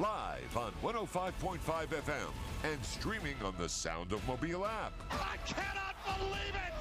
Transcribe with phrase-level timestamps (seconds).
[0.00, 2.32] Live on 105.5 FM
[2.64, 4.92] and streaming on the Sound of Mobile app.
[5.08, 6.74] I cannot believe it.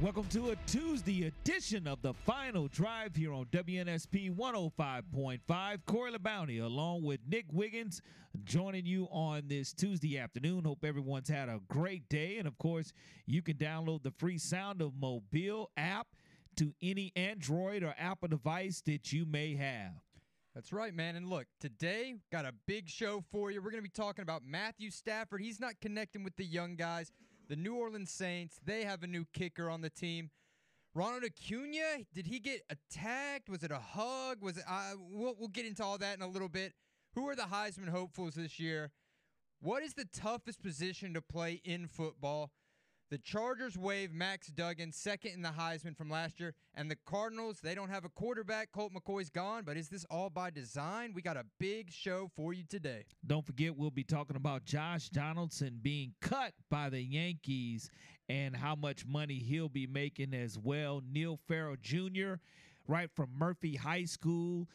[0.00, 5.78] Welcome to a Tuesday edition of the Final Drive here on WNSP 105.5.
[5.84, 8.00] Corey LaBounty along with Nick Wiggins
[8.44, 10.64] joining you on this Tuesday afternoon.
[10.64, 12.38] Hope everyone's had a great day.
[12.38, 12.94] And of course,
[13.26, 16.06] you can download the free Sound of Mobile app
[16.56, 19.92] to any Android or Apple device that you may have.
[20.58, 21.14] That's right, man.
[21.14, 23.62] And look, today got a big show for you.
[23.62, 25.40] We're going to be talking about Matthew Stafford.
[25.40, 27.12] He's not connecting with the young guys.
[27.48, 30.30] The New Orleans Saints, they have a new kicker on the team.
[30.96, 33.48] Ronald Acuna, did he get attacked?
[33.48, 34.42] Was it a hug?
[34.42, 34.64] Was it?
[34.68, 36.72] Uh, we'll, we'll get into all that in a little bit.
[37.14, 38.90] Who are the Heisman hopefuls this year?
[39.60, 42.50] What is the toughest position to play in football?
[43.10, 46.52] The Chargers waive Max Duggan, second in the Heisman from last year.
[46.74, 48.70] And the Cardinals, they don't have a quarterback.
[48.70, 51.12] Colt McCoy's gone, but is this all by design?
[51.14, 53.06] We got a big show for you today.
[53.26, 57.90] Don't forget, we'll be talking about Josh Donaldson being cut by the Yankees
[58.28, 61.00] and how much money he'll be making as well.
[61.10, 62.34] Neil Farrell Jr.,
[62.86, 64.68] right from Murphy High School.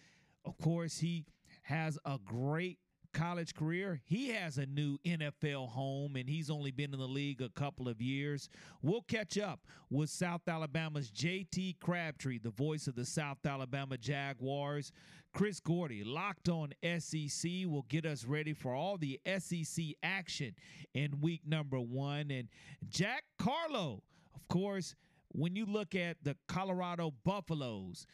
[0.44, 1.26] Of course, he
[1.64, 2.80] has a great
[3.14, 4.02] college career.
[4.04, 7.88] He has a new NFL home and he's only been in the league a couple
[7.88, 8.50] of years.
[8.82, 14.92] We'll catch up with South Alabama's JT Crabtree, the voice of the South Alabama Jaguars.
[15.34, 20.54] Chris Gordy, locked on SEC, will get us ready for all the SEC action
[20.94, 22.30] in week number one.
[22.30, 22.50] And
[22.88, 24.04] Jack Carlo,
[24.36, 24.96] of course,
[25.30, 28.06] when you look at the Colorado Buffaloes,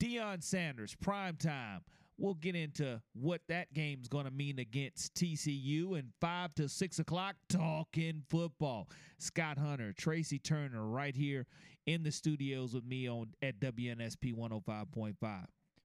[0.00, 1.82] Deion Sanders, prime time.
[2.16, 6.98] We'll get into what that game's going to mean against TCU and 5 to 6
[7.00, 8.88] o'clock, talking football.
[9.18, 11.46] Scott Hunter, Tracy Turner, right here
[11.86, 15.16] in the studios with me on at WNSP 105.5.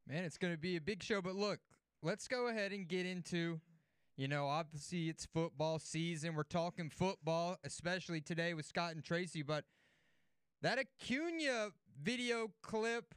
[0.08, 1.22] Man, it's going to be a big show.
[1.22, 1.60] But look,
[2.04, 3.60] let's go ahead and get into,
[4.16, 6.36] you know, obviously it's football season.
[6.36, 9.42] We're talking football, especially today with Scott and Tracy.
[9.42, 9.66] But
[10.62, 11.70] that Acuna
[12.02, 13.16] video clip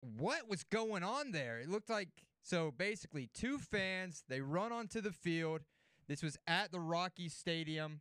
[0.00, 1.58] what was going on there?
[1.60, 2.08] It looked like
[2.42, 5.62] so basically two fans, they run onto the field.
[6.08, 8.00] This was at the Rocky Stadium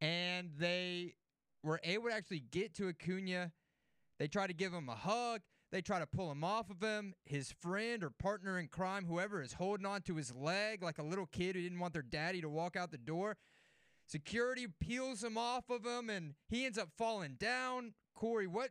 [0.00, 1.14] and they
[1.62, 3.52] were able to actually get to Acuna.
[4.18, 5.42] They try to give him a hug.
[5.70, 7.14] They try to pull him off of him.
[7.24, 11.02] His friend or partner in crime, whoever, is holding on to his leg like a
[11.02, 13.36] little kid who didn't want their daddy to walk out the door.
[14.06, 17.94] Security peels him off of him and he ends up falling down.
[18.14, 18.70] Corey, what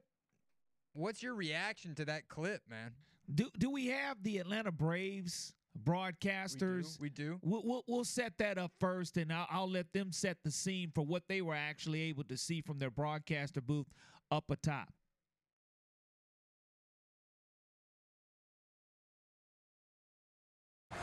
[0.93, 2.91] What's your reaction to that clip, man?
[3.33, 6.99] Do do we have the Atlanta Braves broadcasters?
[6.99, 7.39] We do.
[7.41, 10.91] We'll, we'll, we'll set that up first, and I'll, I'll let them set the scene
[10.93, 13.87] for what they were actually able to see from their broadcaster booth
[14.29, 14.89] up atop.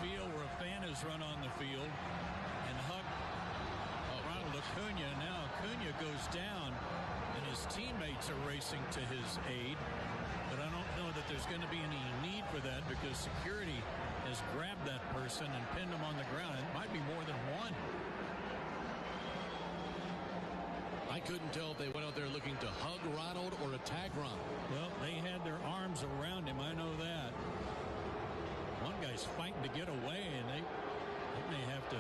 [0.03, 1.89] Field where a fan has run on the field
[2.69, 3.09] and hugged
[4.13, 5.09] uh, Ronald Acuna.
[5.19, 6.98] Now Acuna goes down and
[7.59, 9.77] his teammates are racing to his aid.
[10.51, 13.83] But I don't know that there's going to be any need for that because security
[14.31, 16.55] has grabbed that person and pinned him on the ground.
[16.55, 17.75] It might be more than one.
[21.11, 24.39] I couldn't tell if they went out there looking to hug Ronald or attack Ronald.
[24.71, 26.61] Well, they had their arms around him.
[26.61, 27.35] I know that.
[28.87, 31.99] One guy's fighting to get away, and they, they may have to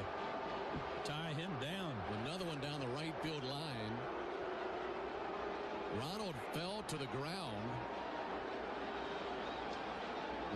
[1.02, 1.98] tie him down.
[2.24, 3.98] Another one down the right field line.
[5.96, 7.70] Ronald fell to the ground.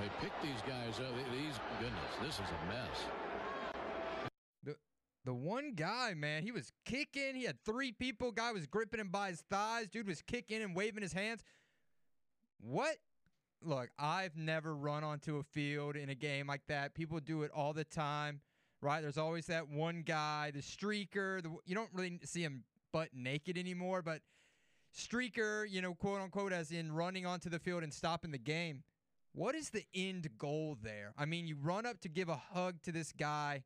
[0.00, 1.14] They picked these guys up.
[1.32, 2.98] These goodness, this is a mess.
[4.64, 4.76] The
[5.24, 7.34] the one guy, man, he was kicking.
[7.34, 8.32] He had three people.
[8.32, 9.88] Guy was gripping him by his thighs.
[9.88, 11.42] Dude was kicking and waving his hands.
[12.60, 12.96] What?
[13.64, 16.94] Look, I've never run onto a field in a game like that.
[16.94, 18.40] People do it all the time,
[18.80, 19.00] right?
[19.00, 21.42] There's always that one guy, the streaker.
[21.42, 24.20] The, you don't really see him butt naked anymore, but
[24.96, 28.82] streaker, you know, quote unquote, as in running onto the field and stopping the game.
[29.34, 31.14] What is the end goal there?
[31.16, 33.64] I mean, you run up to give a hug to this guy.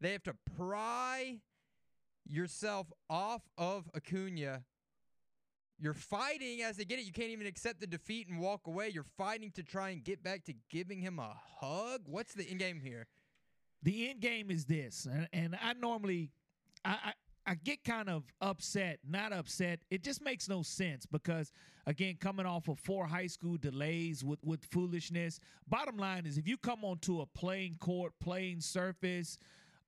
[0.00, 1.38] They have to pry
[2.24, 4.62] yourself off of Acuna.
[5.80, 7.04] You're fighting as they get it.
[7.04, 8.88] You can't even accept the defeat and walk away.
[8.88, 12.02] You're fighting to try and get back to giving him a hug.
[12.06, 13.06] What's the end game here?
[13.82, 16.30] The end game is this, and, and I normally,
[16.84, 17.12] I,
[17.48, 19.80] I get kind of upset, not upset.
[19.90, 21.50] It just makes no sense because,
[21.86, 26.46] again, coming off of four high school delays with, with foolishness, bottom line is if
[26.46, 29.38] you come onto a playing court, playing surface,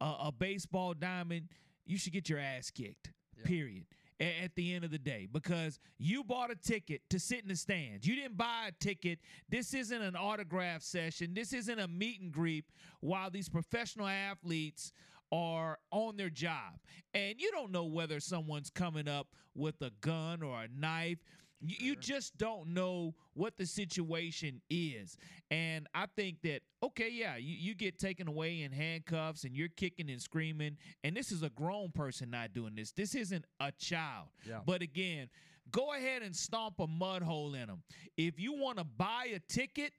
[0.00, 1.48] uh, a baseball diamond,
[1.84, 3.12] you should get your ass kicked,
[3.44, 3.84] period.
[4.20, 7.48] a- At the end of the day, because you bought a ticket to sit in
[7.48, 8.06] the stands.
[8.06, 9.18] You didn't buy a ticket.
[9.50, 11.34] This isn't an autograph session.
[11.34, 12.64] This isn't a meet and greet
[13.00, 14.92] while these professional athletes
[15.32, 16.78] are on their job.
[17.14, 21.18] And you don't know whether someone's coming up with a gun or a knife.
[21.60, 25.16] You, you just don't know what the situation is.
[25.50, 29.68] And I think that, okay, yeah, you, you get taken away in handcuffs and you're
[29.68, 30.76] kicking and screaming.
[31.04, 32.92] And this is a grown person not doing this.
[32.92, 34.28] This isn't a child.
[34.48, 34.60] Yeah.
[34.64, 35.28] But again,
[35.70, 37.82] go ahead and stomp a mud hole in them.
[38.16, 39.92] If you want to buy a ticket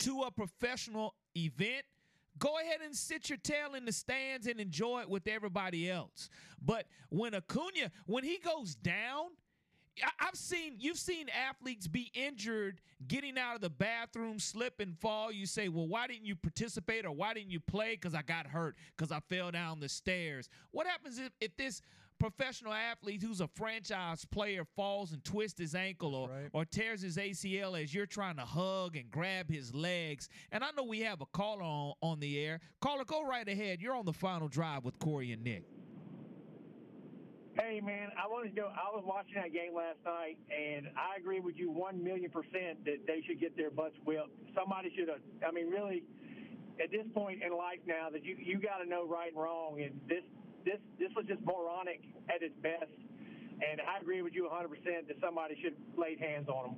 [0.00, 1.84] to a professional event,
[2.38, 6.28] go ahead and sit your tail in the stands and enjoy it with everybody else.
[6.60, 9.26] But when Acuna, when he goes down,
[10.20, 15.32] I've seen you've seen athletes be injured getting out of the bathroom, slip and fall.
[15.32, 18.46] You say, "Well, why didn't you participate or why didn't you play?" Because I got
[18.46, 20.48] hurt because I fell down the stairs.
[20.70, 21.80] What happens if, if this
[22.18, 26.50] professional athlete who's a franchise player falls and twists his ankle or, right.
[26.52, 30.28] or tears his ACL as you're trying to hug and grab his legs?
[30.52, 32.60] And I know we have a caller on, on the air.
[32.80, 33.80] Caller, go right ahead.
[33.80, 35.64] You're on the final drive with Corey and Nick.
[37.58, 38.68] Hey man, I wanted to know.
[38.68, 42.84] I was watching that game last night, and I agree with you one million percent
[42.84, 44.28] that they should get their butts whipped.
[44.54, 45.24] Somebody should have.
[45.40, 46.04] I mean, really,
[46.82, 49.80] at this point in life now, that you you got to know right and wrong,
[49.80, 50.20] and this
[50.66, 52.92] this this was just moronic at its best.
[53.56, 56.76] And I agree with you 100 percent that somebody should have laid hands on them.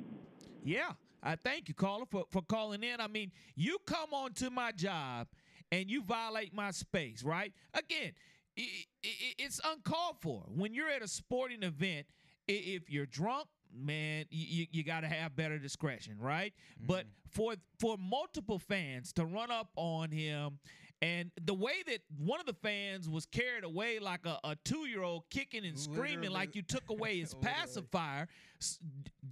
[0.62, 0.92] Yeah,
[1.22, 3.00] I thank you, caller, for, for calling in.
[3.00, 5.26] I mean, you come on to my job
[5.72, 7.52] and you violate my space, right?
[7.74, 8.12] Again,
[8.58, 9.08] i i
[9.38, 10.44] it's uncalled for.
[10.54, 12.06] When you're at a sporting event,
[12.46, 16.52] if you're drunk, man, you, you got to have better discretion, right?
[16.80, 17.30] But mm-hmm.
[17.30, 20.58] for for multiple fans to run up on him.
[21.00, 24.88] And the way that one of the fans was carried away like a, a two
[24.88, 26.28] year old kicking and screaming Literally.
[26.28, 28.26] like you took away his pacifier,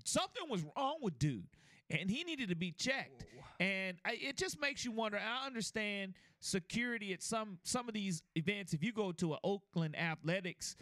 [0.05, 1.49] something was wrong with dude
[1.91, 3.25] and he needed to be checked.
[3.59, 8.23] And I, it just makes you wonder i understand security at some some of these
[8.35, 10.77] events if you go to an oakland athletics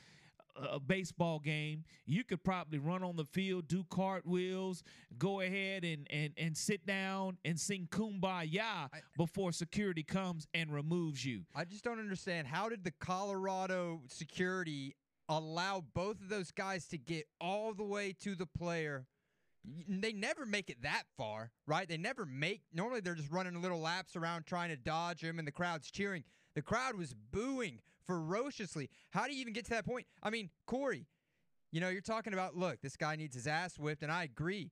[0.56, 4.82] uh, baseball game you could probably run on the field do cartwheels
[5.18, 11.24] go ahead and and and sit down and sing kumbaya before security comes and removes
[11.24, 12.46] you I just don't understand.
[12.48, 14.96] How did the Colorado security
[15.28, 19.06] allow both of those guys to get all the way to the player?
[19.88, 21.88] They never make it that far, right?
[21.88, 22.62] They never make.
[22.72, 26.24] Normally, they're just running little laps around trying to dodge him, and the crowd's cheering.
[26.54, 28.88] The crowd was booing ferociously.
[29.10, 30.06] How do you even get to that point?
[30.22, 31.06] I mean, Corey,
[31.72, 34.70] you know, you're talking about, look, this guy needs his ass whipped, and I agree.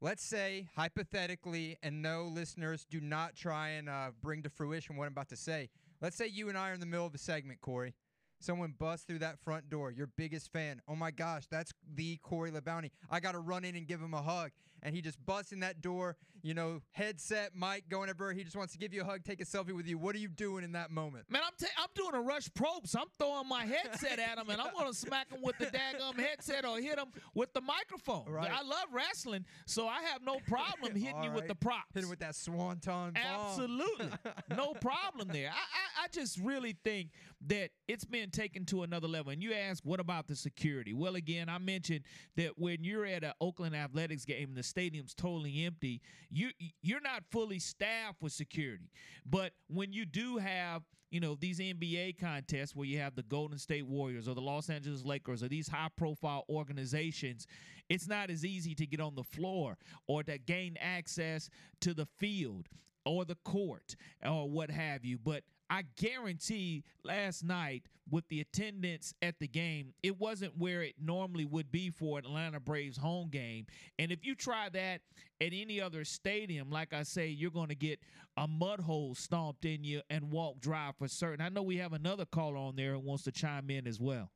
[0.00, 5.06] Let's say, hypothetically, and no listeners do not try and uh, bring to fruition what
[5.06, 5.70] I'm about to say.
[6.02, 7.94] Let's say you and I are in the middle of a segment, Corey.
[8.38, 10.82] Someone busts through that front door, your biggest fan.
[10.86, 12.90] Oh my gosh, that's the Corey LaBounty.
[13.10, 14.50] I got to run in and give him a hug.
[14.82, 18.34] And he just busts in that door, you know, headset, mic going everywhere.
[18.34, 19.98] He just wants to give you a hug, take a selfie with you.
[19.98, 21.24] What are you doing in that moment?
[21.30, 24.50] Man, I'm ta- I'm doing a rush probe, so I'm throwing my headset at him,
[24.50, 28.26] and I'm gonna smack him with the daggum headset or hit him with the microphone.
[28.28, 28.50] Right.
[28.50, 31.60] I love wrestling, so I have no problem hitting you with the right.
[31.60, 31.94] props.
[31.94, 33.16] Hit him with that swanton bomb.
[33.16, 34.10] Absolutely,
[34.56, 35.50] no problem there.
[35.50, 37.10] I, I I just really think
[37.48, 39.32] that it's been taken to another level.
[39.32, 40.92] And you ask, what about the security?
[40.92, 42.02] Well, again, I mentioned
[42.36, 46.50] that when you're at an Oakland Athletics game the stadium's totally empty, you
[46.82, 48.90] you're not fully staffed with security.
[49.24, 53.58] But when you do have you know these NBA contests where you have the Golden
[53.58, 57.46] State Warriors or the Los Angeles Lakers or these high profile organizations,
[57.88, 61.48] it's not as easy to get on the floor or to gain access
[61.80, 62.68] to the field
[63.04, 63.94] or the court
[64.24, 65.18] or what have you.
[65.18, 70.94] But I guarantee last night with the attendance at the game, it wasn't where it
[71.02, 73.66] normally would be for an Atlanta Braves home game.
[73.98, 75.00] And if you try that
[75.40, 77.98] at any other stadium, like I say, you're going to get
[78.36, 81.44] a mud hole stomped in you and walk dry for certain.
[81.44, 84.30] I know we have another caller on there who wants to chime in as well.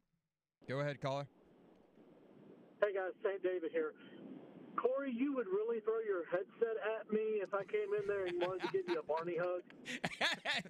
[0.68, 1.26] Go ahead, caller.
[2.82, 3.42] Hey guys, St.
[3.42, 3.92] David here.
[4.76, 8.40] Corey, you would really throw your headset at me if I came in there and
[8.40, 9.62] wanted to give you a Barney hug?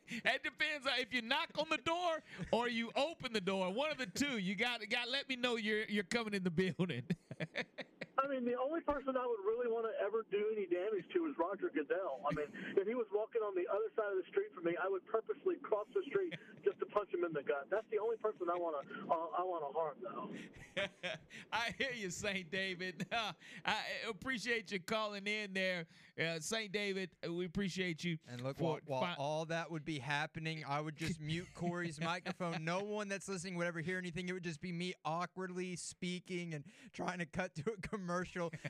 [0.09, 3.71] it depends if you knock on the door or you open the door.
[3.73, 4.39] One of the two.
[4.39, 7.03] You got got let me know you're you're coming in the building.
[8.21, 11.25] I mean, the only person I would really want to ever do any damage to
[11.27, 12.21] is Roger Goodell.
[12.29, 14.77] I mean, if he was walking on the other side of the street from me,
[14.77, 17.73] I would purposely cross the street just to punch him in the gut.
[17.73, 20.29] That's the only person I want to uh, I want to harm, though.
[21.53, 22.51] I hear you, St.
[22.51, 23.07] David.
[23.65, 23.77] I
[24.09, 25.87] appreciate you calling in there.
[26.21, 26.71] Uh, St.
[26.71, 28.19] David, we appreciate you.
[28.31, 32.01] And look, while, while fi- all that would be happening, I would just mute Corey's
[32.05, 32.65] microphone.
[32.65, 34.29] No one that's listening would ever hear anything.
[34.29, 38.10] It would just be me awkwardly speaking and trying to cut to a commercial,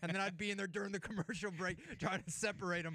[0.02, 2.94] and then I'd be in there during the commercial break trying to separate them.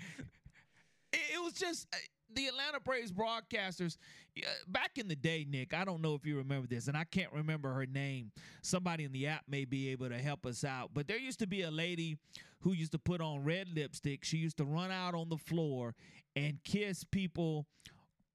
[1.13, 1.97] it, it was just uh,
[2.33, 3.97] the Atlanta Braves broadcasters
[4.37, 5.73] uh, back in the day, Nick.
[5.73, 8.31] I don't know if you remember this, and I can't remember her name.
[8.61, 10.91] Somebody in the app may be able to help us out.
[10.93, 12.17] But there used to be a lady
[12.61, 14.23] who used to put on red lipstick.
[14.23, 15.93] She used to run out on the floor
[16.35, 17.65] and kiss people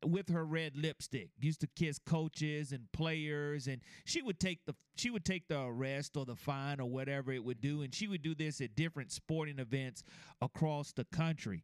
[0.05, 1.31] with her red lipstick.
[1.41, 5.61] Used to kiss coaches and players and she would take the she would take the
[5.61, 8.75] arrest or the fine or whatever it would do and she would do this at
[8.75, 10.03] different sporting events
[10.41, 11.63] across the country.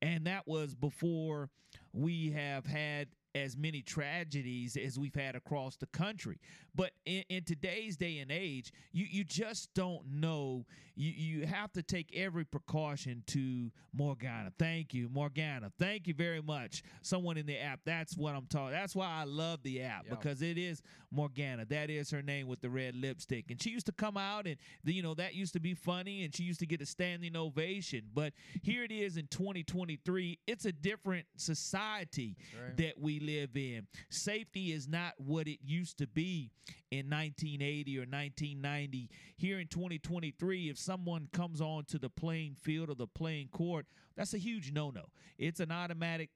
[0.00, 1.50] And that was before
[1.92, 3.08] we have had
[3.44, 6.38] as many tragedies as we've had across the country.
[6.74, 10.64] But in, in, today's day and age, you, you just don't know.
[10.94, 14.52] You, you have to take every precaution to Morgana.
[14.58, 15.72] Thank you, Morgana.
[15.78, 16.82] Thank you very much.
[17.02, 17.80] Someone in the app.
[17.84, 18.72] That's what I'm talking.
[18.72, 21.64] That's why I love the app because it is Morgana.
[21.64, 23.46] That is her name with the red lipstick.
[23.50, 26.24] And she used to come out and the, you know that used to be funny
[26.24, 28.02] and she used to get a standing ovation.
[28.14, 30.38] But here it is in 2023.
[30.46, 32.76] It's a different society right.
[32.76, 33.86] that we live in.
[34.08, 36.50] Safety is not what it used to be
[36.90, 39.10] in 1980 or 1990.
[39.36, 44.34] Here in 2023, if someone comes onto the playing field or the playing court, that's
[44.34, 45.06] a huge no-no.
[45.38, 46.30] It's an automatic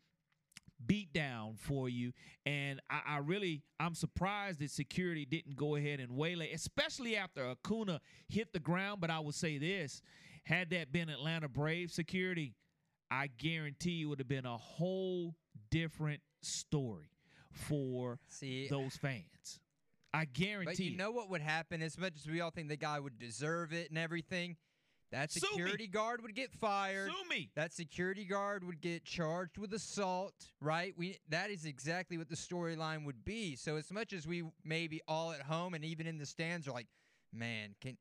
[0.87, 2.13] beat down for you.
[2.45, 7.45] And I, I, really, I'm surprised that security didn't go ahead and waylay, especially after
[7.45, 9.01] Acuna hit the ground.
[9.01, 10.03] But I will say this
[10.45, 12.55] had that been Atlanta Brave security,
[13.11, 15.35] I guarantee it would have been a whole
[15.71, 17.11] different story
[17.51, 19.61] for See, those fans.
[20.15, 20.97] I guarantee But you it.
[20.99, 21.81] know what would happen?
[21.83, 24.57] As much as we all think the guy would deserve it and everything,
[25.11, 27.11] that security guard would get fired.
[27.11, 27.51] Sue me.
[27.55, 30.95] That security guard would get charged with assault, right?
[30.97, 33.57] We that is exactly what the storyline would be.
[33.57, 36.73] So as much as we maybe all at home and even in the stands are
[36.73, 36.89] like,
[37.33, 37.97] man, can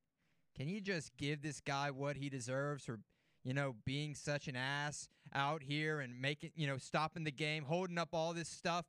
[0.57, 2.99] can you just give this guy what he deserves for
[3.43, 7.63] you know being such an ass out here and making you know stopping the game,
[7.63, 8.85] holding up all this stuff.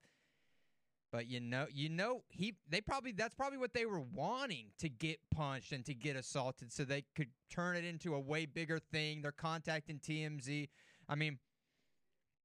[1.10, 4.88] But you know, you know, he they probably that's probably what they were wanting to
[4.88, 8.78] get punched and to get assaulted, so they could turn it into a way bigger
[8.78, 9.20] thing.
[9.22, 10.68] They're contacting TMZ.
[11.08, 11.38] I mean,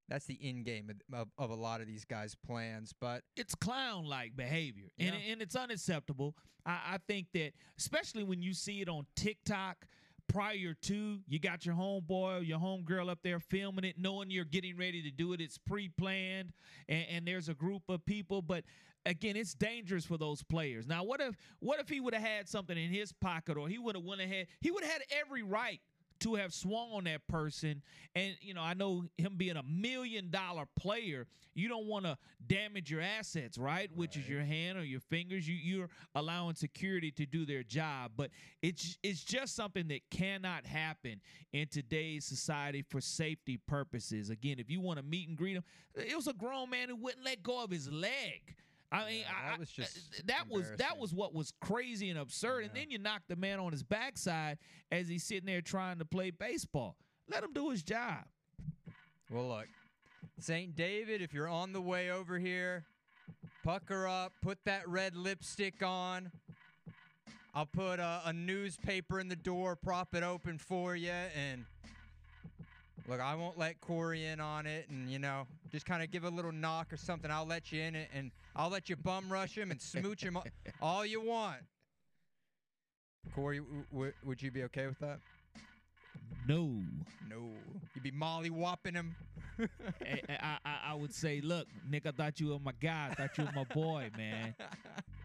[0.10, 2.94] that's the end game of, of, of a lot of these guys' plans.
[3.00, 6.36] But it's clown like behavior and, and it's unacceptable.
[6.66, 9.86] I, I think that, especially when you see it on TikTok
[10.28, 14.46] prior to, you got your homeboy or your homegirl up there filming it, knowing you're
[14.46, 15.42] getting ready to do it.
[15.42, 16.54] It's pre planned
[16.88, 18.64] and, and there's a group of people, but
[19.06, 22.50] again it's dangerous for those players now what if what if he would have had
[22.50, 25.44] something in his pocket or he would have went ahead he would have had every
[25.44, 25.80] right
[26.22, 27.82] to have swung on that person.
[28.16, 32.18] And you know i know him being a million dollar player you don't want to
[32.46, 33.90] damage your assets right?
[33.96, 35.48] Which is your hand or your fingers.
[35.48, 38.12] You you're allowing security to do their job.
[38.16, 38.30] But
[38.62, 41.22] it's it's just something that cannot happen
[41.54, 44.30] in today's society for safety purposes.
[44.30, 45.64] Again if you want to meet and greet him
[45.96, 48.56] it was a grown man who wouldn't let go of his leg
[48.92, 52.10] I mean, Yeah, I, that was just uh, that was that was what was crazy
[52.10, 52.64] and absurd.
[52.66, 54.58] And then you knock the man on his backside
[54.92, 56.96] as he's sitting there trying to play baseball.
[57.30, 58.24] Let him do his job.
[59.30, 59.68] well, look,
[60.40, 60.76] St.
[60.76, 62.86] David, if you're on the way over here,
[63.64, 66.32] pucker up, put that red lipstick on.
[67.54, 71.66] I'll put a, a newspaper in the door, prop it open for you, and
[73.08, 76.24] look, I won't let Corey in on it, and you know, just kind of give
[76.24, 77.30] a little knock or something.
[77.32, 80.38] I'll let you in it, and I'll let you bum rush him and smooch him
[80.82, 81.62] all you want.
[83.36, 85.20] Corey, w- w- would you be okay with that?
[86.48, 86.82] No,
[87.30, 87.52] No,
[87.94, 89.16] you'd be molly whopping him.
[89.60, 93.10] I, I, I- I would say, look, Nick, I thought you were my guy.
[93.12, 94.56] I thought you were my boy, man.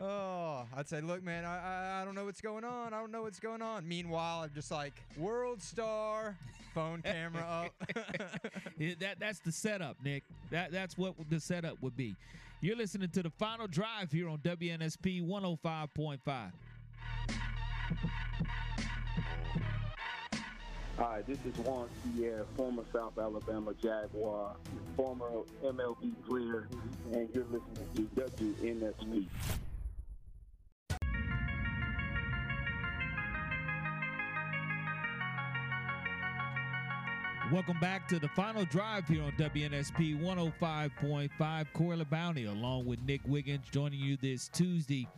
[0.00, 2.94] Oh, I'd say, look, man, I, I I don't know what's going on.
[2.94, 3.86] I don't know what's going on.
[3.88, 6.36] Meanwhile, I'm just like world star,
[6.74, 7.74] phone camera up.
[8.78, 10.22] Yeah, that that's the setup, Nick.
[10.50, 12.14] That that's what the setup would be.
[12.60, 16.52] You're listening to the final drive here on WNSP 105.5.
[20.98, 24.56] Hi, this is Juan Pierre, former South Alabama Jaguar,
[24.96, 25.30] former
[25.64, 26.68] MLB player,
[27.12, 29.26] and you're listening to WNSP.
[37.50, 41.66] Welcome back to the final drive here on WNSP 105.5.
[41.72, 45.08] Corey Bounty along with Nick Wiggins joining you this Tuesday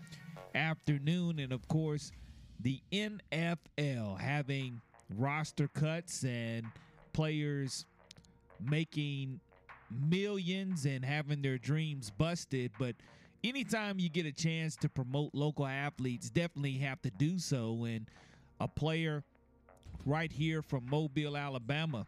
[0.54, 1.40] afternoon.
[1.40, 2.12] And of course,
[2.60, 4.80] the NFL having
[5.16, 6.66] roster cuts and
[7.12, 7.84] players
[8.60, 9.40] making
[9.90, 12.70] millions and having their dreams busted.
[12.78, 12.94] But
[13.42, 17.86] anytime you get a chance to promote local athletes, definitely have to do so.
[17.86, 18.06] And
[18.60, 19.24] a player
[20.06, 22.06] right here from Mobile, Alabama,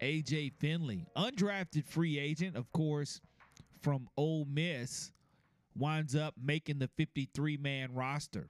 [0.00, 3.20] AJ Finley, undrafted free agent, of course,
[3.80, 5.12] from Ole Miss,
[5.76, 8.48] winds up making the 53 man roster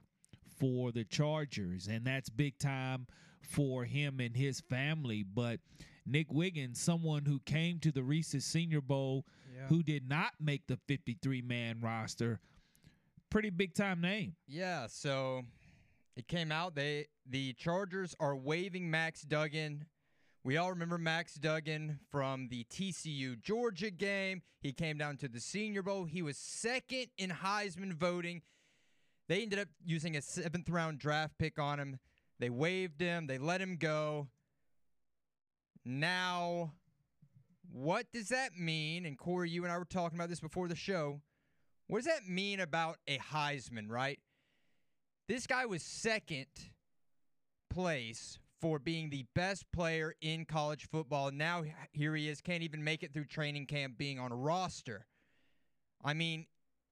[0.59, 1.87] for the Chargers.
[1.87, 3.07] And that's big time
[3.41, 5.23] for him and his family.
[5.23, 5.59] But
[6.05, 9.67] Nick Wiggins, someone who came to the Reese's Senior Bowl, Yeah.
[9.67, 12.39] who did not make the 53 man roster,
[13.29, 14.35] pretty big time name.
[14.47, 15.43] Yeah, so
[16.15, 19.85] it came out they the Chargers are waiving Max Duggan.
[20.45, 24.43] We all remember Max Duggan from the TCU Georgia game.
[24.61, 26.05] He came down to the Senior Bowl.
[26.05, 28.43] He was second in Heisman voting.
[29.27, 31.97] They ended up using a seventh round draft pick on him.
[32.37, 33.25] They waived him.
[33.25, 34.27] They let him go.
[35.83, 36.73] Now,
[37.71, 39.07] what does that mean?
[39.07, 41.21] And Corey, you and I were talking about this before the show.
[41.87, 44.19] What does that mean about a Heisman, right?
[45.27, 46.45] This guy was second
[47.71, 51.31] place for being the best player in college football.
[51.31, 55.05] Now here he is, can't even make it through training camp being on a roster.
[56.03, 56.45] I mean,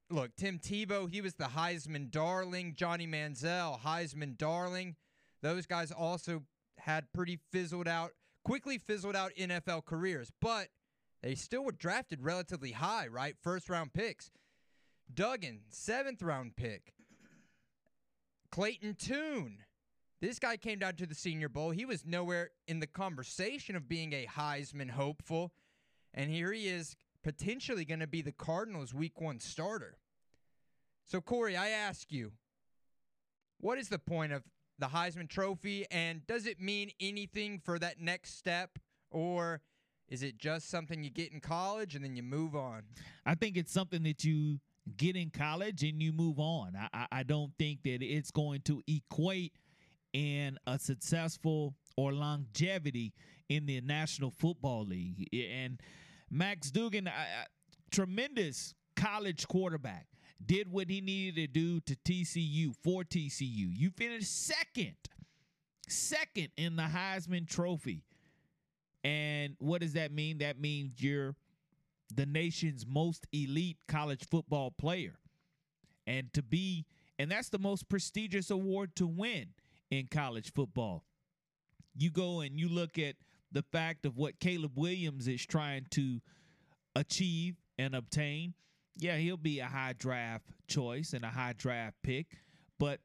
[0.09, 2.73] look, Tim Tebow, he was the Heisman darling.
[2.75, 4.95] Johnny Manziel, Heisman darling.
[5.41, 6.43] Those guys also
[6.77, 8.11] had pretty fizzled out,
[8.43, 10.67] quickly fizzled out NFL careers, but
[11.21, 13.35] they still were drafted relatively high, right?
[13.41, 14.31] First round picks.
[15.13, 16.93] Duggan, seventh round pick.
[18.51, 19.59] Clayton Tune.
[20.23, 21.71] This guy came down to the Senior Bowl.
[21.71, 25.51] He was nowhere in the conversation of being a Heisman hopeful.
[26.13, 29.97] And here he is, potentially going to be the Cardinals' week one starter.
[31.05, 32.31] So, Corey, I ask you,
[33.59, 34.43] what is the point of
[34.79, 35.85] the Heisman Trophy?
[35.91, 38.79] And does it mean anything for that next step?
[39.11, 39.59] Or
[40.07, 42.83] is it just something you get in college and then you move on?
[43.25, 44.61] I think it's something that you
[44.95, 46.77] get in college and you move on.
[46.79, 49.51] I, I, I don't think that it's going to equate
[50.13, 53.13] in a successful or longevity
[53.49, 55.27] in the National Football League.
[55.33, 55.79] And
[56.29, 57.09] Max Duggan,
[57.91, 60.07] tremendous college quarterback,
[60.45, 63.69] did what he needed to do to TCU for TCU.
[63.71, 64.95] You finished second,
[65.87, 68.03] second in the Heisman Trophy.
[69.03, 70.39] And what does that mean?
[70.39, 71.35] That means you're
[72.13, 75.19] the nation's most elite college football player.
[76.05, 76.85] And to be,
[77.17, 79.47] and that's the most prestigious award to win
[79.99, 81.03] in college football.
[81.95, 83.15] You go and you look at
[83.51, 86.19] the fact of what Caleb Williams is trying to
[86.95, 88.55] achieve and obtain.
[88.97, 92.37] Yeah, he'll be a high draft choice and a high draft pick,
[92.79, 92.99] but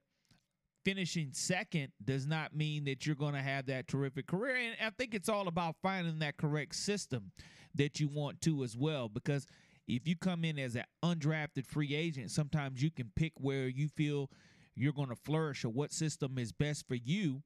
[0.85, 4.57] finishing second does not mean that you're going to have that terrific career.
[4.57, 7.33] And I think it's all about finding that correct system
[7.75, 9.09] that you want to as well.
[9.09, 9.47] Because
[9.87, 13.89] if you come in as an undrafted free agent, sometimes you can pick where you
[13.89, 14.31] feel
[14.79, 17.43] you're going to flourish or what system is best for you.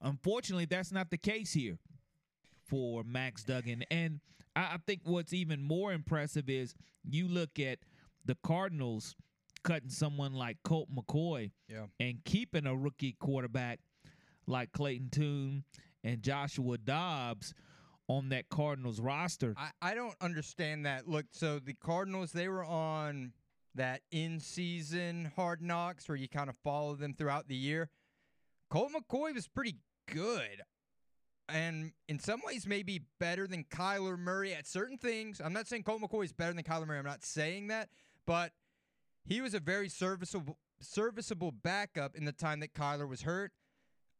[0.00, 1.78] Unfortunately, that's not the case here
[2.68, 3.84] for Max Duggan.
[3.90, 4.20] And
[4.54, 6.74] I, think what's even more impressive is
[7.08, 7.78] you look at
[8.24, 9.16] the Cardinals
[9.62, 11.86] cutting someone like Colt McCoy Yeah.
[11.98, 13.80] and keeping a rookie quarterback
[14.46, 15.64] like Clayton Tune
[16.04, 17.52] and Joshua Dobbs
[18.08, 19.54] on that Cardinals roster.
[19.56, 21.08] I, I don't understand that.
[21.08, 23.32] Look, so the Cardinals, they were on
[23.76, 27.88] that in season hard knocks where you kind of follow them throughout the year.
[28.70, 29.76] Colt McCoy was pretty
[30.12, 30.62] good.
[31.48, 35.40] And in some ways, maybe better than Kyler Murray at certain things.
[35.42, 36.98] I'm not saying Colt McCoy is better than Kyler Murray.
[36.98, 37.88] I'm not saying that.
[38.26, 38.52] But
[39.24, 43.52] he was a very serviceable serviceable backup in the time that Kyler was hurt.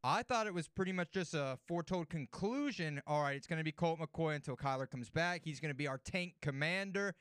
[0.03, 3.03] I thought it was pretty much just a foretold conclusion.
[3.07, 5.43] All right, it's going to be Colt McCoy until Kyler comes back.
[5.45, 7.15] He's going to be our tank commander.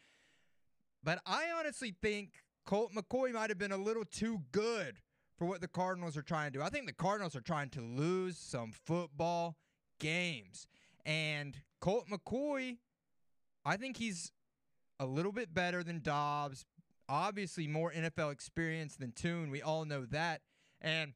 [1.06, 2.32] But I honestly think
[2.66, 4.98] Colt McCoy might have been a little too good
[5.38, 6.64] for what the Cardinals are trying to do.
[6.64, 9.56] I think the Cardinals are trying to lose some football
[10.00, 10.66] games.
[11.06, 12.78] And Colt McCoy,
[13.64, 14.32] I think he's
[15.00, 16.66] a little bit better than Dobbs.
[17.08, 19.52] Obviously, more NFL experience than Tune.
[19.52, 20.42] We all know that.
[20.82, 21.14] And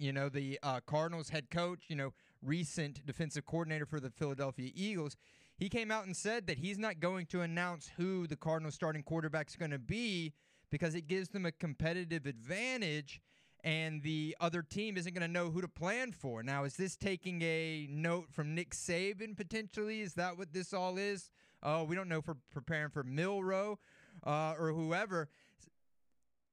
[0.00, 4.70] you know, the uh, Cardinals head coach, you know, recent defensive coordinator for the Philadelphia
[4.74, 5.14] Eagles,
[5.60, 9.02] he came out and said that he's not going to announce who the Cardinals starting
[9.02, 10.32] quarterback is going to be
[10.70, 13.20] because it gives them a competitive advantage.
[13.62, 16.42] and the other team isn't going to know who to plan for.
[16.42, 20.00] Now, is this taking a note from Nick Saban potentially?
[20.00, 21.30] Is that what this all is?
[21.62, 23.78] Oh, we don't know for preparing for Milroe
[24.24, 25.28] uh, or whoever.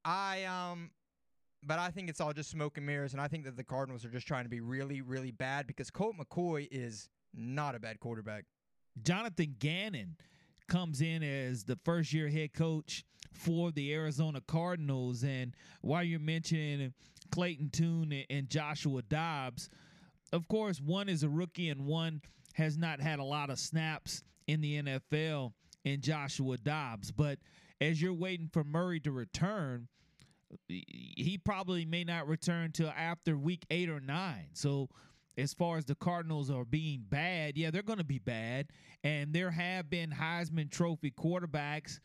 [0.03, 0.91] I um
[1.63, 4.05] but I think it's all just smoke and mirrors, and I think that the Cardinals
[4.05, 7.99] are just trying to be really, really bad because Colt McCoy is not a bad
[7.99, 8.45] quarterback.
[9.03, 10.15] Jonathan Gannon
[10.67, 15.23] comes in as the first year head coach for the Arizona Cardinals.
[15.23, 16.93] And while you're mentioning
[17.31, 19.69] Clayton Tune and Joshua Dobbs,
[20.33, 22.21] of course, one is a rookie and one
[22.53, 25.53] has not had a lot of snaps in the NFL
[25.85, 27.11] in Joshua Dobbs.
[27.11, 27.39] But
[27.79, 29.87] as you're waiting for Murray to return,
[30.67, 34.47] he probably may not return till after week eight or nine.
[34.53, 34.89] So
[35.37, 38.67] as far as the Cardinals are being bad, yeah, they're going to be bad.
[39.03, 41.99] And there have been Heisman Trophy quarterbacks,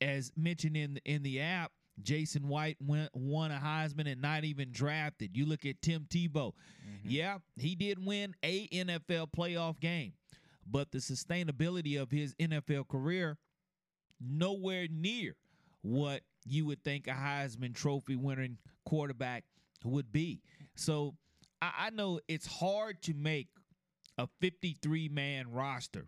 [0.00, 1.72] as mentioned in in the app.
[2.02, 5.34] Jason White went, won a Heisman and not even drafted.
[5.34, 6.52] You look at Tim Tebow.
[6.52, 7.08] Mm-hmm.
[7.08, 10.12] Yeah, he did win a NFL playoff game,
[10.66, 13.38] but the sustainability of his NFL career
[14.20, 15.36] nowhere near
[15.82, 19.44] what you would think a Heisman Trophy winning quarterback
[19.84, 20.42] would be.
[20.74, 21.14] So
[21.62, 23.48] I, I know it's hard to make
[24.18, 26.06] a 53 man roster,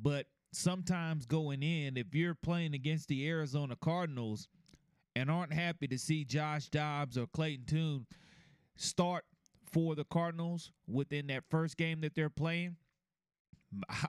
[0.00, 4.48] but sometimes going in, if you're playing against the Arizona Cardinals
[5.14, 8.06] and aren't happy to see Josh Dobbs or Clayton Tune
[8.76, 9.24] start
[9.72, 12.76] for the Cardinals within that first game that they're playing,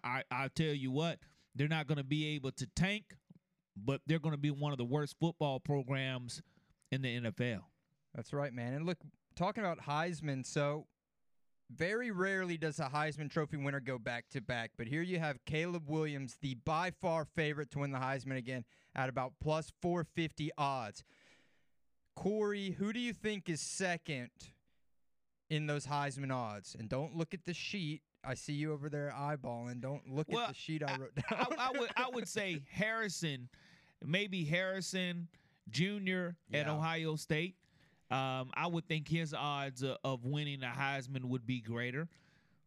[0.04, 1.20] I, I tell you what,
[1.56, 3.16] they're not going to be able to tank,
[3.76, 6.42] but they're going to be one of the worst football programs
[6.92, 7.62] in the NFL.
[8.16, 8.74] That's right, man.
[8.74, 8.98] And look,
[9.40, 10.86] talking about Heisman, so
[11.72, 15.44] very rarely does a Heisman Trophy winner go back to back, but here you have
[15.46, 20.52] Caleb Williams, the by far favorite to win the Heisman again, at about plus 450
[20.58, 21.04] odds.
[22.18, 24.30] Corey, who do you think is second
[25.50, 26.76] in those Heisman odds?
[26.78, 28.02] And don't look at the sheet.
[28.26, 29.80] I see you over there eyeballing.
[29.80, 31.48] Don't look well, at the sheet I wrote down.
[31.58, 33.48] I, I, would I would say Harrison,
[34.04, 35.30] maybe Harrison
[35.70, 36.32] Jr.
[36.54, 36.68] at.
[36.68, 37.56] Ohio State.
[38.12, 42.08] Um, I would think his odds of, winning a Heisman would be greater.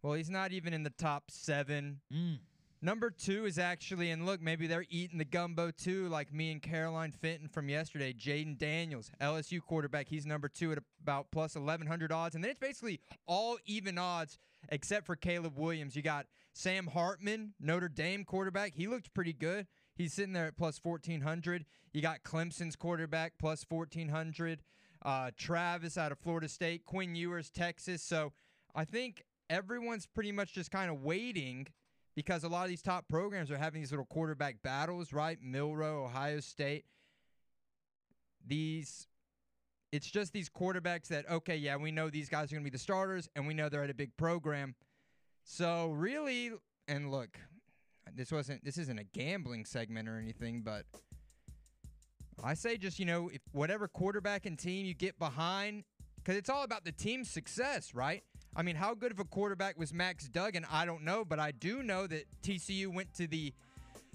[0.02, 2.00] Well, he's not even in the top seven.
[2.12, 2.38] Mm.
[2.85, 6.61] Number two is actually, and look, maybe they're eating the gumbo too, like me and
[6.61, 8.12] Caroline Fenton from yesterday.
[8.12, 12.35] Jayden Daniels, LSU quarterback, he's number two at about plus 1,100 odds.
[12.35, 14.37] And then it's basically all even odds
[14.68, 15.94] except for Caleb Williams.
[15.94, 18.74] You got Sam Hartman, Notre Dame quarterback.
[18.74, 19.68] He looked pretty good.
[19.94, 21.64] He's sitting there at plus 1,400.
[21.92, 24.62] You got Clemson's quarterback, plus 1,400
[25.05, 28.03] uh, Travis out of Florida State, Quinn Ewers, Texas.
[28.03, 28.33] So
[28.75, 31.67] I think everyone's pretty much just kind of waiting
[32.15, 35.38] because a lot of these top programs are having these little quarterback battles, right?
[35.43, 36.85] Milroe, Ohio State.
[38.47, 39.07] These,
[39.93, 42.75] it's just these quarterbacks that, okay, yeah, we know these guys are going to be
[42.75, 44.75] the starters and we know they're at a big program.
[45.45, 46.53] So really,
[46.88, 47.38] and look,
[48.15, 50.85] this wasn't, this isn't a gambling segment or anything, but
[52.42, 55.85] I say just, you know, if whatever quarterback and team you get behind,
[56.16, 58.23] because it's all about the team's success, right?
[58.55, 60.66] I mean, how good of a quarterback was Max Duggan?
[60.71, 63.53] I don't know, but I do know that TCU went to the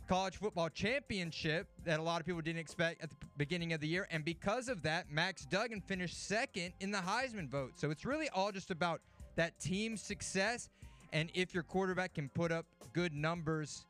[0.07, 3.87] college football championship that a lot of people didn't expect at the beginning of the
[3.87, 4.07] year.
[4.09, 7.73] And because of that, Max Duggan finished second in the Heisman vote.
[7.75, 9.01] So it's really all just about
[9.35, 10.69] that team success
[11.13, 13.85] and if your quarterback can put up good numbers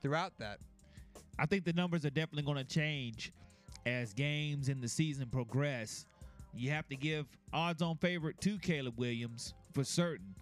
[0.00, 0.58] throughout that.
[1.38, 3.32] I think the numbers are definitely going to change
[3.86, 6.06] as games in the season progress,
[6.54, 10.34] you have to give odds on favorite to Caleb Williams for certain.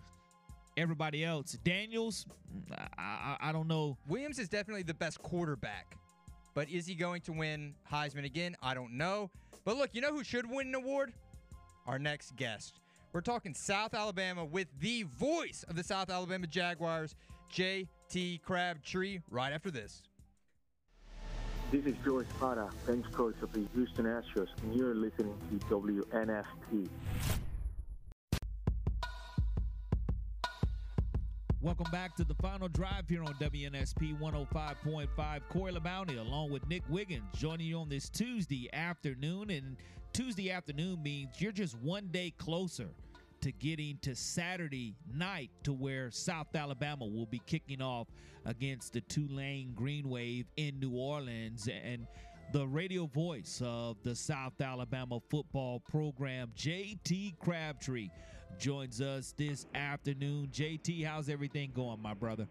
[0.77, 2.27] Everybody else, Daniels,
[2.73, 3.97] I, I, I don't know.
[4.09, 5.97] Williams is definitely the best quarterback,
[6.55, 8.57] but is he going to win Heisman again?
[8.63, 9.31] I don't know.
[9.65, 11.13] But look, you know who should win an award?
[11.87, 12.81] Our next guest.
[13.13, 17.17] We're talking South Alabama with the voice of the South Alabama Jaguars,
[17.49, 18.41] J.T.
[18.45, 20.03] Crabtree, right after this.
[21.71, 26.89] This is Joe Espada, bench coach of the Houston Astros, and you're listening to WNSP.
[31.63, 35.41] Welcome back to the final drive here on WNSP 105.5.
[35.49, 39.51] Corey LaBounty along with Nick Wiggins joining you on this Tuesday afternoon.
[39.51, 39.77] And
[40.13, 42.89] Tuesday afternoon means you're just one day closer
[43.43, 48.09] to getting to Saturday night to where South Alabama will be kicking off
[48.45, 51.69] against the Tulane Green Wave in New Orleans.
[51.69, 52.07] And
[52.53, 58.11] the radio voice of the South Alabama football program, JT Crabtree,
[58.59, 60.49] joins us this afternoon.
[60.53, 62.47] JT, how's everything going, my brother?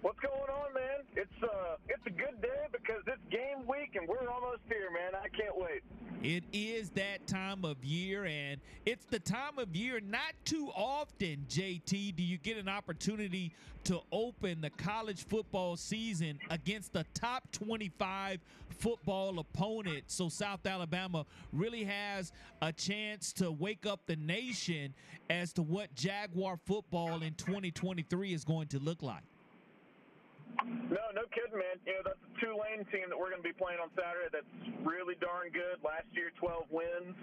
[0.00, 1.00] What's going on, man?
[1.16, 5.20] It's uh, it's a good day because it's game week and we're almost here, man.
[5.20, 5.82] I can't wait.
[6.22, 11.46] It is that time of year, and it's the time of year not too often,
[11.48, 13.52] JT, do you get an opportunity
[13.84, 20.04] to open the college football season against the top 25 football opponent.
[20.08, 22.32] So South Alabama really has
[22.62, 24.94] a chance to wake up the nation
[25.30, 29.22] as to what Jaguar football in 2023 is going to look like.
[30.66, 31.78] No, no kidding, man.
[31.86, 34.54] You know, that's a Tulane team that we're going to be playing on Saturday that's
[34.82, 35.78] really darn good.
[35.84, 37.14] Last year, 12 wins,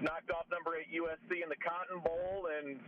[0.00, 2.80] knocked off number 8 USC in the Cotton Bowl, and,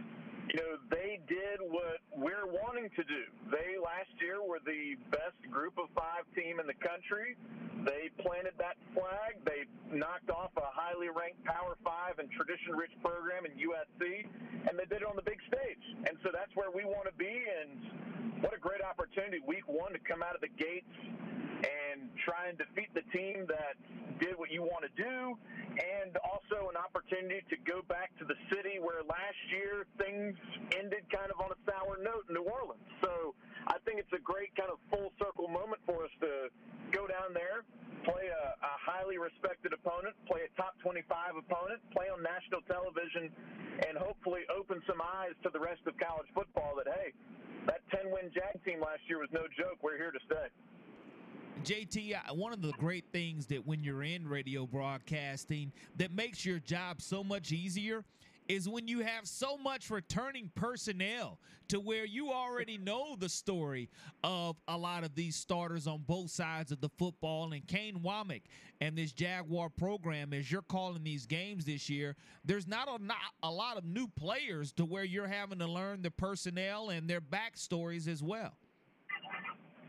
[0.51, 3.23] you know, they did what we're wanting to do.
[3.55, 7.39] They, last year, were the best group of five team in the country.
[7.87, 9.39] They planted that flag.
[9.47, 14.27] They knocked off a highly ranked Power Five and tradition rich program in USC,
[14.67, 15.85] and they did it on the big stage.
[16.11, 19.95] And so that's where we want to be, and what a great opportunity week one
[19.95, 20.91] to come out of the gates
[21.61, 23.77] and try and defeat the team that
[24.19, 25.37] did what you want to do,
[25.77, 30.37] and also an opportunity to go back to the city where last year things
[30.77, 32.85] ended kind of on a sour note in New Orleans.
[33.01, 33.35] So
[33.69, 36.53] I think it's a great kind of full circle moment for us to
[36.93, 37.65] go down there,
[38.05, 43.31] play a, a highly respected opponent, play a top 25 opponent, play on national television,
[43.89, 47.13] and hopefully open some eyes to the rest of college football that, hey,
[47.69, 49.81] that 10 win Jag team last year was no joke.
[49.85, 50.49] We're here to stay.
[51.65, 56.59] JT, one of the great things that when you're in radio broadcasting that makes your
[56.59, 58.05] job so much easier
[58.49, 63.89] is when you have so much returning personnel to where you already know the story
[64.25, 67.53] of a lot of these starters on both sides of the football.
[67.53, 68.43] And Kane Wommack
[68.81, 73.19] and this Jaguar program, as you're calling these games this year, there's not a, not
[73.43, 77.21] a lot of new players to where you're having to learn the personnel and their
[77.21, 78.57] backstories as well.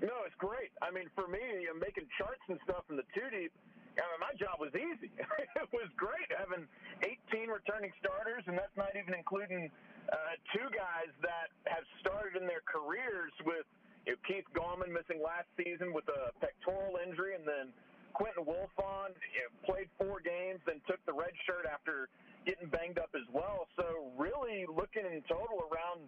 [0.01, 0.73] No, it's great.
[0.81, 3.53] I mean, for me, know, making charts and stuff in the two deep–
[3.99, 5.11] I mean, my job was easy.
[5.59, 6.63] it was great having
[7.03, 9.67] 18 returning starters, and that's not even including
[10.07, 13.67] uh, two guys that have started in their careers with
[14.07, 17.75] you know, Keith Gallman missing last season with a pectoral injury, and then
[18.15, 22.07] Quentin Wilfond you know, played four games, then took the red shirt after
[22.47, 23.67] getting banged up as well.
[23.75, 26.07] So really looking in total around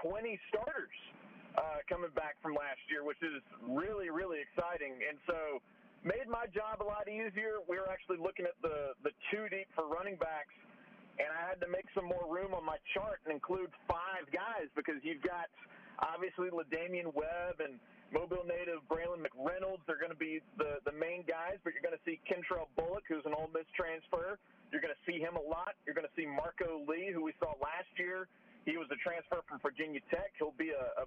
[0.00, 0.96] 20 starters
[1.56, 4.96] uh, coming back from last year, which is really, really exciting.
[5.04, 5.60] And so
[6.02, 7.62] made my job a lot easier.
[7.68, 10.54] We were actually looking at the the two deep for running backs,
[11.18, 14.68] and I had to make some more room on my chart and include five guys
[14.74, 15.50] because you've got
[16.00, 17.78] obviously La'Damian Webb and
[18.12, 19.80] Mobile native Braylon McReynolds.
[19.88, 23.04] They're going to be the the main guys, but you're going to see Kentrell Bullock,
[23.08, 24.36] who's an Ole Miss transfer.
[24.72, 25.76] You're going to see him a lot.
[25.84, 28.28] You're going to see Marco Lee, who we saw last year.
[28.64, 30.32] He was a transfer from Virginia Tech.
[30.38, 31.04] He'll be a, a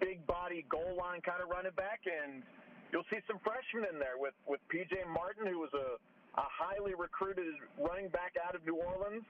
[0.00, 2.42] big body goal line kind of running back and
[2.88, 5.04] You'll see some freshmen in there with, with P.J.
[5.12, 6.00] Martin, who was a,
[6.40, 9.24] a highly recruited running back out of New Orleans.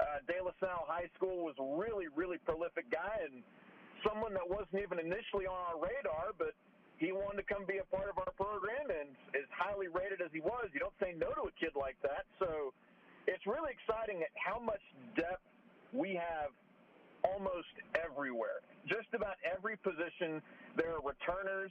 [0.00, 3.44] Uh, De La Salle High School was really, really prolific guy and
[4.00, 6.56] someone that wasn't even initially on our radar, but
[6.96, 10.32] he wanted to come be a part of our program and as highly rated as
[10.32, 12.24] he was, you don't say no to a kid like that.
[12.40, 12.72] So
[13.28, 14.80] it's really exciting at how much
[15.12, 15.44] depth
[15.92, 16.56] we have
[17.24, 18.62] almost everywhere.
[18.86, 20.42] Just about every position,
[20.76, 21.70] there are returners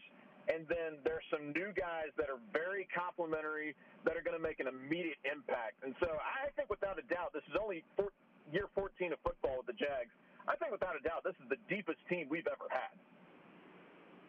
[0.49, 4.59] and then there's some new guys that are very complimentary that are going to make
[4.59, 5.77] an immediate impact.
[5.85, 8.09] And so I think without a doubt, this is only four,
[8.51, 10.09] year 14 of football with the Jags.
[10.47, 12.97] I think without a doubt, this is the deepest team we've ever had.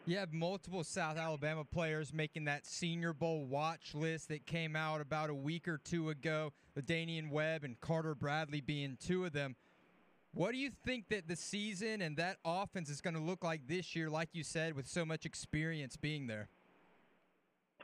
[0.05, 4.99] You have multiple South Alabama players making that Senior Bowl watch list that came out
[4.99, 6.51] about a week or two ago.
[6.77, 9.55] Danian Webb and Carter Bradley being two of them.
[10.33, 13.67] What do you think that the season and that offense is going to look like
[13.67, 16.49] this year, like you said, with so much experience being there?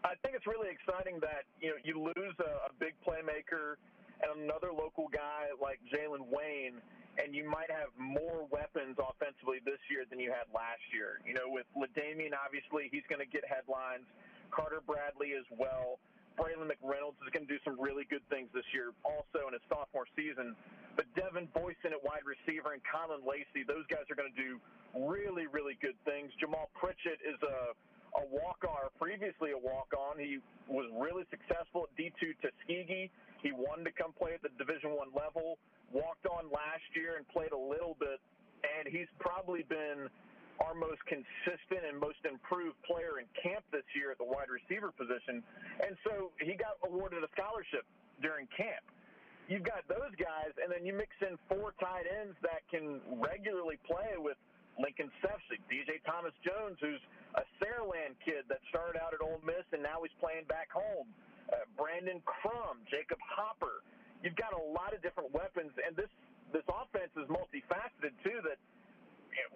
[0.04, 3.78] I think it's really exciting that you know you lose a, a big playmaker
[4.26, 6.82] and another local guy like Jalen Wayne,
[7.22, 11.22] and you might have more weapons offensively this year than you had last year.
[11.28, 14.10] You know, with La'Damian, obviously he's going to get headlines.
[14.50, 16.00] Carter Bradley as well.
[16.40, 19.64] Braylon McReynolds is going to do some really good things this year, also in his
[19.68, 20.56] sophomore season.
[20.96, 24.56] But Devin Voisin at wide receiver and Caullin Lacy, those guys are going to do
[24.96, 26.32] really, really good things.
[26.40, 27.76] Jamal Pritchett is a
[28.18, 30.18] a walk-on, or previously a walk-on.
[30.18, 33.12] He was really successful at D2 Tuskegee.
[33.44, 35.58] He wanted to come play at the Division One level.
[35.94, 38.20] Walked on last year and played a little bit,
[38.62, 40.10] and he's probably been
[40.66, 44.92] our most consistent and most improved player in camp this year at the wide receiver
[44.92, 45.44] position.
[45.84, 47.88] And so he got awarded a scholarship
[48.22, 48.84] during camp.
[49.48, 53.82] You've got those guys, and then you mix in four tight ends that can regularly
[53.88, 54.38] play with
[54.78, 57.02] Lincoln Sefcik, DJ Thomas Jones, who's
[57.36, 61.10] a Saraland kid that started out at Ole Miss and now he's playing back home.
[61.52, 63.82] uh, Brandon Crum, Jacob Hopper.
[64.22, 66.10] You've got a lot of different weapons, and this
[66.54, 68.42] this offense is multifaceted too.
[68.46, 68.58] That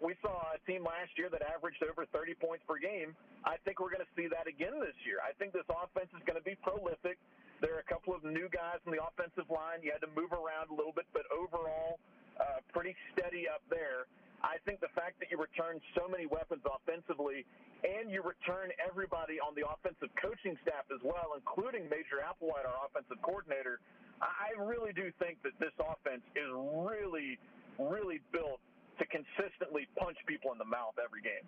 [0.01, 3.15] we saw a team last year that averaged over 30 points per game.
[3.45, 5.19] I think we're going to see that again this year.
[5.23, 7.17] I think this offense is going to be prolific.
[7.62, 9.79] There are a couple of new guys on the offensive line.
[9.81, 11.97] You had to move around a little bit, but overall,
[12.36, 14.09] uh, pretty steady up there.
[14.43, 17.47] I think the fact that you return so many weapons offensively
[17.88, 22.75] and you return everybody on the offensive coaching staff as well, including Major Applewhite, our
[22.83, 23.79] offensive coordinator,
[24.19, 27.39] I really do think that this offense is really,
[27.79, 28.59] really built
[28.99, 31.47] to consistently punch people in the mouth every game.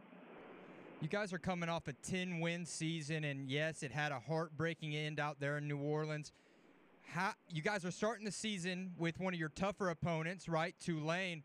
[1.01, 4.95] You guys are coming off a 10 win season, and yes, it had a heartbreaking
[4.95, 6.31] end out there in New Orleans.
[7.03, 10.73] How, you guys are starting the season with one of your tougher opponents, right?
[10.83, 11.43] Tulane.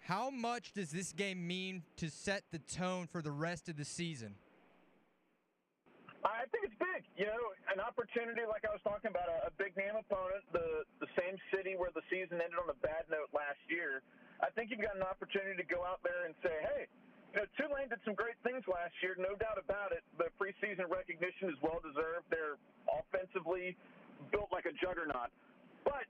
[0.00, 3.84] How much does this game mean to set the tone for the rest of the
[3.84, 4.34] season?
[6.24, 7.02] I think it's big.
[7.18, 10.86] You know, an opportunity like I was talking about, a, a big name opponent, the
[11.02, 14.02] the same city where the season ended on a bad note last year.
[14.42, 16.90] I think you've got an opportunity to go out there and say, hey,
[17.32, 20.04] you know, Tulane did some great things last year, no doubt about it.
[20.20, 22.28] The preseason recognition is well deserved.
[22.28, 23.78] They're offensively
[24.34, 25.32] built like a juggernaut.
[25.86, 26.04] But,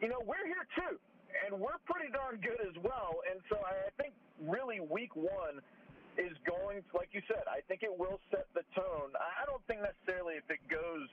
[0.00, 0.96] you know, we're here too,
[1.44, 3.20] and we're pretty darn good as well.
[3.28, 5.60] And so I think really week one
[6.16, 9.12] is going, like you said, I think it will set the tone.
[9.12, 11.04] I don't think necessarily if it goes,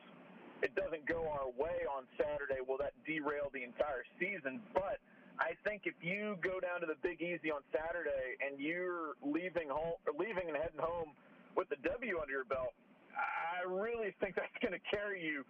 [0.63, 4.63] it doesn't go our way on Saturday, will that derail the entire season.
[4.71, 5.03] But
[5.39, 9.69] I think if you go down to the Big Easy on Saturday and you're leaving
[9.69, 11.17] home, or leaving and heading home
[11.57, 12.73] with the W under your belt,
[13.13, 15.45] I really think that's going to carry you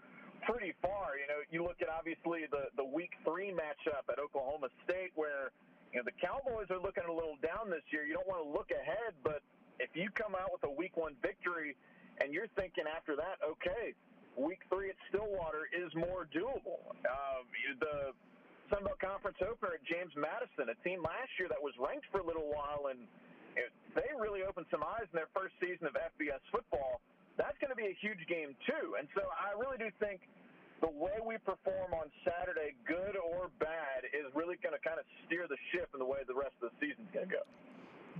[0.47, 1.19] pretty far.
[1.19, 5.51] You know, you look at obviously the the Week Three matchup at Oklahoma State, where
[5.91, 8.07] you know, the Cowboys are looking a little down this year.
[8.07, 9.43] You don't want to look ahead, but
[9.79, 11.75] if you come out with a week one victory
[12.21, 13.93] and you're thinking after that, okay,
[14.37, 16.81] week three at Stillwater is more doable.
[17.05, 17.45] Uh,
[17.79, 18.13] the
[18.73, 22.19] Sun Belt Conference opener at James Madison, a team last year that was ranked for
[22.19, 23.05] a little while, and
[23.53, 26.97] it, they really opened some eyes in their first season of FBS football.
[27.37, 28.97] That's going to be a huge game, too.
[28.97, 30.25] And so I really do think–
[30.83, 35.05] the way we perform on Saturday, good or bad, is really going to kind of
[35.25, 37.43] steer the ship in the way the rest of the season's going to go.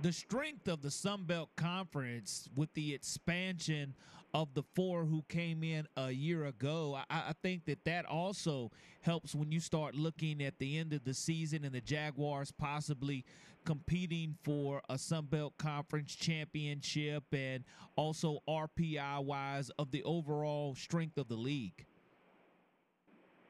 [0.00, 3.94] The strength of the Sun Belt Conference with the expansion
[4.34, 8.72] of the four who came in a year ago, I, I, think that that also
[9.00, 13.24] helps when you start looking at the end of the season and the Jaguars possibly
[13.64, 17.62] competing for a Sun Belt Conference championship and
[17.94, 21.86] also RPI wise of the overall strength of the league.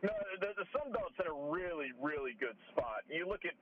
[0.03, 3.09] No, the, the Sun Belt's in a really, really good spot.
[3.09, 3.55] You look at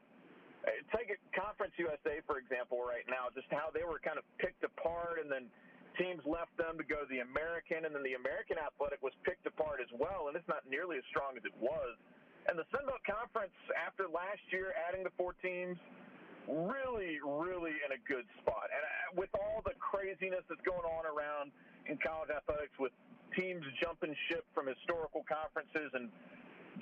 [0.66, 4.24] uh, take it Conference USA for example right now, just how they were kind of
[4.38, 5.46] picked apart, and then
[5.98, 9.44] teams left them to go to the American, and then the American Athletic was picked
[9.46, 11.96] apart as well, and it's not nearly as strong as it was.
[12.48, 15.78] And the Sun Belt Conference, after last year adding the four teams,
[16.50, 18.66] really, really in a good spot.
[18.66, 21.54] And uh, with all the craziness that's going on around
[21.86, 22.90] in college athletics with
[23.38, 26.10] teams jumping ship from historical conferences and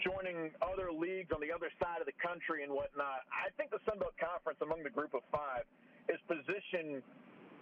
[0.01, 3.29] joining other leagues on the other side of the country and whatnot.
[3.29, 5.69] I think the Sun Belt Conference among the group of five
[6.09, 7.05] is positioned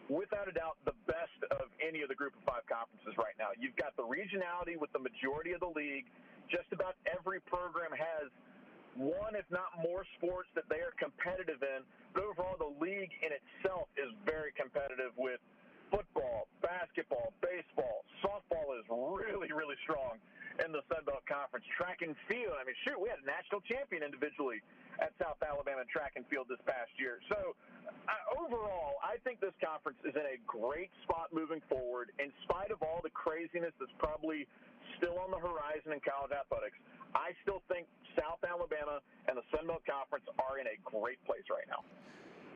[0.09, 3.53] without a doubt the best of any of the group of five conferences right now.
[3.57, 6.09] You've got the regionality with the majority of the league.
[6.49, 8.33] Just about every program has
[8.97, 11.85] one, if not more, sports that they are competitive in.
[12.17, 15.39] But overall, the league in itself is very competitive with
[15.93, 20.21] football, basketball, baseball, softball is really, really strong
[20.61, 21.65] in the Sun Belt Conference.
[21.79, 24.61] Track and field, I mean, shoot, we had a national champion individually
[24.99, 27.23] at South Alabama track and field this past year.
[27.31, 27.55] So,
[28.37, 32.11] overall, I think this conference is in a great spot moving forward.
[32.19, 34.47] In spite of all the craziness that's probably
[34.97, 36.77] still on the horizon in college athletics,
[37.15, 41.45] I still think South Alabama and the Sun Belt Conference are in a great place
[41.51, 41.85] right now.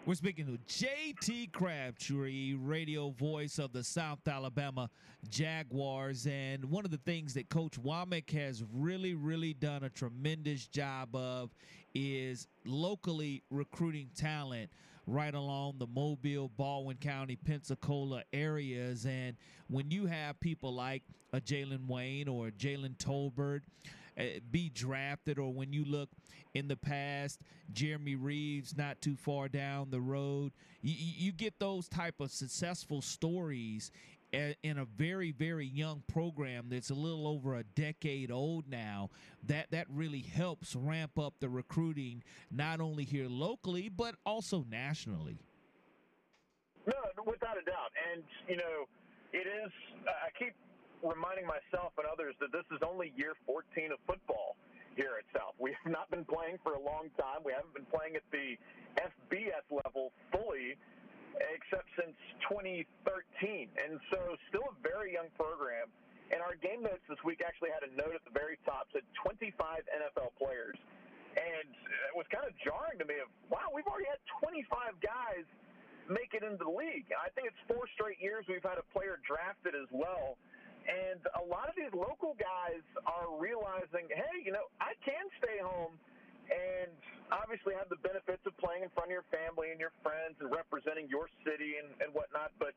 [0.04, 4.90] We're speaking to JT Crabtree, radio voice of the South Alabama
[5.28, 6.26] Jaguars.
[6.26, 11.14] And one of the things that Coach Wommack has really, really done a tremendous job
[11.14, 11.54] of
[11.94, 14.70] is locally recruiting talent
[15.06, 19.04] right along the Mobile, Baldwin County, Pensacola areas.
[19.06, 19.36] And
[19.68, 23.62] when you have people like a Jalen Wayne or Jalen Tolbert,
[24.18, 26.10] uh, be drafted, or when you look
[26.54, 27.40] in the past,
[27.72, 33.00] Jeremy Reaves not too far down the road, you, you get those type of successful
[33.00, 33.90] stories
[34.32, 39.10] in a very very young program that's a little over a decade old now
[39.46, 45.38] that that really helps ramp up the recruiting not only here locally but also nationally
[46.86, 46.94] no
[47.26, 48.86] without a doubt and you know
[49.32, 49.70] it is
[50.08, 50.54] i keep
[51.02, 54.56] reminding myself and others that this is only year 14 of football
[54.96, 55.54] here at South.
[55.58, 57.42] We have not been playing for a long time.
[57.44, 58.56] We haven't been playing at the
[59.00, 60.76] FBS level fully
[61.40, 62.16] except since
[62.48, 62.86] 2013.
[63.78, 65.88] And so still a very young program.
[66.32, 69.04] And our game notes this week actually had a note at the very top said
[69.20, 70.76] 25 NFL players.
[71.36, 71.68] And
[72.08, 75.44] it was kind of jarring to me of, wow, we've already had 25 guys
[76.08, 77.08] make it into the league.
[77.14, 80.36] I think it's four straight years we've had a player drafted as well.
[80.82, 85.62] And a lot of these local guys are realizing, hey, you know, I can stay
[85.62, 85.94] home
[86.50, 86.90] and
[87.30, 90.50] obviously have the benefits of playing in front of your family and your friends and
[90.50, 92.52] representing your city and, and whatnot.
[92.58, 92.76] But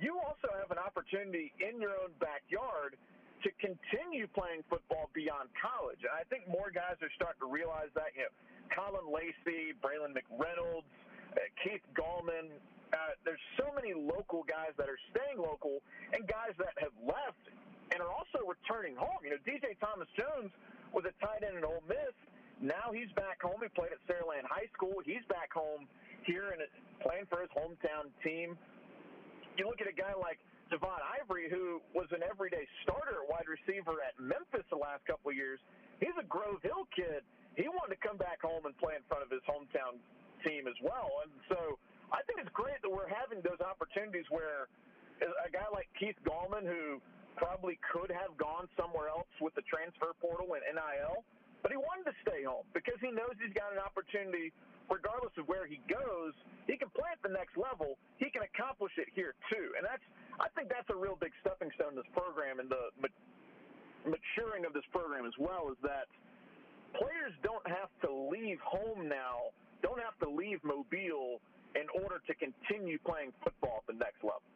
[0.00, 2.98] you also have an opportunity in your own backyard
[3.44, 6.00] to continue playing football beyond college.
[6.00, 8.16] And I think more guys are starting to realize that.
[8.16, 8.34] You know,
[8.72, 10.88] Caullin Lacy, Braylon McReynolds,
[11.36, 12.48] uh, Keith Gallman.
[12.94, 15.82] Uh, there's so many local guys that are staying local
[16.14, 17.44] and guys that have left
[17.92, 19.20] and are also returning home.
[19.22, 20.50] You know, DJ Thomas Jones
[20.94, 22.14] was a tight end in Ole Miss.
[22.60, 23.60] Now he's back home.
[23.62, 25.02] He played at Saraland High School.
[25.04, 25.86] He's back home
[26.24, 26.62] here and
[27.02, 28.56] playing for his hometown team.
[29.58, 30.40] You look at a guy like
[30.72, 35.30] Javon Ivory, who was an everyday starter at wide receiver at Memphis the last couple
[35.30, 35.60] of years.
[36.00, 37.22] He's a Grove Hill kid.
[37.54, 40.00] He wanted to come back home and play in front of his hometown
[40.42, 41.22] team as well.
[41.22, 41.78] And so
[42.10, 44.66] I think it's great that we're having those opportunities where
[45.22, 46.98] a guy like Keith Gallman, who
[47.38, 51.22] probably could have gone somewhere else with the transfer portal and NIL,
[51.64, 54.52] but he wanted to stay home because he knows he's got an opportunity.
[54.92, 56.36] Regardless of where he goes,
[56.68, 57.96] he can play at the next level.
[58.20, 60.04] He can accomplish it here too, and that's
[60.36, 62.92] I think that's a real big stepping stone in this program and the
[64.04, 65.72] maturing of this program as well.
[65.72, 66.04] Is that
[67.00, 71.44] players don't have to leave home now don't have to leave Mobile
[71.76, 74.53] in order to continue playing football at the next level.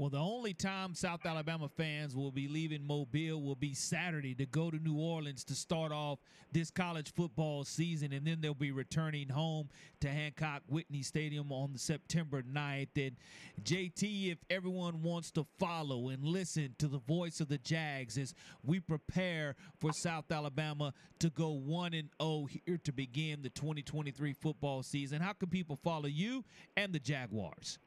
[0.00, 4.46] Well, the only time South Alabama fans will be leaving Mobile will be Saturday to
[4.46, 6.20] go to New Orleans to start off
[6.52, 9.68] this college football season, and then they'll be returning home
[10.00, 12.88] to Hancock Whitney Stadium on September 9th.
[12.96, 13.16] And
[13.62, 18.32] JT, if everyone wants to follow and listen to the voice of the Jags as
[18.64, 24.32] we prepare for South Alabama to go 1 and 0 here to begin the 2023
[24.32, 26.42] football season, how can people follow you
[26.74, 27.78] and the Jaguars?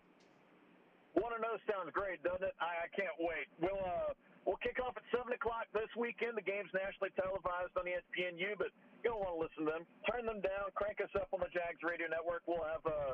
[1.14, 2.56] One to know sounds great, doesn't it?
[2.58, 3.46] I, I can't wait.
[3.62, 4.18] We'll uh,
[4.50, 6.34] we'll kick off at seven o'clock this weekend.
[6.34, 8.74] The game's nationally televised on the ESPNU, but
[9.06, 9.84] you don't want to listen to them.
[10.10, 10.74] Turn them down.
[10.74, 12.42] Crank us up on the Jags Radio Network.
[12.50, 13.14] We'll have uh,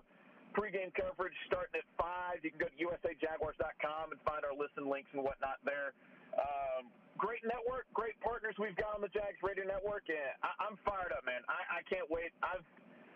[0.56, 2.40] pregame coverage starting at five.
[2.42, 5.92] You can go to usajaguars.com and find our listen links and whatnot there.
[6.40, 6.88] Um,
[7.20, 11.12] great network, great partners we've got on the Jags Radio Network, and I, I'm fired
[11.12, 11.44] up, man.
[11.52, 12.32] I, I can't wait.
[12.40, 12.64] I've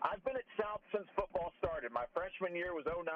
[0.04, 1.88] I've been at South since football started.
[1.88, 3.08] My freshman year was 09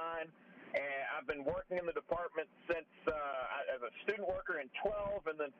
[0.75, 5.27] and I've been working in the department since uh, as a student worker in 12,
[5.33, 5.53] and then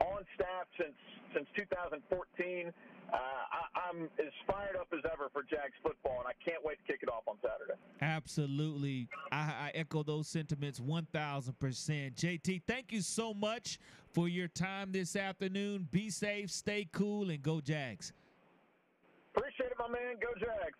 [0.00, 0.96] on staff since
[1.34, 2.72] since 2014.
[3.06, 6.78] Uh, I, am as fired up as ever for Jags football, and I can't wait
[6.78, 7.78] to kick it off on Saturday.
[8.00, 9.08] Absolutely.
[9.30, 11.54] I, I echo those sentiments 1,000%.
[12.14, 13.78] JT, thank you so much
[14.12, 15.86] for your time this afternoon.
[15.92, 18.12] Be safe, stay cool, and go Jags.
[19.36, 20.16] Appreciate it, my man.
[20.20, 20.78] Go Jags.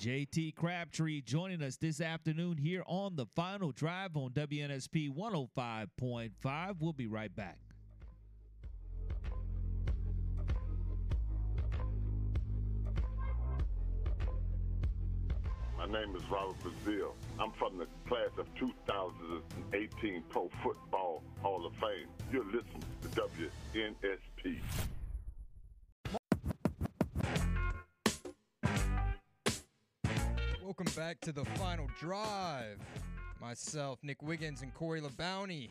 [0.00, 6.76] JT Crabtree joining us this afternoon here on the final drive on WNSP 105.5.
[6.80, 7.58] We'll be right back.
[15.76, 17.12] My name is Robert Brazile.
[17.38, 22.08] I'm from the class of 2018 Pro Football Hall of Fame.
[22.32, 24.60] You're listening to WNSP.
[30.70, 32.78] Welcome back to the final drive.
[33.40, 35.68] Myself, Nick Wiggins, and Corey LaBounty.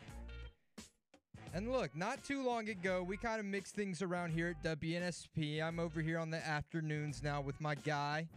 [1.54, 5.62] And look, not too long ago, we kind of mixed things around here at WNSP.
[5.62, 8.28] I'm over here on the afternoons now with my guy.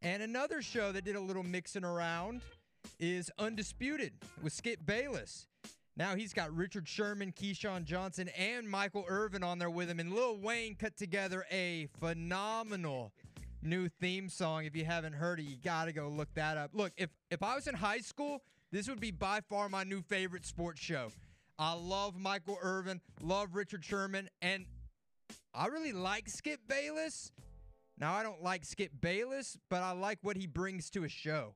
[0.00, 2.40] And another show that did a little mixing around
[2.98, 5.48] is Undisputed with Skip Bayless.
[5.98, 10.00] Now he's got Richard Sherman, Keyshawn Johnson, and Michael Irvin on there with him.
[10.00, 13.12] And Lil Wayne cut together a phenomenal
[13.64, 14.64] new theme song.
[14.64, 16.70] If you haven't heard it, you got to go look that up.
[16.74, 20.02] Look, if if I was in high school, this would be by far my new
[20.02, 21.08] favorite sports show.
[21.58, 24.66] I love Michael Irvin, love Richard Sherman, and
[25.54, 27.30] I really like Skip Bayless.
[27.96, 31.54] Now, I don't like Skip Bayless, but I like what he brings to a show.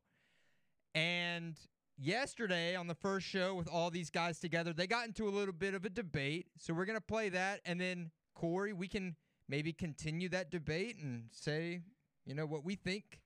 [0.95, 1.57] And
[1.99, 5.53] yesterday on the first show with all these guys together, they got into a little
[5.53, 6.47] bit of a debate.
[6.59, 7.61] So we're going to play that.
[7.65, 9.17] And then, Corey, we can
[9.49, 11.81] maybe continue that debate and say
[12.29, 13.21] you know, what we think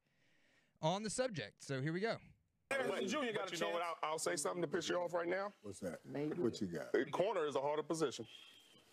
[0.81, 1.55] on the subject.
[1.59, 2.17] So here we go.
[2.71, 3.17] Harrison Jr.
[3.35, 3.83] got but you know what?
[3.83, 5.53] I'll, I'll say something to piss you off right now.
[5.63, 5.99] What's that?
[6.39, 6.95] What you got?
[7.11, 8.25] Corner is a harder position.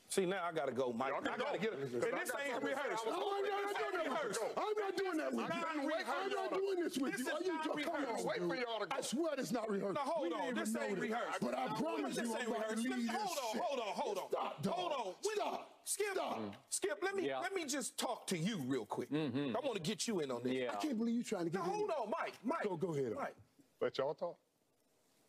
[0.09, 1.13] See, now I got to go, Mike.
[1.13, 1.63] Y'all I got to go.
[1.69, 1.79] get it.
[1.85, 3.05] And Because I this ain't something to rehearsed.
[3.05, 4.41] I was- I'm not doing that with rehearsed.
[4.41, 4.47] you.
[4.57, 6.13] I'm not doing that with you.
[6.17, 7.29] I'm not doing this with you.
[7.29, 8.95] Are you just come on, Wait for y'all to go.
[8.97, 9.93] I swear it's not rehearsed.
[9.93, 10.55] Now, hold on.
[10.55, 11.39] This ain't rehearsed.
[11.41, 13.61] But I promise you, I'm about to leave Hold this on, shit.
[13.61, 14.29] hold on, hold on.
[14.29, 14.65] Stop.
[14.65, 15.13] Hold on.
[15.21, 15.75] Stop.
[15.85, 16.39] Skip, Stop.
[16.39, 16.51] Mm.
[16.69, 17.39] Skip, let me Yeah.
[17.39, 19.11] let me just talk to you real quick.
[19.11, 19.55] Mm-hmm.
[19.55, 20.53] I want to get you in on this.
[20.53, 20.71] Yeah.
[20.71, 22.33] I can't believe you trying to get Now, in hold on, Mike.
[22.43, 22.63] Mike.
[22.63, 23.13] Go- go ahead.
[23.15, 23.35] Mike.
[23.79, 24.37] Let y'all talk.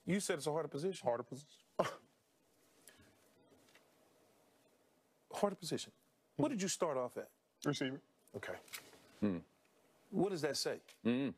[0.07, 1.07] You said it's a harder position.
[1.07, 1.49] Harder position.
[5.33, 5.93] Harder position.
[6.37, 7.29] What did you start off at?
[7.65, 8.01] Receiver.
[8.37, 8.53] Okay.
[9.21, 9.39] Hmm.
[10.11, 10.77] What does that say?
[11.05, 11.29] Hmm.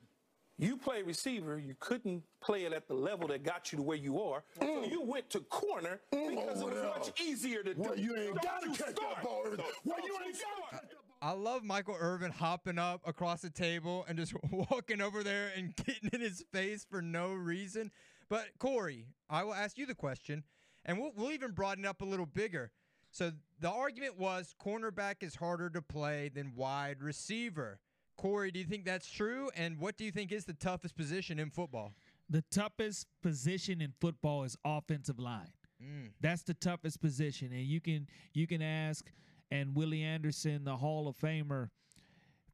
[0.59, 3.97] You play receiver, you couldn't play it at the level that got you to where
[3.97, 4.45] you are.
[4.61, 4.90] So hmm.
[4.90, 6.95] you went to corner because it oh, was well.
[6.99, 8.03] much easier to Well, do.
[8.03, 8.97] you ain't gotta catch start.
[8.97, 9.45] that ball.
[9.84, 10.53] Well, you ain't start.
[10.70, 10.86] gotta
[11.22, 15.74] I love Michael Irvin hopping up across the table and just walking over there and
[15.86, 17.93] getting in his face for no reason.
[18.28, 20.43] But Corey, I will ask you the question,
[20.84, 22.72] and we'll, we'll even broaden it up a little bigger.
[23.12, 27.78] So the argument was cornerback is harder to play than wide receiver.
[28.16, 29.50] Corey, do you think that's true?
[29.54, 31.92] And what do you think is the toughest position in football?
[32.30, 35.52] The toughest position in football is offensive line.
[35.82, 36.10] Mm.
[36.20, 39.10] That's the toughest position, and you can you can ask.
[39.50, 41.68] And Willie Anderson, the Hall of Famer,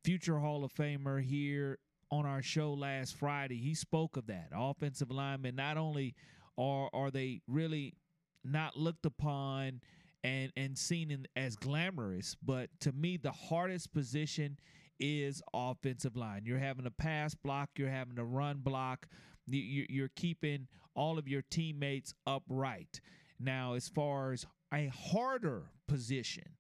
[0.02, 1.78] future Hall of Famer here
[2.11, 4.48] on our show last Friday, he spoke of that.
[4.52, 6.14] Offensive linemen not only
[6.56, 7.94] are are they really
[8.42, 9.80] not looked upon
[10.24, 14.58] and and seen in, as glamorous, but to me the hardest position
[15.00, 16.42] is offensive line.
[16.44, 19.06] You're having a pass block, you're having a run block,
[19.46, 23.00] you- you're keeping all of your teammates upright.
[23.38, 24.44] Now, as far as
[24.74, 26.56] a harder position,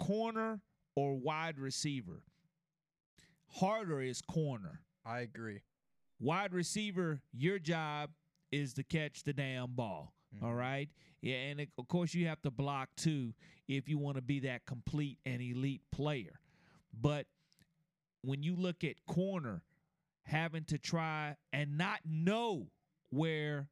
[0.00, 0.60] corner
[0.96, 2.22] or wide receiver,
[3.48, 4.80] harder is corner.
[5.04, 5.60] I agree.
[6.20, 8.10] Wide receiver, your job
[8.50, 10.14] is to catch the damn ball.
[10.34, 10.44] Mm-hmm.
[10.44, 10.88] all right.
[11.20, 13.34] Yeah, and it- of course you have to block too
[13.66, 16.40] if you want to be that complete and elite player.
[16.92, 17.26] But
[18.22, 19.62] when you look at corner,
[20.24, 22.70] having to try and not know
[23.10, 23.68] where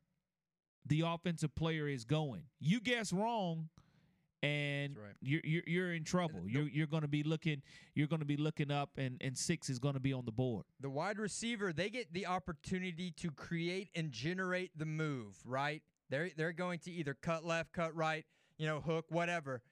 [0.86, 3.68] the offensive player is going, you guess wrong,
[4.42, 6.42] and you're, you're you're in trouble.
[6.46, 7.62] You're you're going to be looking
[7.94, 10.32] you're going to be looking up, and and six is going to be on the
[10.32, 10.64] board.
[10.80, 15.82] The wide receiver, they get the opportunity to create and generate the move, right?
[16.10, 18.24] They're they're going to either cut left, cut right,
[18.58, 19.62] you know, hook, whatever.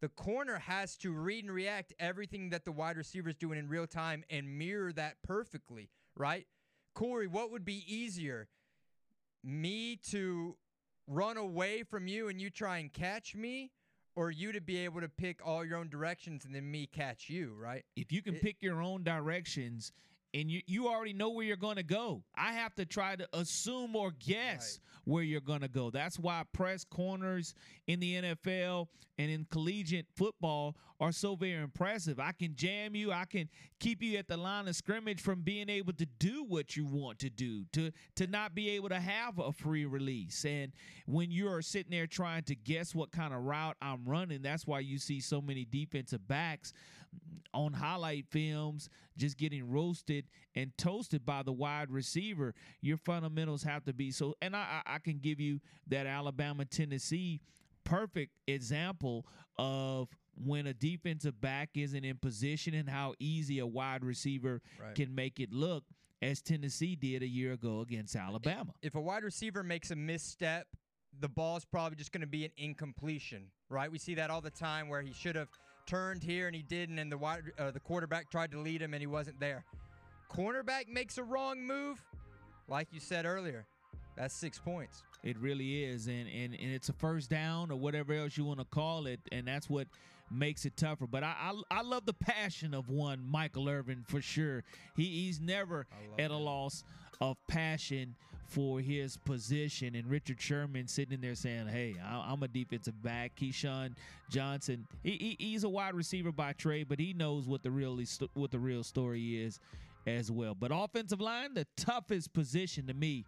[0.00, 3.68] The corner has to read and react everything that the wide receiver is doing in
[3.68, 6.46] real time and mirror that perfectly, right?
[6.94, 8.48] Corey, what would be easier?
[9.42, 10.56] Me to
[11.06, 13.70] run away from you and you try and catch me,
[14.14, 17.28] or you to be able to pick all your own directions and then me catch
[17.28, 17.84] you, right?
[17.96, 19.92] If you can pick your own directions
[20.34, 23.26] and you, you already know where you're going to go, I have to try to
[23.32, 25.90] assume or guess where you're going to go.
[25.90, 27.54] That's why press corners
[27.86, 32.18] in the NFL and in collegiate football are so very impressive.
[32.18, 35.68] I can jam you, I can keep you at the line of scrimmage from being
[35.68, 39.38] able to do what you want to do, to to not be able to have
[39.38, 40.44] a free release.
[40.44, 40.72] And
[41.06, 44.80] when you're sitting there trying to guess what kind of route I'm running, that's why
[44.80, 46.72] you see so many defensive backs
[47.52, 50.24] on highlight films just getting roasted
[50.56, 54.98] and toasted by the wide receiver your fundamentals have to be so and i i
[54.98, 57.40] can give you that alabama tennessee
[57.84, 59.24] perfect example
[59.58, 64.94] of when a defensive back isn't in position and how easy a wide receiver Right.
[64.96, 65.84] can make it look
[66.22, 70.66] as tennessee did a year ago against alabama if a wide receiver makes a misstep,
[71.20, 73.88] the ball's probably just going to be an incompletion, right?
[73.88, 75.46] We see that all the time where he should have
[75.86, 78.94] turned here and he didn't, and the wide uh, the quarterback tried to lead him
[78.94, 79.64] and he wasn't there.
[80.30, 82.02] Cornerback makes a wrong move,
[82.68, 83.66] like you said earlier.
[84.16, 85.02] That's six points.
[85.22, 88.60] It really is, and and, and it's a first down or whatever else you want
[88.60, 89.86] to call it, and that's what
[90.30, 91.06] makes it tougher.
[91.06, 91.34] But I
[91.70, 94.64] I, I love the passion of one Michael Irvin for sure.
[94.96, 95.86] He he's never
[96.18, 96.84] at a loss
[97.20, 98.16] of passion
[98.46, 99.94] for his position.
[99.94, 103.94] And Richard Sherman sitting in there saying, "Hey, I'm a defensive back." Keyshawn
[104.30, 107.98] Johnson, he, he he's a wide receiver by trade, but he knows what the real
[108.34, 109.60] what the real story is
[110.06, 110.54] as well.
[110.54, 113.24] But offensive line, the toughest position to me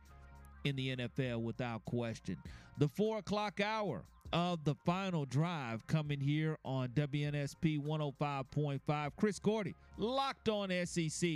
[0.64, 2.36] in the NFL without question.
[2.78, 4.02] The four o'clock hour
[4.32, 9.10] of the final drive coming here on WNSP 105.5.
[9.16, 11.30] Chris Gordy, locked on SEC,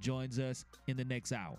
[0.00, 1.58] joins us in the next hour.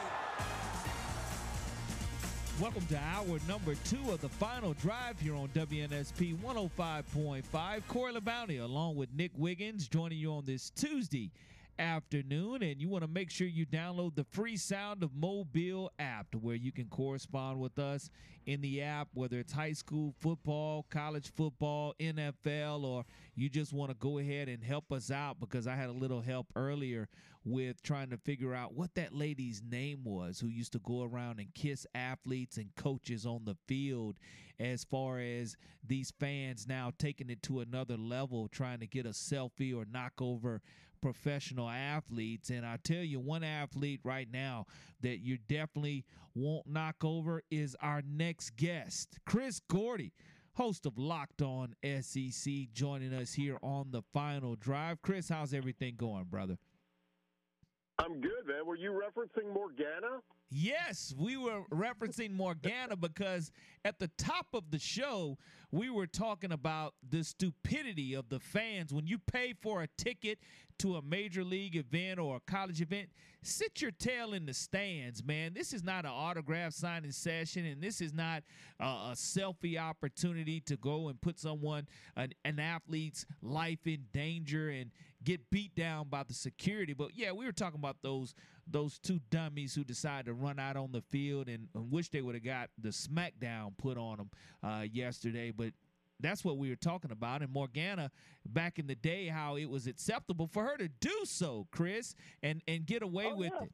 [2.59, 7.87] Welcome to hour number two of the final drive here on WNSP 105.5.
[7.87, 11.31] Corey LaBounty along with Nick Wiggins joining you on this Tuesday
[11.81, 12.63] afternoon.
[12.63, 16.37] And you want to make sure you download the free Sound of Mobile app to
[16.37, 18.09] where you can correspond with us
[18.45, 23.03] in the app, whether it's high school football, college football, NFL, or
[23.35, 26.21] you just want to go ahead and help us out because I had a little
[26.21, 27.09] help earlier
[27.43, 31.39] with trying to figure out what that lady's name was who used to go around
[31.39, 34.15] and kiss athletes and coaches on the field
[34.59, 39.09] as far as these fans now taking it to another level trying to get a
[39.09, 40.61] selfie or knock over
[41.01, 44.65] professional athletes and I tell you one athlete right now
[45.01, 50.13] that you definitely won't knock over is our next guest Chris Gordy
[50.53, 55.01] host of Locked On SEC joining us here on the final drive.
[55.01, 56.57] Chris how's everything going brother
[58.03, 58.65] I'm good, man.
[58.65, 60.21] Were you referencing Morgana?
[60.49, 63.51] Yes, we were referencing Morgana because
[63.85, 65.37] at the top of the show,
[65.71, 68.91] we were talking about the stupidity of the fans.
[68.91, 70.39] When you pay for a ticket
[70.79, 73.09] to a major league event or a college event,
[73.43, 75.53] sit your tail in the stands, man.
[75.53, 78.43] This is not an autograph signing session, and this is not
[78.81, 81.87] uh, a selfie opportunity to go and put someone,
[82.17, 84.91] an, an athlete's life in danger and
[85.23, 86.93] get beat down by the security.
[86.93, 88.33] But yeah, we were talking about those
[88.67, 92.21] those two dummies who decided to run out on the field and, and wish they
[92.21, 94.29] would have got the smackdown put on them
[94.63, 95.51] uh, yesterday.
[95.51, 95.73] But
[96.19, 97.41] that's what we were talking about.
[97.41, 98.11] And Morgana,
[98.45, 102.61] back in the day, how it was acceptable for her to do so, Chris, and
[102.67, 103.63] and get away Oh, with yeah.
[103.65, 103.71] it.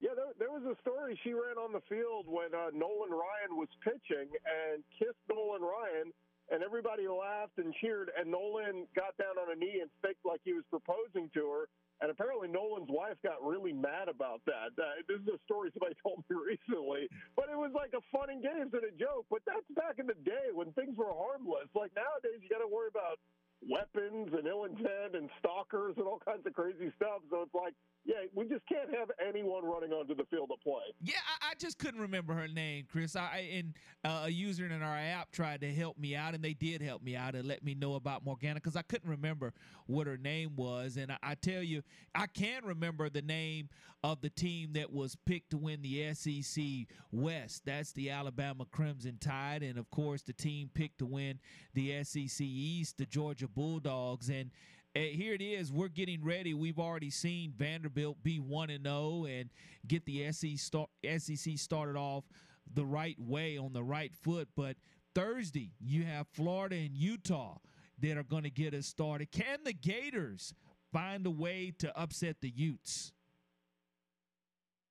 [0.00, 3.58] Yeah, there, there was a story she ran on the field when uh, Nolan Ryan
[3.58, 6.12] was pitching and kissed Nolan Ryan,
[6.50, 8.10] and everybody laughed and cheered.
[8.16, 11.64] And Nolan got down on a knee and faked like he was proposing to her.
[12.00, 14.70] And apparently, Nolan's wife got really mad about that.
[14.78, 18.30] Uh, this is a story somebody told me recently, but it was like a fun
[18.30, 19.26] and games and a joke.
[19.26, 21.66] But that's back in the day when things were harmless.
[21.74, 23.18] Like nowadays, you got to worry about
[23.66, 27.20] weapons and ill intent and stalkers and all kinds of crazy stuff.
[27.30, 30.82] So it's like, yeah, we just can't have anyone running onto the field to play.
[31.02, 33.16] Yeah, I, I just couldn't remember her name, Chris.
[33.16, 36.54] I and uh, a user in our app tried to help me out, and they
[36.54, 39.52] did help me out and let me know about Morgana because I couldn't remember
[39.86, 40.96] what her name was.
[40.96, 41.82] And I, I tell you,
[42.14, 43.68] I can remember the name
[44.04, 46.62] of the team that was picked to win the SEC
[47.10, 47.62] West.
[47.64, 51.40] That's the Alabama Crimson Tide, and of course, the team picked to win
[51.74, 54.50] the SEC East, the Georgia Bulldogs, and.
[54.96, 55.70] Uh, here it is.
[55.70, 56.54] We're getting ready.
[56.54, 59.50] We've already seen Vanderbilt be one and zero and
[59.86, 62.24] get the SEC started off
[62.72, 64.48] the right way on the right foot.
[64.56, 64.76] But
[65.14, 67.58] Thursday, you have Florida and Utah
[68.00, 69.30] that are going to get us started.
[69.30, 70.54] Can the Gators
[70.92, 73.12] find a way to upset the Utes?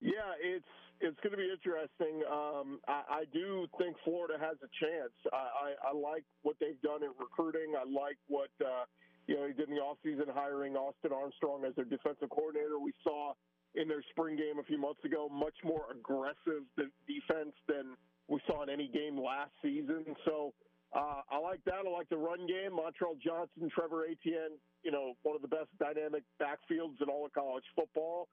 [0.02, 0.68] Yeah, it's
[1.00, 2.26] it's going to be interesting.
[2.26, 5.14] Um, I, I do think Florida has a chance.
[5.30, 7.78] I, I, I like what they've done in recruiting.
[7.78, 8.86] I like what uh,
[9.28, 12.80] you know they did in the offseason hiring Austin Armstrong as their defensive coordinator.
[12.80, 13.34] We saw
[13.76, 17.94] in their spring game a few months ago much more aggressive de- defense than
[18.28, 20.06] we saw in any game last season.
[20.26, 20.54] So
[20.94, 21.86] uh, I like that.
[21.86, 22.72] I like the run game.
[22.74, 27.34] Montrell Johnson, Trevor Etienne, you know, one of the best dynamic backfields in all of
[27.34, 28.28] college football.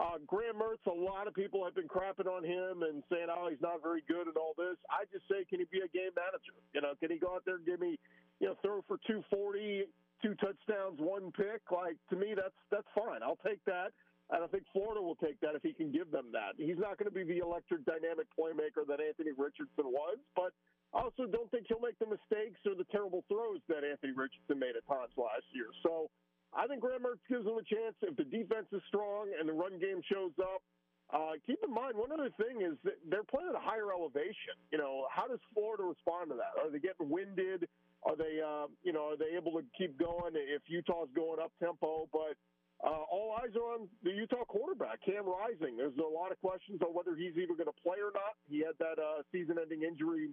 [0.00, 3.52] Uh, Graham Mertz, a lot of people have been crapping on him and saying, oh,
[3.52, 4.80] he's not very good and all this.
[4.88, 6.56] I just say, can he be a game manager?
[6.72, 8.00] You know, can he go out there and give me,
[8.40, 9.84] you know, throw for 240,
[10.24, 11.60] two touchdowns, one pick?
[11.68, 13.20] Like, to me, that's that's fine.
[13.20, 13.92] I'll take that.
[14.32, 16.56] And I think Florida will take that if he can give them that.
[16.56, 20.56] He's not going to be the electric, dynamic playmaker that Anthony Richardson was, but
[20.96, 24.56] I also don't think he'll make the mistakes or the terrible throws that Anthony Richardson
[24.56, 25.68] made at times last year.
[25.82, 26.08] So
[26.52, 29.52] I think Graham Mertz gives them a chance if the defense is strong and the
[29.52, 30.62] run game shows up.
[31.10, 34.54] Uh, keep in mind, one other thing is that they're playing at a higher elevation.
[34.70, 36.54] You know, how does Florida respond to that?
[36.58, 37.66] Are they getting winded?
[38.06, 41.50] Are they, uh, you know, are they able to keep going if Utah's going up
[41.58, 42.06] tempo?
[42.14, 42.38] But
[42.82, 45.76] uh, all eyes are on the Utah quarterback, Cam Rising.
[45.76, 48.38] There's a lot of questions on whether he's even going to play or not.
[48.48, 50.30] He had that uh, season-ending injury,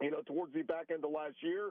[0.00, 1.70] you know, towards the back end of last year.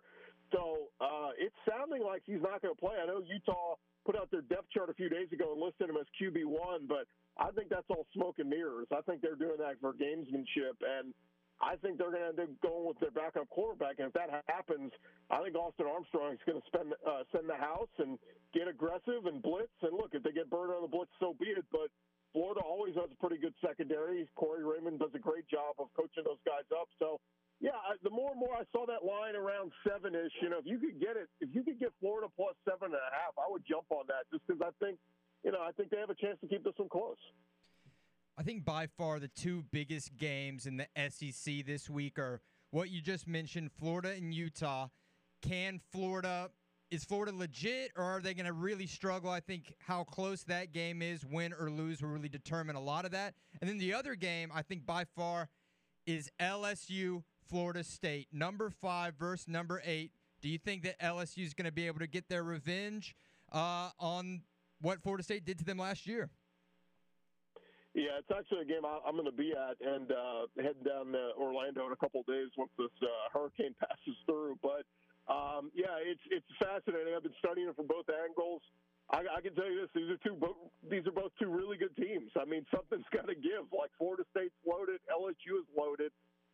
[0.52, 2.96] So uh, it's sounding like he's not going to play.
[3.02, 3.76] I know Utah
[4.06, 6.88] put out their depth chart a few days ago and listed him as QB one,
[6.88, 8.88] but I think that's all smoke and mirrors.
[8.96, 10.80] I think they're doing that for gamesmanship.
[10.80, 11.14] And
[11.60, 13.98] I think they're going to end up going with their backup quarterback.
[14.00, 14.94] And if that happens,
[15.30, 18.18] I think Austin Armstrong is going to spend uh, send the house and
[18.54, 19.74] get aggressive and blitz.
[19.82, 21.66] And look, if they get burned on the blitz, so be it.
[21.72, 21.90] But
[22.32, 24.30] Florida always has a pretty good secondary.
[24.38, 26.86] Corey Raymond does a great job of coaching those guys up.
[27.02, 27.18] So,
[27.60, 27.72] yeah,
[28.04, 30.78] the more and more I saw that line around seven ish, you know, if you
[30.78, 33.64] could get it, if you could get Florida plus seven and a half, I would
[33.68, 35.00] jump on that just because I think,
[35.44, 37.18] you know, I think they have a chance to keep this one close.
[38.38, 42.92] I think by far the two biggest games in the SEC this week are what
[42.92, 44.90] you just mentioned Florida and Utah.
[45.42, 46.52] Can Florida,
[46.92, 49.32] is Florida legit or are they going to really struggle?
[49.32, 53.06] I think how close that game is, win or lose, will really determine a lot
[53.06, 53.34] of that.
[53.62, 55.50] And then the other game, I think by far,
[56.06, 60.12] is LSU Florida State, number five versus number eight.
[60.42, 63.16] Do you think that LSU is going to be able to get their revenge
[63.52, 64.42] uh, on
[64.82, 66.30] what Florida State did to them last year?
[67.94, 71.34] Yeah, it's actually a game I'm going to be at and uh, heading down to
[71.34, 74.60] Orlando in a couple of days once this uh, hurricane passes through.
[74.62, 74.86] But
[75.26, 77.18] um, yeah, it's it's fascinating.
[77.18, 78.62] I've been studying it from both angles.
[79.10, 80.38] I, I can tell you this: these are two
[80.86, 82.30] these are both two really good teams.
[82.38, 83.66] I mean, something's got to give.
[83.74, 86.14] Like Florida State's loaded, LSU is loaded,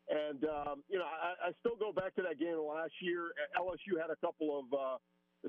[0.09, 3.31] and um, you know I, I still go back to that game last year.
[3.59, 4.65] LSU had a couple of.
[4.73, 4.97] Uh,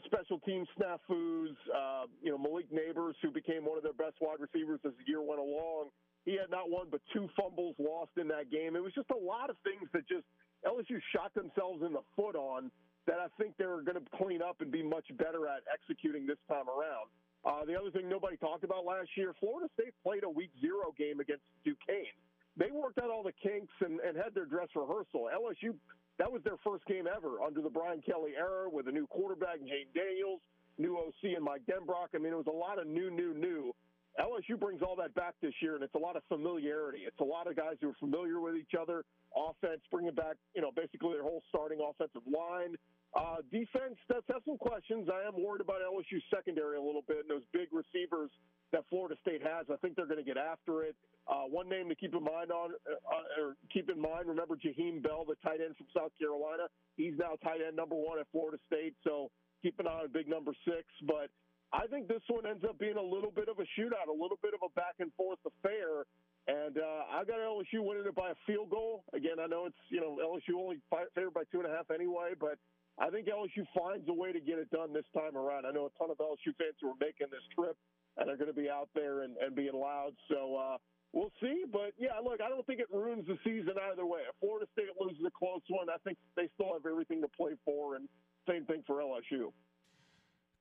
[0.02, 1.54] special team snafus.
[1.70, 5.06] Uh, you know, Malik Nabers, who became one of their best wide receivers as the
[5.06, 5.90] year went along,
[6.24, 8.76] he had not one but two fumbles lost in that game.
[8.76, 10.26] It was just a lot of things that just
[10.64, 12.70] LSU shot themselves in the foot on
[13.06, 16.40] that I think they're going to clean up and be much better at executing this
[16.48, 17.12] time around.
[17.44, 20.96] Uh, the other thing nobody talked about last year, Florida State played a week zero
[20.96, 22.16] game against Duquesne.
[22.56, 25.28] They worked out all the kinks and, and had their dress rehearsal.
[25.34, 25.74] LSU
[26.18, 29.58] that was their first game ever under the Brian Kelly era with a new quarterback,
[29.58, 30.40] Jayden Daniels,
[30.78, 32.14] new OC, and Mike Denbrock.
[32.14, 33.74] I mean, it was a lot of new, new, new.
[34.20, 37.00] LSU brings all that back this year, and it's a lot of familiarity.
[37.04, 39.04] It's a lot of guys who are familiar with each other.
[39.34, 42.76] Offense, bringing back, you know, basically their whole starting offensive line.
[43.14, 45.06] Uh, defense, that's have some questions.
[45.06, 48.30] I am worried about LSU secondary a little bit, and those big receivers
[48.74, 49.70] that Florida State has.
[49.70, 50.98] I think they're going to get after it.
[51.30, 54.26] Uh, one name to keep in mind on, uh, or keep in mind.
[54.26, 56.66] Remember Jaheim Bell, the tight end from South Carolina.
[56.98, 58.98] He's now tight end number one at Florida State.
[59.06, 59.30] So
[59.62, 60.82] keep an eye on big number six.
[61.06, 61.30] But
[61.70, 64.42] I think this one ends up being a little bit of a shootout, a little
[64.42, 66.02] bit of a back and forth affair.
[66.50, 69.04] And uh, I got LSU winning it by a field goal.
[69.14, 70.82] Again, I know it's you know LSU only
[71.14, 72.58] favored by two and a half anyway, but
[72.98, 75.66] I think LSU finds a way to get it done this time around.
[75.66, 77.76] I know a ton of LSU fans who are making this trip
[78.16, 80.12] and are going to be out there and, and being loud.
[80.30, 80.76] So uh,
[81.12, 81.64] we'll see.
[81.70, 84.20] But yeah, look, I don't think it ruins the season either way.
[84.28, 87.58] If Florida State loses a close one, I think they still have everything to play
[87.64, 88.08] for, and
[88.48, 89.50] same thing for LSU.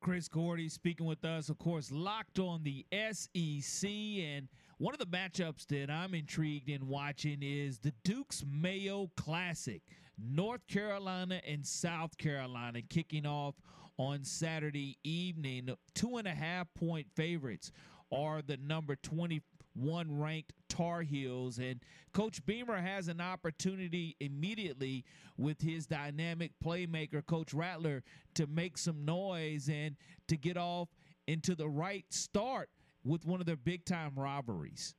[0.01, 3.89] Chris Gordy speaking with us, of course, locked on the SEC.
[3.89, 9.81] And one of the matchups that I'm intrigued in watching is the Duke's Mayo Classic.
[10.17, 13.55] North Carolina and South Carolina kicking off
[13.97, 15.69] on Saturday evening.
[15.93, 17.71] Two and a half point favorites
[18.11, 21.59] are the number 21 ranked Tar Heels.
[21.59, 21.79] And
[22.13, 25.05] Coach Beamer has an opportunity immediately
[25.37, 28.03] with his dynamic playmaker, Coach Rattler,
[28.35, 29.95] to make some noise and
[30.27, 30.89] to get off
[31.27, 32.69] into the right start
[33.03, 34.95] with one of their big time rivalries.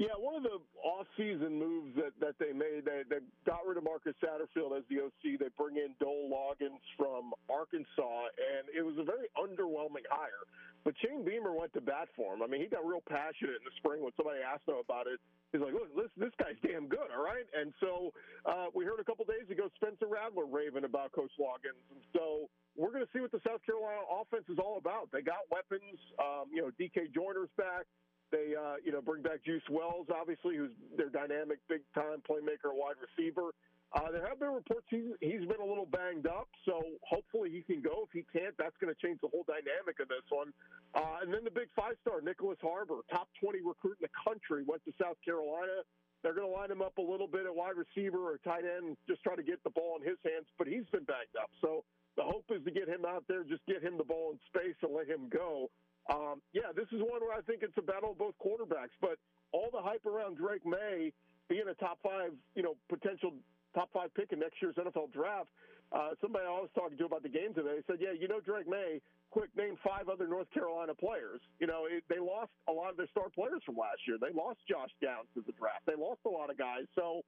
[0.00, 3.84] Yeah, one of the off-season moves that, that they made, they, they got rid of
[3.84, 5.36] Marcus Satterfield as the OC.
[5.36, 10.48] They bring in Dowell Loggains from Arkansas, and it was a very underwhelming hire.
[10.88, 12.40] But Shane Beamer went to bat for him.
[12.40, 15.20] I mean, he got real passionate in the spring when somebody asked him about it.
[15.52, 17.44] He's like, look, this, this guy's damn good, all right?
[17.52, 18.08] And so
[18.48, 21.84] uh, we heard a couple days ago Spencer Rattler raving about Coach Loggains.
[21.92, 25.12] And so we're going to see what the South Carolina offense is all about.
[25.12, 26.00] They got weapons.
[26.16, 27.84] Um, you know, DK Joyner's back.
[28.30, 32.96] They, uh, you know, bring back Juice Wells, obviously, who's their dynamic, big-time playmaker, wide
[33.02, 33.50] receiver.
[33.90, 37.62] Uh, there have been reports he's, he's been a little banged up, so hopefully he
[37.66, 38.06] can go.
[38.06, 40.54] If he can't, that's going to change the whole dynamic of this one.
[40.94, 44.86] Uh, and then the big five-star, Nyckoles Harbor, top 20 recruit in the country, went
[44.86, 45.82] to South Carolina.
[46.22, 48.96] They're going to line him up a little bit at wide receiver or tight end,
[49.08, 51.50] just try to get the ball in his hands, but he's been banged up.
[51.58, 51.82] So
[52.14, 54.76] the hope is to get him out there, just get him the ball in space
[54.82, 55.66] and let him go.
[56.10, 58.94] Um, yeah, this is one where I think it's a battle of both quarterbacks.
[59.00, 59.16] But
[59.52, 61.12] all the hype around Drake Maye
[61.48, 63.32] being a top five, you know, potential
[63.74, 65.50] top five pick in next year's NFL draft.
[65.90, 68.68] Uh, somebody I was talking to about the game today said, "Yeah, you know Drake
[68.68, 69.00] Maye.
[69.30, 71.40] Quick, name five other North Carolina players.
[71.58, 74.18] You know, it, they lost a lot of their star players from last year.
[74.18, 75.86] They lost Josh Downs to the draft.
[75.86, 76.86] They lost a lot of guys.
[76.94, 77.22] So."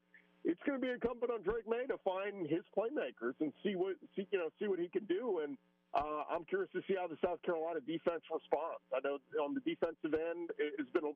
[0.44, 3.94] It's going to be incumbent on Drake Maye to find his playmakers and see what
[4.16, 5.38] see, you know see what he can do.
[5.38, 5.56] And
[5.92, 8.80] uh, I'm curious to see how the South Carolina defense responds.
[8.96, 11.14] I know on the defensive end, it's been a,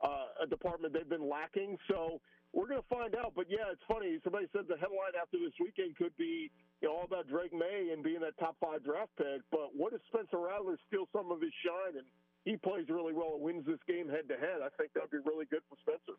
[0.00, 1.76] uh, a department they've been lacking.
[1.88, 2.20] So
[2.56, 3.36] we're going to find out.
[3.36, 4.16] But yeah, it's funny.
[4.24, 6.48] Somebody said the headline after this weekend could be
[6.80, 9.44] you know all about Drake Maye and being that top five draft pick.
[9.52, 12.08] But what if Spencer Rattler steals some of his shine and
[12.48, 14.64] he plays really well and wins this game head to head?
[14.64, 16.16] I think that'd be really good for Spencer.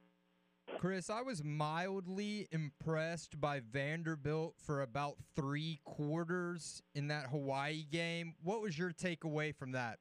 [0.79, 8.35] Chris, I was mildly impressed by Vanderbilt for about three quarters in that Hawaii game.
[8.43, 9.99] What was your takeaway from that?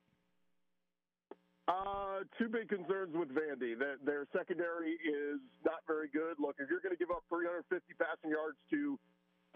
[1.67, 3.79] Uh, two big concerns with Vandy.
[3.79, 6.37] That their secondary is not very good.
[6.39, 8.99] Look, if you're going to give up 350 passing yards to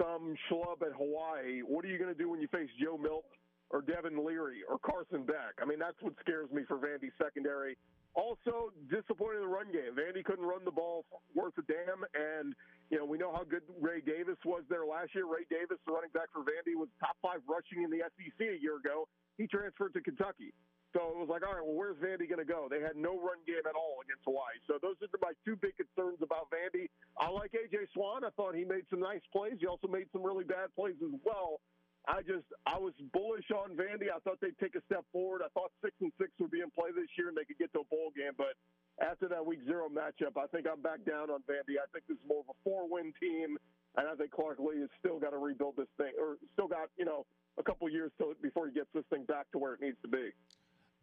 [0.01, 3.37] some schlub at Hawaii, what are you going to do when you face Joe Milton
[3.71, 5.61] or Devin Leary or Carson Beck?
[5.61, 7.77] I mean, that's what scares me for Vandy's secondary.
[8.19, 9.95] Also, disappointed in the run game.
[9.95, 11.07] Vandy couldn't run the ball
[11.39, 12.51] worth a damn, and
[12.91, 15.23] you know we know how good Ray Davis was there last year.
[15.31, 18.59] Ray Davis, the running back for Vandy, was top five rushing in the SEC a
[18.59, 19.07] year ago.
[19.39, 20.51] He transferred to Kentucky.
[20.91, 22.66] So it was like, all right, well, where's Vandy going to go?
[22.66, 24.57] They had no run game at all against Hawaii.
[24.66, 26.91] So those are my two big concerns about Vandy.
[27.21, 27.93] I like A.J.
[27.93, 28.25] Swann.
[28.25, 29.61] I thought he made some nice plays.
[29.61, 31.61] He also made some really bad plays as well.
[32.09, 34.09] I just, I was bullish on Vandy.
[34.09, 35.43] I thought they'd take a step forward.
[35.45, 37.71] I thought six and six would be in play this year and they could get
[37.77, 38.33] to a bowl game.
[38.33, 38.57] But
[38.97, 41.77] after that week zero matchup, I think I'm back down on Vandy.
[41.77, 43.61] I think this is more of a four win team.
[43.97, 46.89] And I think Clark Lea has still got to rebuild this thing, or still got,
[46.97, 47.27] you know,
[47.59, 50.09] a couple years till, before he gets this thing back to where it needs to
[50.09, 50.31] be.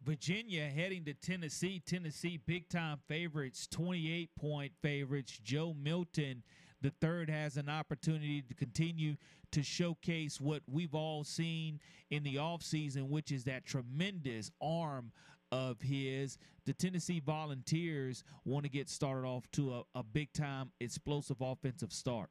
[0.02, 1.82] Virginia heading to Tennessee.
[1.84, 5.38] Tennessee big time favorites, 28 point favorites.
[5.42, 6.42] Joe Milton,
[6.86, 9.16] the third, has an opportunity to continue
[9.50, 11.80] to showcase what we've all seen
[12.10, 15.10] in the offseason, which is that tremendous arm
[15.50, 16.38] of his.
[16.64, 21.92] The Tennessee Volunteers want to get started off to a, a big time explosive offensive
[21.92, 22.30] start.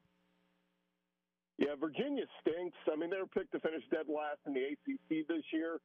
[1.57, 2.77] Yeah, Virginia stinks.
[2.91, 5.79] I mean, they were picked to finish dead last in the ACC this year.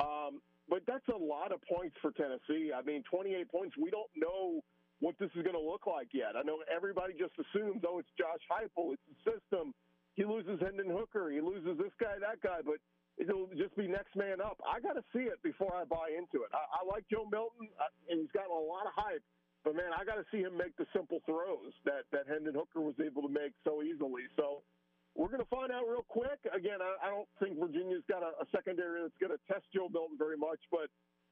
[0.00, 2.72] Um, but that's a lot of points for Tennessee.
[2.76, 3.76] I mean, 28 points.
[3.80, 4.62] We don't know
[5.00, 6.36] what this is going to look like yet.
[6.36, 9.74] I know everybody just assumes, oh, it's Josh Heupel, it's the system.
[10.16, 12.80] He loses Hendon Hooker, he loses this guy, that guy, but
[13.20, 14.56] it'll just be next man up.
[14.64, 16.50] I got to see it before I buy into it.
[16.56, 19.24] I, I like Joe Milton, uh, and he's got a lot of hype.
[19.64, 22.78] But man, I got to see him make the simple throws that that Hendon Hooker
[22.78, 24.30] was able to make so easily.
[24.38, 24.62] So
[25.18, 26.38] we're going to find out real quick.
[26.52, 30.14] Again, I, don't think Virginia's got a, a secondary that's going to test Joe Milton
[30.20, 30.86] very much, but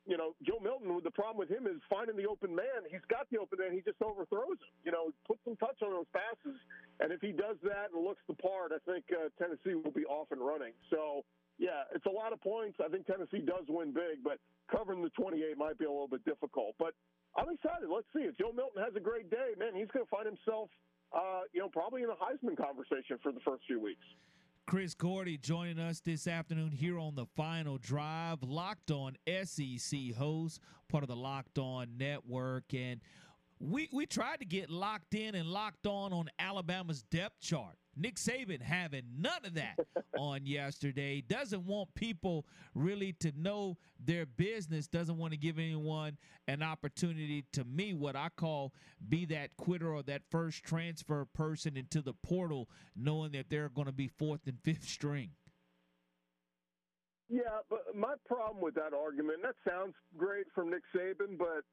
[0.06, 2.84] you know, Joe Milton, the problem with him is finding the open man.
[2.88, 3.72] He's got the open man.
[3.72, 4.72] He just overthrows him.
[4.84, 6.56] You know, put some touch on those passes.
[7.00, 10.04] And if he does that and looks the part, I think uh, Tennessee will be
[10.04, 10.76] off and running.
[10.92, 11.24] So,
[11.56, 12.78] yeah, it's a lot of points.
[12.84, 14.38] I think Tennessee does win big, but
[14.70, 16.76] covering the 28 might be a little bit difficult.
[16.78, 16.92] But
[17.34, 17.88] I'm excited.
[17.88, 18.28] Let's see.
[18.28, 20.68] If Joe Milton has a great day, man, he's going to find himself–
[21.14, 24.02] uh, you know, probably in the Heisman conversation for the first few weeks.
[24.66, 28.42] Chris Gordy joining us this afternoon here on the final drive.
[28.42, 30.58] Locked on SEC host,
[30.88, 32.64] part of the Locked On Network.
[32.72, 33.00] And
[33.60, 37.76] we, we tried to get locked in and locked on on Alabama's depth chart.
[37.96, 39.78] Nick Saban having none of that
[40.18, 41.20] on yesterday.
[41.20, 44.86] Doesn't want people really to know their business.
[44.86, 46.18] Doesn't want to give anyone
[46.48, 48.72] an opportunity to me, what I call
[49.08, 53.86] be that quitter or that first transfer person into the portal, knowing that they're going
[53.86, 55.30] to be fourth and fifth string.
[57.28, 61.64] Yeah, but my problem with that argument, that sounds great from Nick Saban, but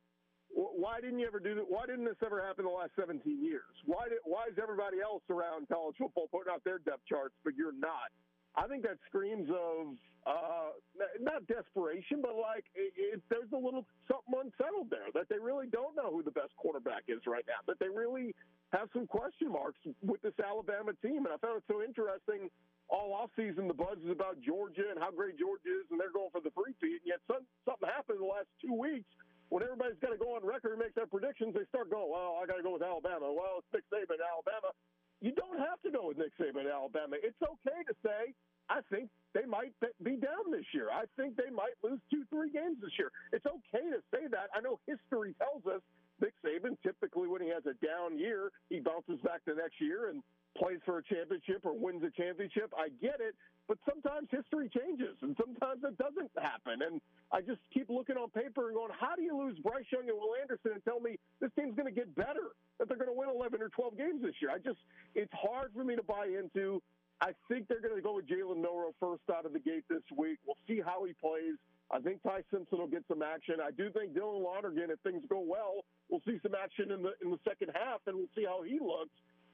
[0.53, 1.65] why didn't you ever do that?
[1.67, 3.71] Why didn't this ever happen in the last 17 years?
[3.85, 7.55] Why did, why is everybody else around college football putting out their depth charts, but
[7.55, 8.11] you're not?
[8.55, 9.95] I think that screams of
[10.27, 10.75] uh,
[11.23, 15.71] not desperation, but like it, it, there's a little something unsettled there that they really
[15.71, 17.63] don't know who the best quarterback is right now.
[17.63, 18.35] That they really
[18.75, 22.51] have some question marks with this Alabama team, and I found it so interesting.
[22.91, 26.27] All offseason, the buzz is about Georgia and how great Georgia is, and they're going
[26.35, 27.07] for the three-peat.
[27.07, 29.07] And yet, some, something happened in the last two weeks
[29.51, 32.39] when everybody's got to go on record and make their predictions, they start going, well,
[32.39, 33.27] I got to go with Alabama.
[33.27, 34.71] Well, it's Nick Saban Alabama.
[35.19, 37.19] You don't have to go with Nick Saban Alabama.
[37.19, 38.31] It's okay to say,
[38.71, 40.87] I think they might be down this year.
[40.87, 43.11] I think they might lose two, three games this year.
[43.35, 44.47] It's okay to say that.
[44.55, 45.83] I know history tells us
[46.21, 50.09] Nick Saban, typically when he has a down year, he bounces back the next year
[50.09, 50.23] and
[50.57, 52.71] plays for a championship or wins a championship.
[52.77, 53.35] I get it,
[53.67, 56.83] but sometimes history changes and sometimes it doesn't happen.
[56.85, 57.01] And
[57.31, 60.17] I just keep looking on paper and going, how do you lose Bryce Young and
[60.17, 63.17] Will Anderson and tell me this team's going to get better, that they're going to
[63.17, 64.51] win 11 or 12 games this year?
[64.51, 64.79] I just,
[65.15, 66.81] it's hard for me to buy into.
[67.21, 70.03] I think they're going to go with Jalen Milroe first out of the gate this
[70.17, 70.39] week.
[70.45, 71.55] We'll see how he plays.
[71.91, 73.55] I think Ty Simpson will get some action.
[73.61, 77.11] I do think Dylan Lonergan, if things go well, we'll see some action in the
[77.21, 79.11] in the second half, and we'll see how he looks.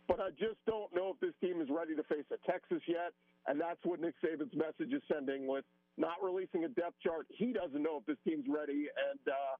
[0.08, 3.12] But I just don't know if this team is ready to face a Texas yet.
[3.48, 5.66] And that's what Nick Saban's message is sending with
[5.98, 7.28] not releasing a depth chart.
[7.30, 8.88] He doesn't know if this team's ready.
[8.88, 9.56] And uh,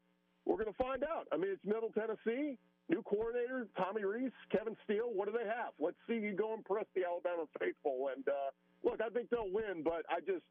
[0.46, 1.28] we're going to find out.
[1.32, 2.56] I mean, it's Middle Tennessee.
[2.90, 5.12] new coordinator, Tommy Rees, Kevin Steele.
[5.12, 5.76] What do they have?
[5.80, 8.10] Let's see you go impress the Alabama faithful.
[8.16, 8.52] And uh,
[8.84, 10.44] look, I think they'll win, but I just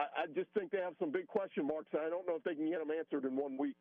[0.00, 2.44] I, I just think they have some big question marks, and I don't know if
[2.44, 3.76] they can get them answered in one week.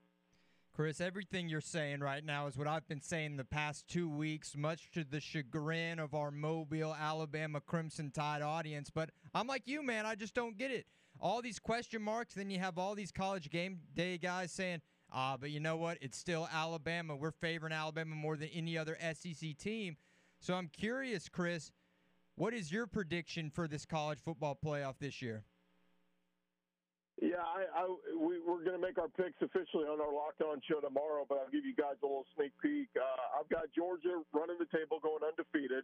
[0.73, 4.55] Chris, everything you're saying right now is what I've been saying the past two weeks,
[4.55, 8.89] much to the chagrin of our Mobile, Alabama Crimson Tide audience.
[8.89, 10.05] But I'm like you, man.
[10.05, 10.85] I just don't get it.
[11.19, 15.35] All these question marks, then you have all these college game day guys saying, ah,
[15.37, 15.97] but you know what?
[16.01, 17.15] It's still Alabama.
[17.15, 19.97] We're favoring Alabama more than any other SEC team.
[20.39, 21.71] So I'm curious, Chris,
[22.35, 25.43] what is your prediction for this college football playoff this year?
[27.19, 27.83] Yeah, I, I
[28.15, 31.43] we, we're going to make our picks officially on our Locked On show tomorrow, but
[31.43, 32.87] I'll give you guys a little sneak peek.
[32.95, 35.83] Uh, I've got Georgia running the table, going undefeated.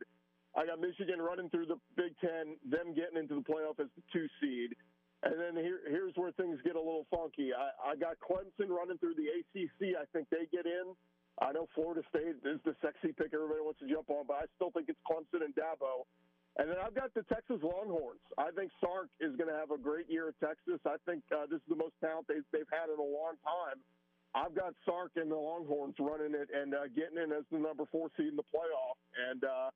[0.55, 4.03] I got Michigan running through the Big Ten, them getting into the playoff as the
[4.15, 4.79] two seed.
[5.27, 7.51] And then here, here's where things get a little funky.
[7.51, 9.99] I, I got Clemson running through the ACC.
[9.99, 10.95] I think they get in.
[11.43, 14.45] I know Florida State is the sexy pick everybody wants to jump on, but I
[14.55, 16.07] still think it's Clemson and Dabo.
[16.55, 18.23] And then I've got the Texas Longhorns.
[18.37, 20.79] I think Sark is going to have a great year at Texas.
[20.87, 23.83] I think uh, this is the most talent they've, they've had in a long time.
[24.31, 27.83] I've got Sark and the Longhorns running it and uh, getting in as the number
[27.91, 28.95] four seed in the playoff.
[29.15, 29.67] And uh,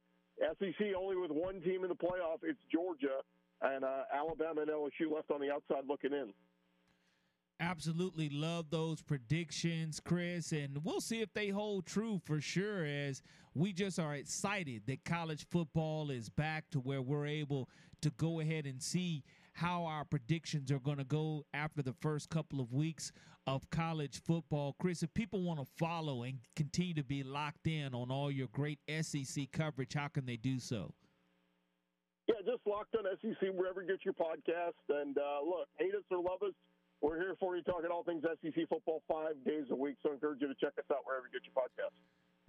[0.60, 2.44] SEC only with one team in the playoff.
[2.44, 3.24] It's Georgia
[3.62, 6.32] and uh, Alabama and LSU left on the outside looking in.
[7.62, 12.86] Absolutely love those predictions, Chris, and we'll see if they hold true for sure.
[12.86, 13.22] As
[13.54, 17.68] we just are excited that college football is back to where we're able
[18.02, 22.30] to go ahead and see how our predictions are going to go after the first
[22.30, 23.12] couple of weeks
[23.46, 24.76] of college football.
[24.80, 28.48] Chris, if people want to follow and continue to be locked in on all your
[28.54, 30.94] great SEC coverage, how can they do so?
[32.28, 34.78] Yeah, just locked on SEC wherever you get your podcast.
[34.88, 36.54] And uh, look, hate us or love us
[37.02, 39.96] we're here for you talking all things SEC football five days a week.
[40.04, 41.96] So I encourage you to check us out wherever you get your podcast.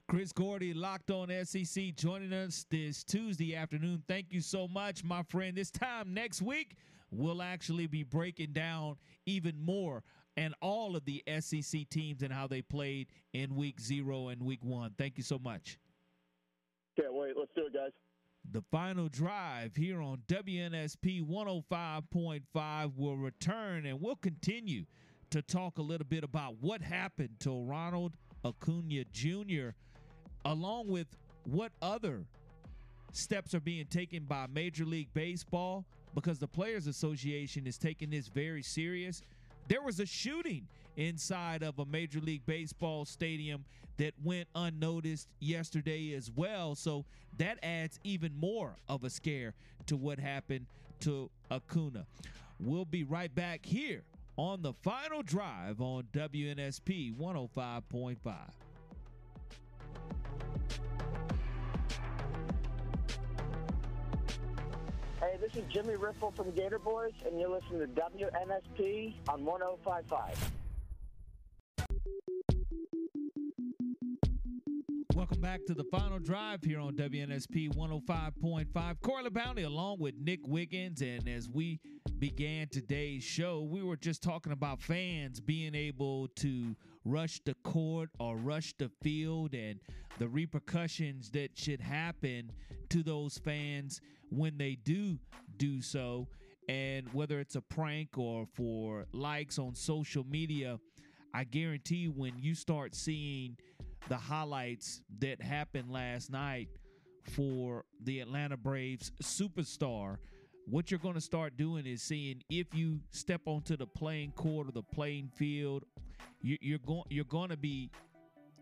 [0.09, 4.03] Chris Gordy, Locked On SEC, joining us this Tuesday afternoon.
[4.09, 5.57] Thank you so much, my friend.
[5.57, 6.75] This time next week,
[7.13, 8.97] we'll actually be breaking down
[9.27, 10.03] even more
[10.37, 14.65] and all of the SEC teams and how they played in week zero and week
[14.65, 14.93] one.
[14.99, 15.79] Thank you so much.
[16.99, 17.35] Can't wait.
[17.37, 17.93] Let's do it, guys.
[18.53, 24.87] The final drive here on WNSP 105.5 will return and we'll continue
[25.31, 29.69] to talk a little bit about what happened to Ronald Acuna Jr.,
[30.45, 31.07] along with
[31.45, 32.25] what other
[33.13, 38.27] steps are being taken by Major League Baseball because the Players Association is taking this
[38.27, 39.23] very serious.
[39.69, 40.67] There was a shooting
[41.01, 43.65] inside of a Major League Baseball stadium
[43.97, 46.75] that went unnoticed yesterday as well.
[46.75, 47.07] So
[47.39, 49.55] that adds even more of a scare
[49.87, 50.67] to what happened
[51.01, 52.07] to Acuna.
[52.59, 54.03] We'll be right back here
[54.37, 58.17] on the final drive on WNSP 105.5.
[65.19, 70.53] Hey, this is Jimmy Ripple from Gator Boys, and you're listening to WNSP on 1055.
[75.17, 79.01] Welcome back to the final drive here on WNSP 105.5.
[79.03, 81.03] Corey LaBounty along with Nick Wiggins.
[81.03, 81.81] And as we
[82.21, 88.11] began today's show, we were just talking about fans being able to rush the court
[88.21, 89.81] or rush the field and
[90.19, 92.53] the repercussions that should happen
[92.91, 94.01] to those fans
[94.31, 95.19] when they do
[95.57, 96.29] do so.
[96.69, 100.79] And whether it's a prank or for likes on social media,
[101.35, 103.57] I guarantee when you start seeing
[104.09, 106.69] the highlights that happened last night
[107.25, 110.17] for the Atlanta Braves superstar,
[110.67, 114.69] what you're going to start doing is seeing if you step onto the playing court
[114.69, 115.85] or the playing field,
[116.43, 117.91] you, are going you're going to be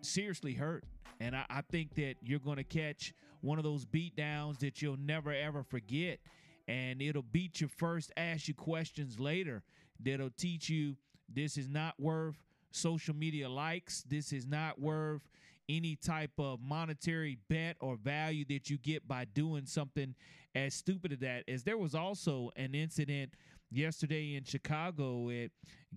[0.01, 0.85] seriously hurt,
[1.21, 4.83] and I, I think that you're going to catch one of those beat downs that
[4.83, 6.19] you'll never ever forget,
[6.67, 9.63] and it'll beat you first, ask you questions later
[10.01, 10.97] that'll teach you
[11.33, 12.37] this is not worth
[12.71, 14.03] social media likes.
[14.03, 15.23] This is not worth
[15.69, 20.15] any type of monetary bet or value that you get by doing something
[20.55, 21.45] as stupid as that.
[21.49, 23.35] As there was also an incident
[23.71, 25.51] yesterday in Chicago at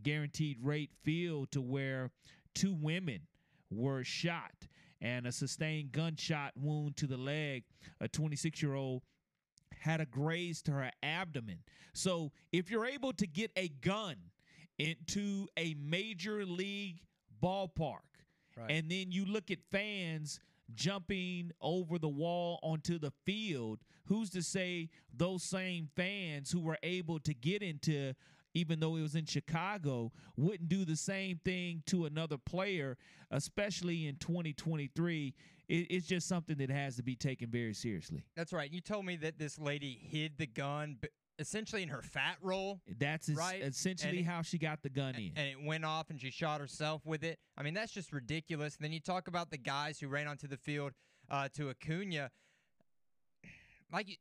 [0.03, 2.11] Guaranteed Rate Field to where
[2.53, 3.21] two women
[3.69, 4.67] were shot
[5.01, 7.63] and a sustained gunshot wound to the leg.
[8.01, 9.01] A 26 year old
[9.79, 11.59] had a graze to her abdomen.
[11.93, 14.15] So if you're able to get a gun
[14.81, 17.01] into a major league
[17.41, 17.99] ballpark.
[18.57, 18.69] Right.
[18.69, 20.39] And then you look at fans
[20.73, 23.79] jumping over the wall onto the field.
[24.05, 28.13] Who's to say those same fans who were able to get into
[28.53, 32.97] even though it was in Chicago, wouldn't do the same thing to another player,
[33.31, 35.33] especially in 2023.
[35.69, 38.25] It, it's just something that has to be taken very seriously.
[38.35, 38.71] That's right.
[38.71, 40.97] You told me that this lady hid the gun,
[41.39, 42.81] essentially in her fat roll.
[42.99, 43.61] That's right?
[43.61, 45.31] essentially it- how she got the gun in.
[45.35, 47.39] and it went off and she shot herself with it.
[47.57, 48.75] I mean, that's just ridiculous.
[48.75, 50.93] And then you talk about the guys who ran onto the field
[51.29, 52.29] uh, to Acuna.
[53.91, 54.19] Like,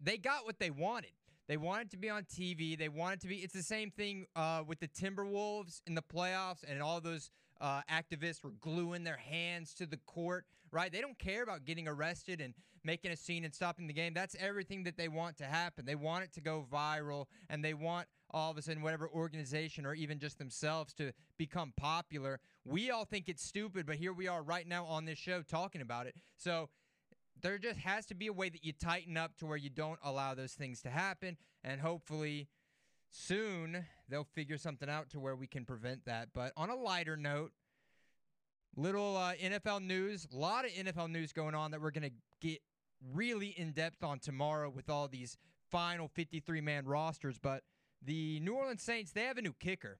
[0.00, 1.12] they got what they wanted.
[1.48, 2.78] They wanted to be on TV.
[2.78, 3.36] They wanted to be.
[3.36, 7.30] It's the same thing uh, with the Timberwolves in the playoffs, and all those
[7.60, 10.44] uh, activists were gluing their hands to the court.
[10.70, 10.92] Right?
[10.92, 12.52] They don't care about getting arrested and
[12.88, 14.14] making a scene and stopping the game.
[14.14, 15.84] That's everything that they want to happen.
[15.84, 19.84] They want it to go viral, and they want all of a sudden whatever organization
[19.84, 22.40] or even just themselves to become popular.
[22.64, 25.82] We all think it's stupid, but here we are right now on this show talking
[25.82, 26.14] about it.
[26.38, 26.70] So
[27.42, 29.98] there just has to be a way that you tighten up to where you don't
[30.02, 32.48] allow those things to happen and hopefully
[33.10, 37.16] soon they'll figure something out to where we can prevent that but on a lighter
[37.16, 37.52] note
[38.76, 42.12] little uh, nfl news a lot of nfl news going on that we're going to
[42.40, 42.60] get
[43.14, 45.36] really in depth on tomorrow with all these
[45.70, 47.62] final 53 man rosters but
[48.02, 49.98] the new orleans saints they have a new kicker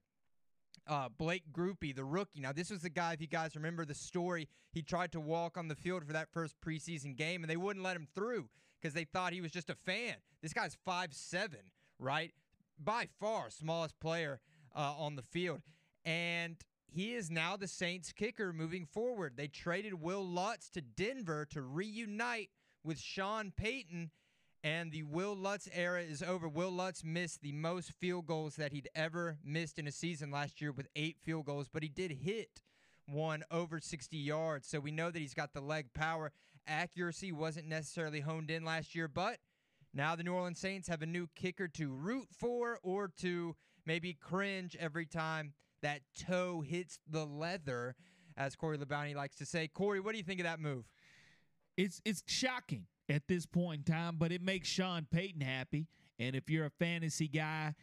[0.87, 2.39] uh, Blake Grupe, the rookie.
[2.39, 5.57] Now, this was the guy, if you guys remember the story, he tried to walk
[5.57, 8.93] on the field for that first preseason game, and they wouldn't let him through because
[8.93, 10.15] they thought he was just a fan.
[10.41, 11.59] This guy's five seven,
[11.99, 12.33] right?
[12.79, 14.39] By far, smallest player
[14.75, 15.61] uh, on the field.
[16.05, 16.55] And
[16.87, 19.33] he is now the Saints kicker moving forward.
[19.35, 22.49] They traded Will Lutz to Denver to reunite
[22.89, 24.09] with Sean Payton
[24.63, 26.49] and the Will Lutz era is over.
[26.49, 30.59] Will Lutz missed the most field goals that he'd ever missed in a season last
[30.59, 32.63] year with eight field goals, but he did hit
[33.05, 34.67] one over 60 yards.
[34.67, 36.31] So we know that he's got the leg power.
[36.65, 39.37] Accuracy wasn't necessarily honed in last year, but
[39.93, 44.15] now the New Orleans Saints have a new kicker to root for or to maybe
[44.19, 47.95] cringe every time that toe hits the leather,
[48.35, 49.67] as Corey LaBounty likes to say.
[49.67, 50.85] Corey, what do you think of that move?
[51.79, 55.87] It's it's shocking at this point in time, but it makes Sean Payton happy.
[56.19, 57.73] And if you're a fantasy guy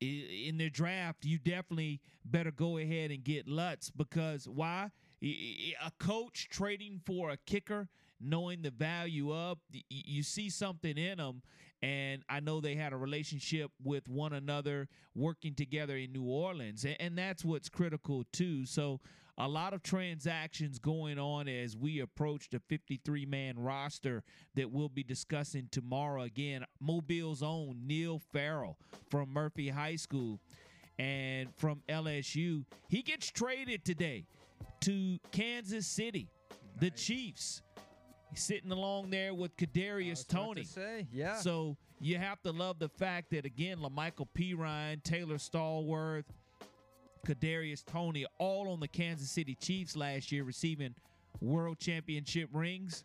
[0.00, 4.90] in the draft, you definitely better go ahead and get Lutz because why?
[5.22, 7.88] A coach trading for a kicker,
[8.20, 11.42] knowing the value of, you see something in them.
[11.80, 16.84] And I know they had a relationship with one another, working together in New Orleans,
[16.98, 18.66] and that's what's critical too.
[18.66, 19.00] So
[19.38, 24.22] a lot of transactions going on as we approach the 53 man roster
[24.54, 26.22] that we'll be discussing tomorrow.
[26.22, 28.78] Again, Mobile's own Neil Farrell
[29.10, 30.40] from Murphy High School
[30.98, 32.64] and from LSU.
[32.88, 34.24] He gets traded today
[34.80, 36.28] to Kansas City,
[36.80, 37.62] the Chiefs.
[38.30, 40.64] He's sitting along there with Kadarius Toney.
[40.64, 41.36] say, yeah.
[41.36, 44.54] So you have to love the fact that again, LaMichael P.
[44.54, 46.24] Ryan, Taylor Stallworth,
[47.26, 50.94] Kadarius Toney, all on the Kansas City Chiefs last year, receiving
[51.40, 53.04] world championship rings.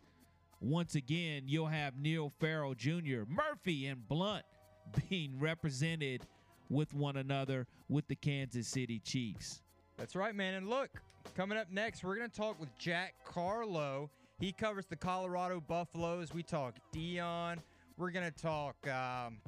[0.60, 4.44] Once again, you'll have Neil Farrell Jr., Murphy, and Blount
[5.08, 6.22] being represented
[6.70, 9.60] with one another with the Kansas City Chiefs.
[9.98, 10.54] That's right, man.
[10.54, 11.02] And look,
[11.36, 14.08] coming up next, we're going to talk with Jack Carlough.
[14.38, 16.32] He covers the Colorado Buffaloes.
[16.32, 17.58] We talk Deion.
[17.98, 19.38] We're going to talk um,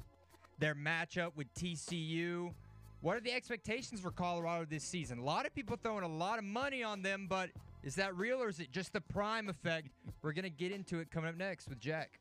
[0.59, 2.53] their matchup with TCU.
[3.05, 5.19] What are the expectations for Colorado this season?
[5.19, 7.51] A lot of people throwing a lot of money on them, but
[7.83, 9.89] is that real or is it just the prime effect?
[10.23, 12.19] We're going to get into it coming up next with Jack.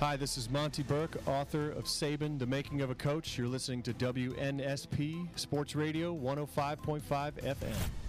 [0.00, 3.38] Hi, this is Monty Burke, author of Saban, The Making of a Coach.
[3.38, 8.03] You're listening to WNSP Sports Radio 105.5 FM.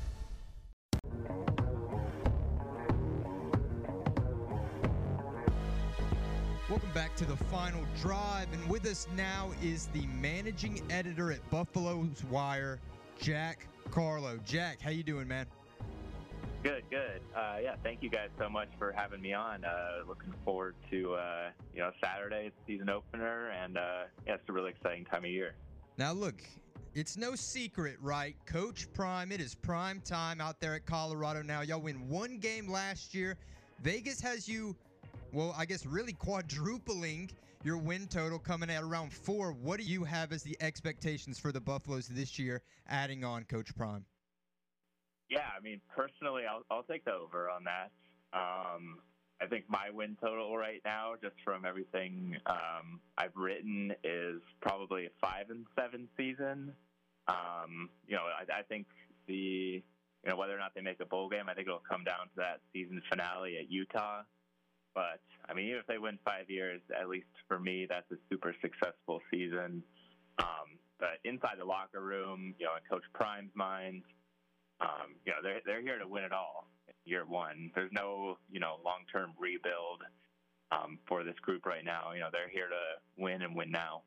[6.75, 11.49] Welcome back to the final drive, and with us now is the managing editor at
[11.49, 12.81] Buffaloes Wire,
[13.17, 14.39] Jack Carlough.
[14.43, 15.45] Jack, how you doing, man?
[16.63, 17.21] Good, good.
[17.33, 19.63] Uh, yeah, thank you guys so much for having me on.
[19.63, 24.51] Uh, looking forward to uh, you know Saturday season opener, and uh, yeah, it's a
[24.51, 25.55] really exciting time of year.
[25.97, 26.43] Now, look,
[26.93, 28.35] it's no secret, right?
[28.45, 31.61] Coach Prime, it is prime time out there at Colorado now.
[31.61, 33.37] Y'all win one game last year.
[33.81, 34.75] Vegas has you,
[35.35, 37.29] well, I guess really quadrupling
[37.63, 39.51] your win total, coming at around four.
[39.51, 43.75] What do you have as the expectations for the Buffaloes this year, adding on Coach
[43.75, 44.05] Prime?
[45.29, 47.91] Yeah, I mean, personally, I'll, I'll take the over on that.
[48.31, 48.99] Um,
[49.41, 55.07] I think my win total right now, just from everything um, I've written, is probably
[55.07, 56.71] a five and seven season.
[57.27, 58.85] Um, you know, I, I think
[59.27, 59.83] the
[60.23, 62.27] you know whether or not they make a bowl game, I think it'll come down
[62.27, 64.21] to that season finale at Utah.
[64.95, 68.15] But I mean, even if they win five years, at least for me, that's a
[68.31, 69.83] super successful season.
[70.39, 74.03] Um, but inside the locker room, you know, in Coach Prime's mind,
[74.81, 76.67] um, you know, they're they're here to win it all.
[77.03, 80.01] Year one, there's no you know long-term rebuild
[80.71, 82.13] um, for this group right now.
[82.13, 84.03] You know, they're here to win and win now.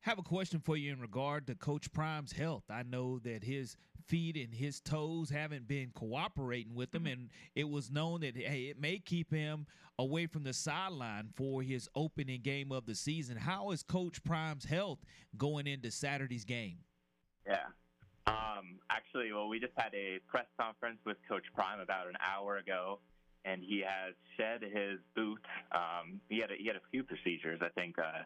[0.00, 2.64] Have a question for you in regard to Coach Prime's health.
[2.70, 3.76] I know that his
[4.06, 8.64] feet and his toes haven't been cooperating with him, and it was known that hey,
[8.64, 9.66] it may keep him
[9.98, 13.36] away from the sideline for his opening game of the season.
[13.36, 14.98] How is Coach Prime's health
[15.36, 16.78] going into Saturday's game?
[17.46, 17.66] Yeah.
[18.26, 22.58] Um, actually, well, we just had a press conference with Coach Prime about an hour
[22.58, 22.98] ago,
[23.44, 25.40] and he has shed his boot.
[25.72, 28.24] Um, he had a, he had a few procedures, I think, uh,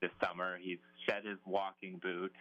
[0.00, 0.58] this summer.
[0.60, 0.78] He's
[1.08, 2.32] shed his walking boot,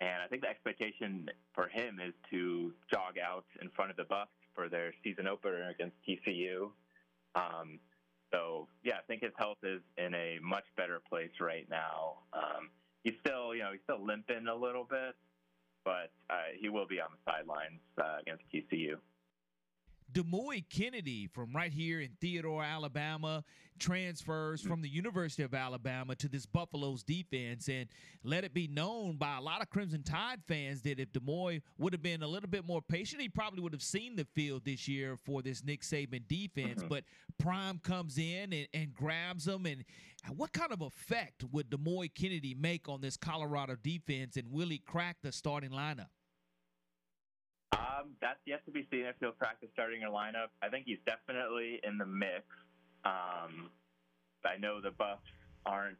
[0.00, 4.04] and I think the expectation for him is to jog out in front of the
[4.04, 6.70] Buffs for their season opener against TCU.
[7.34, 7.78] Um,
[8.32, 12.18] so yeah, I think his health is in a much better place right now.
[12.32, 12.70] Um,
[13.04, 15.14] he's still, you know, he's still limping a little bit,
[15.84, 18.96] but uh, he will be on the sidelines uh, against TCU.
[20.12, 23.44] Demouy Kennedy from right here in Theodore, Alabama,
[23.78, 27.68] transfers from the University of Alabama to this Buffalo's defense.
[27.68, 27.88] And
[28.22, 31.92] let it be known by a lot of Crimson Tide fans that if Demouy would
[31.92, 34.86] have been a little bit more patient, he probably would have seen the field this
[34.88, 36.82] year for this Nick Saban defense.
[36.82, 36.88] Mhm.
[36.88, 37.04] But
[37.38, 39.66] Prime comes in and, and grabs him.
[39.66, 39.84] And
[40.36, 44.36] what kind of effect would Demouy Kennedy make on this Colorado defense?
[44.36, 46.08] And will he crack the starting lineup?
[47.72, 50.50] Um, that's yet to be seen if he'll crack the starting lineup.
[50.62, 52.44] I think he's definitely in the mix.
[53.04, 53.70] Um,
[54.44, 55.22] I know the Buffs
[55.66, 55.98] aren't.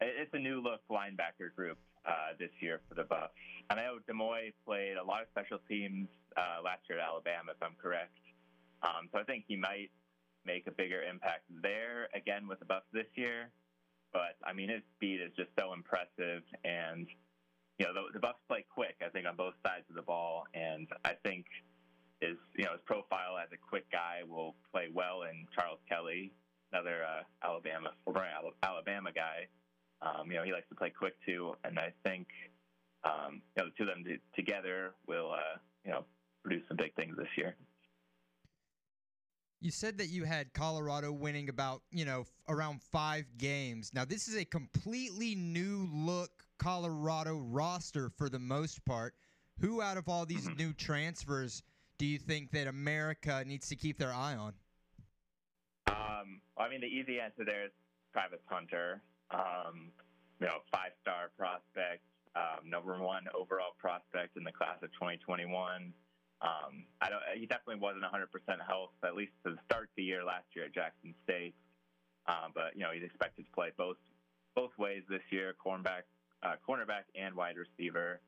[0.00, 3.32] It's a new look linebacker group uh, this year for the Buffs.
[3.70, 7.52] And I know Demouy played a lot of special teams uh, last year at Alabama,
[7.52, 8.18] if I'm correct.
[8.82, 9.90] Um, so I think he might
[10.44, 13.50] make a bigger impact there again with the Buffs this year.
[14.12, 17.06] But I mean, his speed is just so impressive, and
[17.78, 18.96] you know the, the Buffs play quick.
[19.04, 21.46] I think on both sides of the ball, and I think
[22.20, 26.32] his you know his profile as a quick guy will play well in Charles Kelly,
[26.72, 28.26] another uh, Alabama former
[28.62, 29.46] Alabama guy.
[30.02, 32.26] Um, you know he likes to play quick too, and I think
[33.04, 36.04] um, you know the two of them t- together will uh, you know
[36.42, 37.56] produce some big things this year.
[39.60, 43.90] You said that you had Colorado winning about, you know, around five games.
[43.94, 49.14] Now, this is a completely new look Colorado roster for the most part.
[49.60, 51.62] Who out of all these new transfers
[51.98, 54.52] do you think that America needs to keep their eye on?
[55.86, 57.70] Um, well, I mean, the easy answer there is
[58.12, 59.00] Travis Hunter.
[59.30, 59.92] Um,
[60.40, 62.02] you know, five-star prospect,
[62.36, 65.92] um, number one overall prospect in the class of 2021.
[66.42, 67.22] Um, I don't.
[67.34, 68.28] He definitely wasn't 100%
[68.68, 71.54] health, at least to the start of the year last year at Jackson State.
[72.28, 73.96] Um, but you know, he's expected to play both
[74.54, 76.04] both ways this year, cornerback,
[76.46, 78.20] uh, cornerback, and wide receiver.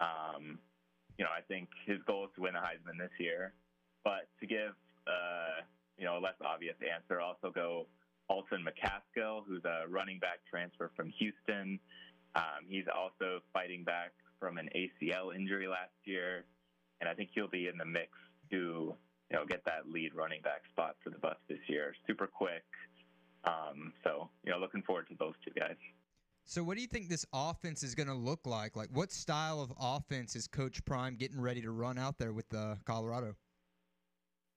[0.00, 0.58] Um,
[1.18, 3.52] you know, I think his goal is to win the Heisman this year.
[4.04, 4.72] But to give
[5.06, 5.62] uh,
[5.98, 7.86] you know a less obvious answer, also go
[8.28, 11.78] Alton McCaskill, who's a running back transfer from Houston.
[12.34, 16.44] Um, he's also fighting back from an ACL injury last year,
[17.00, 18.10] and I think he'll be in the mix
[18.50, 18.94] to
[19.30, 21.94] you know get that lead running back spot for the Buffs this year.
[22.06, 22.64] Super quick,
[23.44, 25.76] um, so you know looking forward to those two guys.
[26.50, 28.74] So, what do you think this offense is going to look like?
[28.74, 32.46] Like, what style of offense is Coach Prime getting ready to run out there with
[32.54, 33.36] uh, Colorado?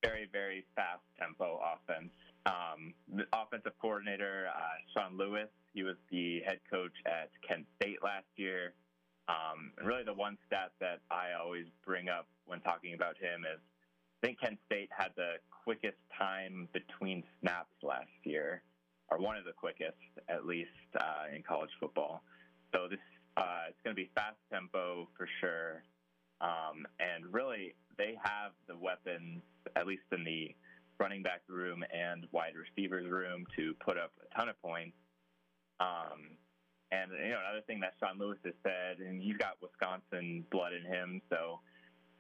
[0.02, 2.14] Very, very fast tempo offense.
[2.46, 4.62] Um, the offensive coordinator, uh,
[4.94, 8.74] Sean Lewis, he was the head coach at Kent State last year.
[9.28, 13.42] Um, and really, the one stat that I always bring up when talking about him
[13.42, 13.60] is
[14.24, 15.34] I think Kent State had the
[15.66, 18.64] quickest time between snaps last year,
[19.12, 20.70] or one of the quickest, at least,
[21.00, 22.24] uh, in college football.
[22.74, 23.00] So this
[23.38, 25.84] uh, it's going to be fast tempo for sure.
[26.42, 29.42] Um, and really, they have the weapons,
[29.76, 30.56] at least in the
[31.00, 34.98] running back room and wide receivers room, to put up a ton of points.
[35.80, 36.38] Um,
[36.92, 40.74] and you know, another thing that Sean Lewis has said, and he's got Wisconsin blood
[40.74, 41.60] in him, so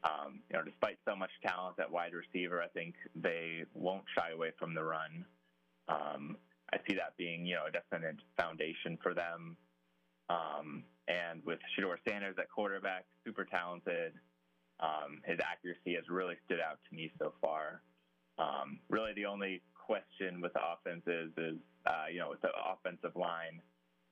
[0.03, 4.31] um, you know, despite so much talent at wide receiver, I think they won't shy
[4.34, 5.26] away from the run.
[5.88, 6.38] Um,
[6.73, 9.57] I see that being, you know, a definite foundation for them.
[10.30, 14.14] Um, and with Shedeur Sanders at quarterback, super talented.
[14.80, 17.84] Um, his accuracy has really stood out to me so far.
[18.38, 22.49] Um, really, the only question with the offense is, is uh, you know, with the
[22.49, 23.61] offensive line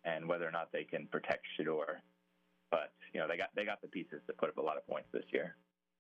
[0.03, 2.02] and whether or not they can protect Shedeur.
[2.72, 4.86] But you know, they got they got the pieces to put up a lot of
[4.88, 5.56] points this year.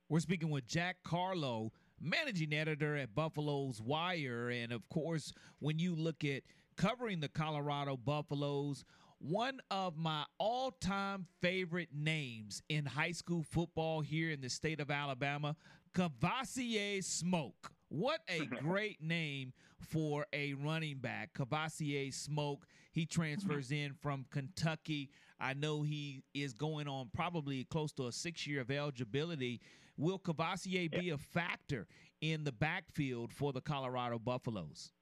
[0.09, 4.49] We're speaking with Jack Carlough, managing editor at Buffaloes Wire.
[4.49, 6.43] And of course, when you look at
[6.77, 8.85] covering the Colorado Buffaloes,
[9.19, 14.79] one of my all time favorite names in high school football here in the state
[14.79, 15.55] of Alabama,
[15.93, 17.71] Kavosiey Smoke.
[17.89, 21.33] What a great name for a running back.
[21.33, 22.65] Kavosiey Smoke.
[22.91, 25.09] He transfers in from Kentucky.
[25.39, 29.61] I know he is going on probably close to a six year of eligibility.
[29.99, 31.85] Will Kavosiey be a factor
[32.21, 34.93] in the backfield for the Colorado Buffaloes?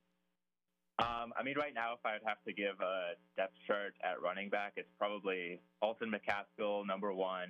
[0.97, 4.19] Um, I mean, right now, if I would have to give a depth chart at
[4.19, 7.49] running back, it's probably Alton McCaskill, number one.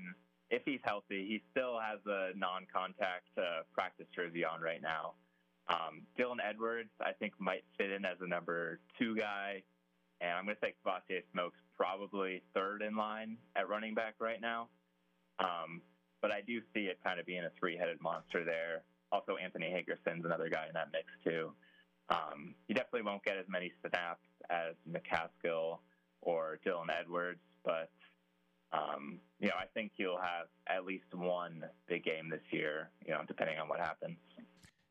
[0.49, 5.13] If he's healthy, he still has a non-contact uh, practice jersey on right now.
[5.69, 9.63] Um, Dylan Edwards, I think, might fit in as a number two guy,
[10.19, 14.41] and I'm going to say Kavosiey Smokes probably third in line at running back right
[14.41, 14.67] now.
[15.39, 15.81] Um,
[16.22, 18.84] but I do see it kind of being a three-headed monster there.
[19.11, 21.52] Also, Anthony Hankerson's another guy in that mix too.
[22.10, 25.80] Um, you definitely won't get as many snaps as McCaskill
[26.22, 27.89] or Dylan Edwards, but
[28.72, 32.89] um, you know I think he'll have at least one big game this year.
[33.06, 34.18] You know, depending on what happens.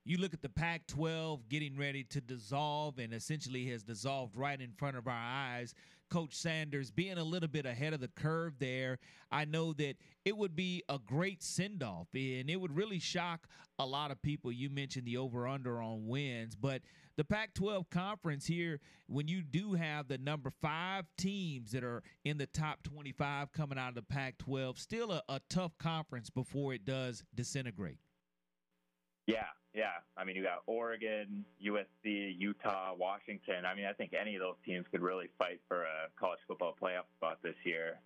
[0.05, 4.61] You look at the Pac 12 getting ready to dissolve and essentially has dissolved right
[4.61, 5.75] in front of our eyes.
[6.09, 8.99] Coach Sanders being a little bit ahead of the curve there.
[9.31, 13.49] I know that it would be a great send off and it would really shock
[13.79, 14.53] a lot of people.
[14.53, 16.83] You mentioned the over under on wins, but
[17.17, 22.03] the Pac 12 conference here, when you do have the number five teams that are
[22.25, 26.31] in the top 25 coming out of the Pac 12, still a, a tough conference
[26.31, 27.99] before it does disintegrate.
[29.27, 29.47] Yeah,
[29.77, 30.01] yeah.
[30.17, 33.67] I mean, you got Oregon, USC, Utah, Washington.
[33.67, 36.75] I mean, I think any of those teams could really fight for a college football
[36.81, 38.01] playoff spot this year.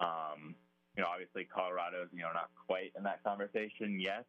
[0.00, 0.56] Um,
[0.96, 4.26] you know, obviously Colorado's, you know, not quite in that conversation yet.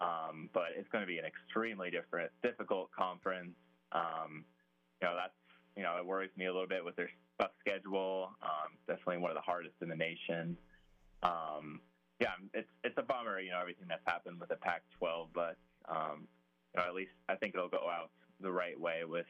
[0.00, 3.54] Um, but it's going to be an extremely different, difficult conference.
[3.92, 4.44] Um,
[5.00, 5.38] you know, that's,
[5.76, 7.08] you know, it worries me a little bit with their
[7.40, 8.30] tough schedule.
[8.42, 10.58] Um, definitely one of the hardest in the nation.
[11.22, 11.80] Um,
[12.20, 15.56] yeah, it's it's a bummer, you know, everything that's happened with the Pac-12, but
[15.88, 16.26] um,
[16.74, 18.10] you know, at least I think it'll go out
[18.40, 19.26] the right way with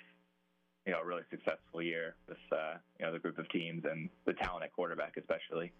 [0.87, 4.09] you know a really successful year with uh, you know the group of teams and
[4.25, 5.73] the talent at quarterback especially.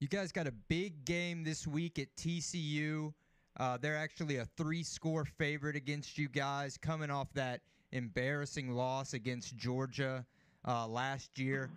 [0.00, 3.12] You guys got a big game this week at TCU.
[3.58, 7.60] Uh, they're actually a three-score favorite against you guys, coming off that
[7.92, 10.26] embarrassing loss against Georgia
[10.66, 11.70] uh, last year.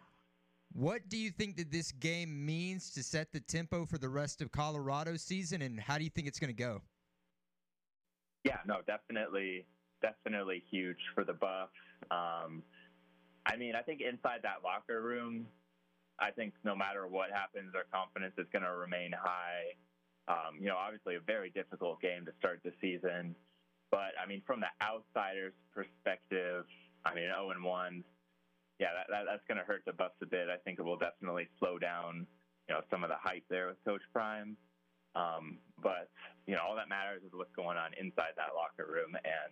[0.74, 4.42] What do you think that this game means to set the tempo for the rest
[4.42, 6.82] of Colorado's season, and how do you think it's going to go?
[8.48, 9.66] Yeah, no, definitely,
[10.02, 11.72] definitely huge for the Buffs.
[12.12, 12.64] Um,
[13.46, 15.48] I mean, I think inside that locker room,
[16.20, 19.76] I think no matter what happens, their confidence is going to remain high.
[20.28, 23.36] Um, you know, obviously a very difficult game to start the season,
[23.92, 26.66] but I mean, from the outsider's perspective,
[27.06, 28.04] I mean, 0 and 1
[28.80, 30.50] yeah, that, that, that's going to hurt the Buffs a bit.
[30.50, 32.28] I think it will definitely slow down,
[32.70, 34.56] you know, some of the hype there with Coach Prime.
[35.18, 36.10] Um, but
[36.46, 39.52] you know, all that matters is what's going on inside that locker room, and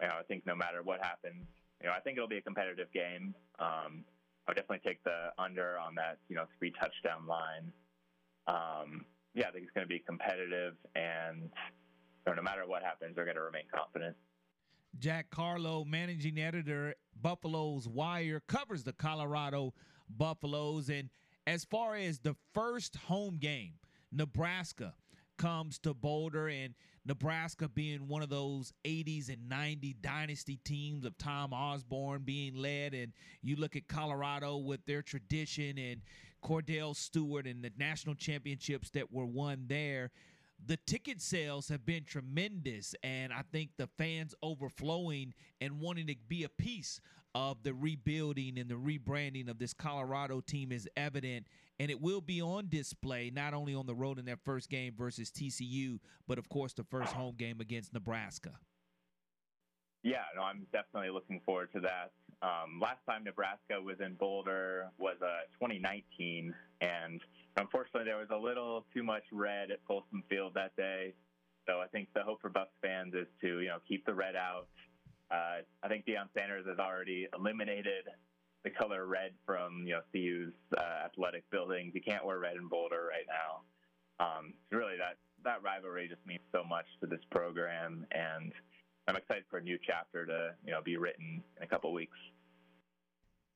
[0.00, 1.44] you know, I think no matter what happens,
[1.80, 3.34] you know, I think it'll be a competitive game.
[3.58, 4.04] Um,
[4.48, 7.70] I'll definitely take the under on that, you know, three touchdown line.
[8.46, 9.04] Um,
[9.34, 13.14] yeah, I think it's going to be competitive, and you know, no matter what happens,
[13.14, 14.16] they're going to remain confident.
[14.98, 19.74] Jack Carlough, managing editor, Buffaloes Wire, covers the Colorado
[20.08, 20.88] Buffaloes.
[20.88, 21.10] And
[21.46, 23.74] as far as the first home game,
[24.12, 24.94] Nebraska
[25.36, 26.74] comes to Boulder, and
[27.04, 32.92] Nebraska being one of those 80s and 90 dynasty teams of Tom Osborne being led.
[32.92, 36.02] And you look at Colorado with their tradition and
[36.42, 40.10] Kordell Stewart and the national championships that were won there
[40.66, 46.16] the ticket sales have been tremendous, and I think the fans overflowing and wanting to
[46.28, 47.00] be a piece
[47.34, 51.46] of the rebuilding and the rebranding of this Colorado team is evident,
[51.78, 54.94] and it will be on display not only on the road in that first game
[54.96, 58.52] versus TCU, but of course the first home game against Nebraska.
[60.02, 62.12] Yeah, no, I'm definitely looking forward to that.
[62.40, 67.20] Um, last time Nebraska was in Boulder was uh, 2019, and
[67.56, 71.14] unfortunately there was a little too much red at Folsom Field that day.
[71.66, 74.36] So I think the hope for Buffs fans is to you know keep the red
[74.36, 74.68] out.
[75.30, 78.04] Uh, I think Deion Sanders has already eliminated
[78.64, 81.92] the color red from you know CU's uh, athletic buildings.
[81.94, 83.62] You can't wear red in Boulder right now.
[84.24, 88.52] Um, really, that that rivalry just means so much to this program, and
[89.06, 92.16] I'm excited for a new chapter to you know be written in a couple weeks.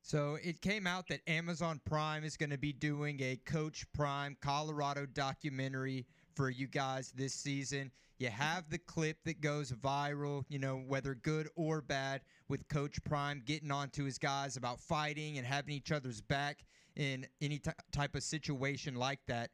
[0.02, 4.36] So it came out that Amazon Prime is going to be doing a Coach Prime
[4.40, 7.90] Colorado documentary for you guys this season.
[8.22, 13.02] You have the clip that goes viral, you know, whether good or bad, with Coach
[13.02, 18.14] Prime getting onto his guys about fighting and having each other's back in any type
[18.14, 19.50] of situation like that.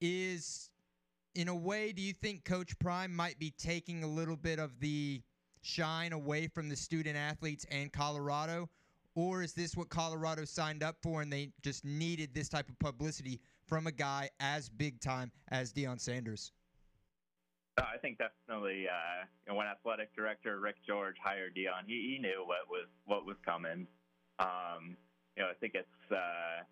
[0.00, 0.70] Is,
[1.36, 4.80] in a way, do you think Coach Prime might be taking a little bit of
[4.80, 5.22] the
[5.62, 8.68] shine away from the student athletes and Colorado?
[9.14, 12.76] Or is this what Colorado signed up for and they just needed this type of
[12.80, 16.50] publicity from a guy as big time as Deion Sanders?
[17.78, 22.18] I think definitely uh, you know, when athletic director Rick George hired Deion, he, he
[22.20, 23.86] knew what was what was coming.
[24.38, 24.96] Um,
[25.36, 26.62] you know, I think it's uh,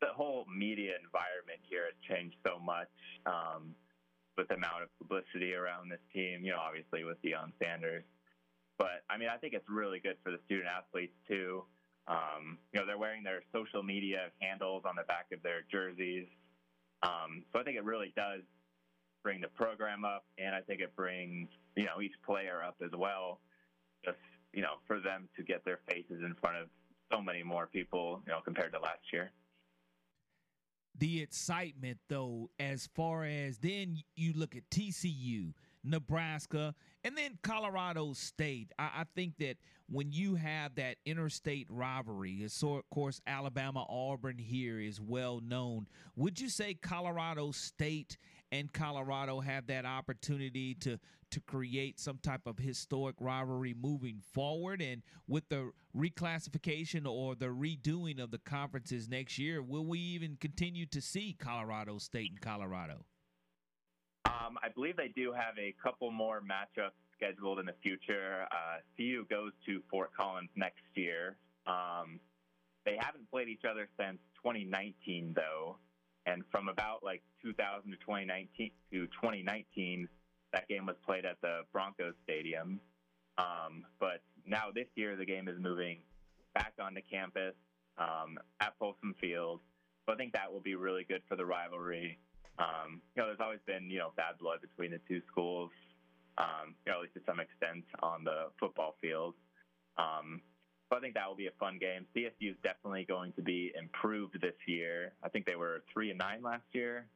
[0.00, 2.90] the whole media environment here has changed so much
[3.26, 3.74] um,
[4.36, 6.44] with the amount of publicity around this team.
[6.44, 8.04] You know, obviously with Deion Sanders,
[8.78, 11.62] but I mean, I think it's really good for the student athletes too.
[12.08, 16.26] Um, you know, they're wearing their social media handles on the back of their jerseys.
[17.02, 18.42] Um, so I think it really does
[19.22, 22.90] bring the program up, and I think it brings you know each player up as
[22.96, 23.40] well.
[24.04, 24.18] Just
[24.52, 26.68] you know, for them to get their faces in front of
[27.12, 29.30] so many more people, you know, compared to last year.
[30.98, 35.52] The excitement, though, as far as then you look at TCU,
[35.84, 36.74] Nebraska,
[37.04, 38.72] and then Colorado State.
[38.78, 39.58] I, I, think that
[39.88, 45.86] when you have that interstate rivalry, so of course Alabama Auburn here is well known.
[46.16, 48.18] Would you say Colorado State
[48.52, 50.98] and Colorado have that opportunity to
[51.30, 54.80] to create some type of historic rivalry moving forward?
[54.80, 60.36] And with the reclassification or the redoing of the conferences next year, will we even
[60.40, 63.04] continue to see Colorado State and Colorado?
[64.24, 68.46] Um, I believe they do have a couple more matchups scheduled in the future.
[68.50, 71.36] Uh, CU goes to Fort Collins next year.
[71.66, 72.20] Um,
[72.84, 75.76] they haven't played each other since 2019, though,
[76.28, 80.08] and from about like 2000 to 2019 to 2019,
[80.52, 82.80] that game was played at the Broncos Stadium.
[83.38, 85.98] Um, but now this year, the game is moving
[86.54, 87.54] back onto campus
[87.96, 89.60] um, at Folsom Field.
[90.06, 92.18] So I think that will be really good for the rivalry.
[92.58, 95.70] Um, you know, there's always been you know bad blood between the two schools.
[96.36, 99.34] Um, you know, at least to some extent on the football field.
[100.90, 102.06] So I think that will be a fun game.
[102.16, 105.12] CSU is definitely going to be improved this year.
[105.22, 107.06] I think they were three and nine last year.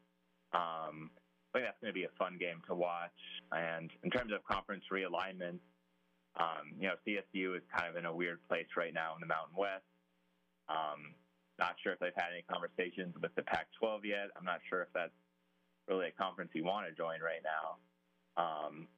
[0.53, 1.11] Um,
[1.55, 3.17] I think that's going to be a fun game to watch.
[3.51, 5.59] And in terms of conference realignment,
[6.37, 9.27] um, you know, CSU is kind of in a weird place right now in the
[9.27, 9.85] Mountain West.
[10.69, 11.15] Um,
[11.59, 14.29] not sure if they've had any conversations with the Pac-12 yet.
[14.37, 15.13] I'm not sure if that's
[15.89, 17.77] really a conference you want to join right now.
[18.37, 18.89] Um,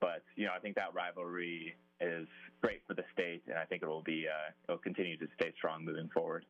[0.00, 2.26] but you know, I think that rivalry is
[2.60, 5.26] great for the state, and I think it will be uh, it will continue to
[5.34, 6.44] stay strong moving forward.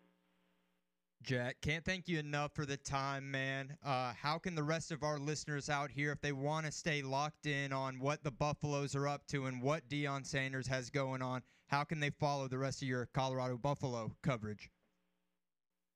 [1.22, 3.76] Jack, can't thank you enough for the time, man.
[3.84, 7.02] Uh, how can the rest of our listeners out here, if they want to stay
[7.02, 11.20] locked in on what the Buffaloes are up to and what Deion Sanders has going
[11.20, 14.70] on, how can they follow the rest of your Colorado Buffalo coverage?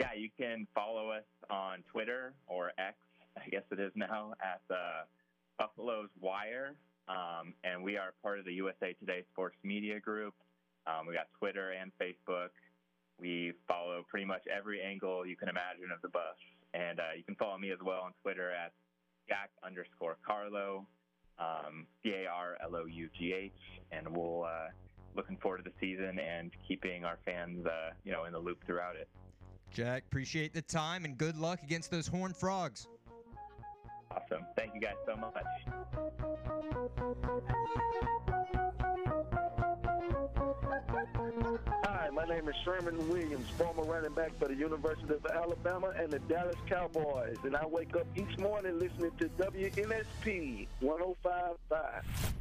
[0.00, 2.96] Yeah, you can follow us on Twitter or X,
[3.36, 5.04] I guess it is now, at uh,
[5.56, 6.74] Buffaloes Wire.
[7.08, 10.34] Um, and we are part of the USA Today Sports Media Group.
[10.86, 12.50] Um, we got Twitter and Facebook.
[13.18, 16.36] We follow pretty much every angle you can imagine of the bus.
[16.74, 18.72] And uh, you can follow me as well on Twitter at
[19.28, 20.86] Jack underscore Carlough,
[21.38, 23.52] um, C A R L O U G H.
[23.90, 24.68] And we'll uh,
[25.14, 28.64] looking forward to the season and keeping our fans, uh, you know, in the loop
[28.66, 29.08] throughout it.
[29.70, 32.86] Jack, appreciate the time and good luck against those Horned Frogs.
[34.14, 34.44] Awesome.
[34.56, 35.32] Thank you guys so much.
[41.84, 46.10] Hi, my name is Sherman Williams, former running back for the University of Alabama and
[46.10, 52.34] the Dallas Cowboys, and I wake up each morning listening to WNSP 1055.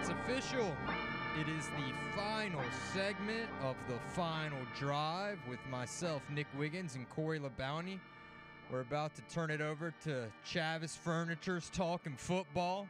[0.00, 0.74] It's official.
[1.40, 7.38] It is the final segment of the final drive with myself, Nick Wiggins, and Corey
[7.38, 8.00] LaBounty.
[8.72, 12.88] We're about to turn it over to Chavis Furniture's Talking Football.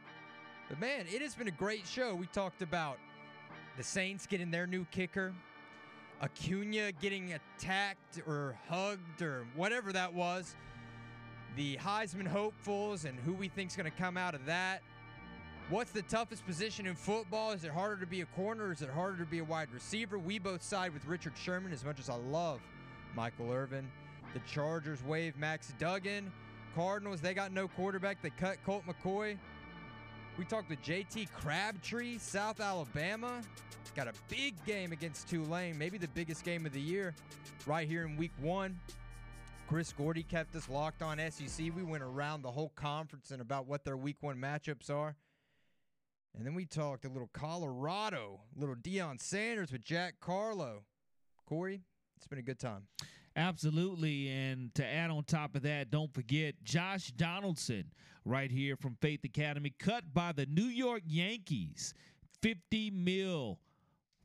[0.67, 2.15] But man, it has been a great show.
[2.15, 2.97] We talked about
[3.77, 5.31] the Saints getting their new kicker,
[6.19, 10.55] Acuna getting attacked or hugged or whatever that was,
[11.55, 14.81] the Heisman hopefuls and who we think's going to come out of that.
[15.69, 17.51] What's the toughest position in football?
[17.51, 19.67] Is it harder to be a corner or is it harder to be a wide
[19.71, 20.17] receiver?
[20.17, 22.59] We both side with Richard Sherman as much as I love
[23.15, 23.87] Michael Irvin.
[24.33, 26.31] The Chargers wave Max Duggan.
[26.73, 28.19] Cardinals, they got no quarterback.
[28.23, 29.37] They cut Colt McCoy.
[30.39, 33.43] We talked to JT Crabtree, South Alabama.
[33.95, 37.13] Got a big game against Tulane, maybe the biggest game of the year,
[37.67, 38.79] right here in week one.
[39.67, 41.67] Chris Gordy kept us locked on SEC.
[41.75, 45.15] We went around the whole conference and about what their week one matchups are.
[46.39, 50.85] And then we talked a little Colorado, little Deion Sanders with Jack Carlough.
[51.45, 51.81] Corey,
[52.15, 52.83] it's been a good time.
[53.35, 54.29] Absolutely.
[54.29, 57.91] And to add on top of that, don't forget Josh Donaldson
[58.23, 61.93] right here from Faith Academy, cut by the New York Yankees.
[62.41, 63.59] 50 mil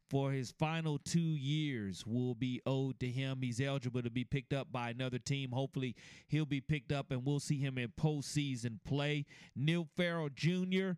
[0.08, 3.40] for his final two years will be owed to him.
[3.42, 5.50] He's eligible to be picked up by another team.
[5.50, 5.96] Hopefully,
[6.28, 9.26] he'll be picked up and we'll see him in postseason play.
[9.56, 10.92] Neil Farrell Jr.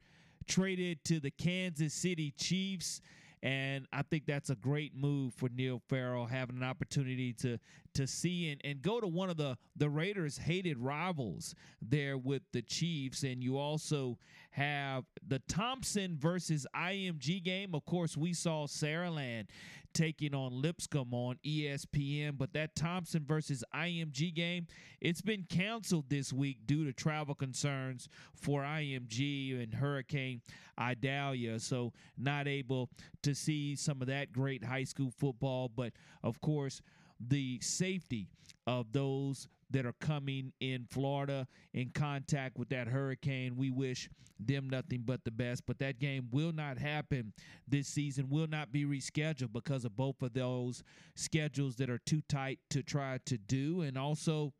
[0.46, 3.00] traded to the Kansas City Chiefs.
[3.42, 7.58] And I think that's a great move for Neil Farrell, having an opportunity to
[7.96, 12.42] to see and, and go to one of the, the Raiders' hated rivals there with
[12.52, 13.22] the Chiefs.
[13.22, 14.18] And you also
[14.50, 17.74] have the Thompson versus IMG game.
[17.74, 19.46] Of course, we saw Saraland
[19.94, 24.66] taking on Lipscomb on ESPN, but that Thompson versus IMG game,
[25.00, 30.42] it's been canceled this week due to travel concerns for IMG and Hurricane
[30.78, 31.58] Idalia.
[31.58, 32.90] So not able
[33.22, 36.82] to see some of that great high school football, but of course,
[37.20, 38.28] the safety
[38.66, 43.56] of those that are coming in Florida in contact with that hurricane.
[43.56, 47.32] We wish them nothing but the best, but that game will not happen
[47.66, 50.84] this season, will not be rescheduled because of both of those
[51.14, 53.82] schedules that are too tight to try to do.
[53.82, 54.52] And also,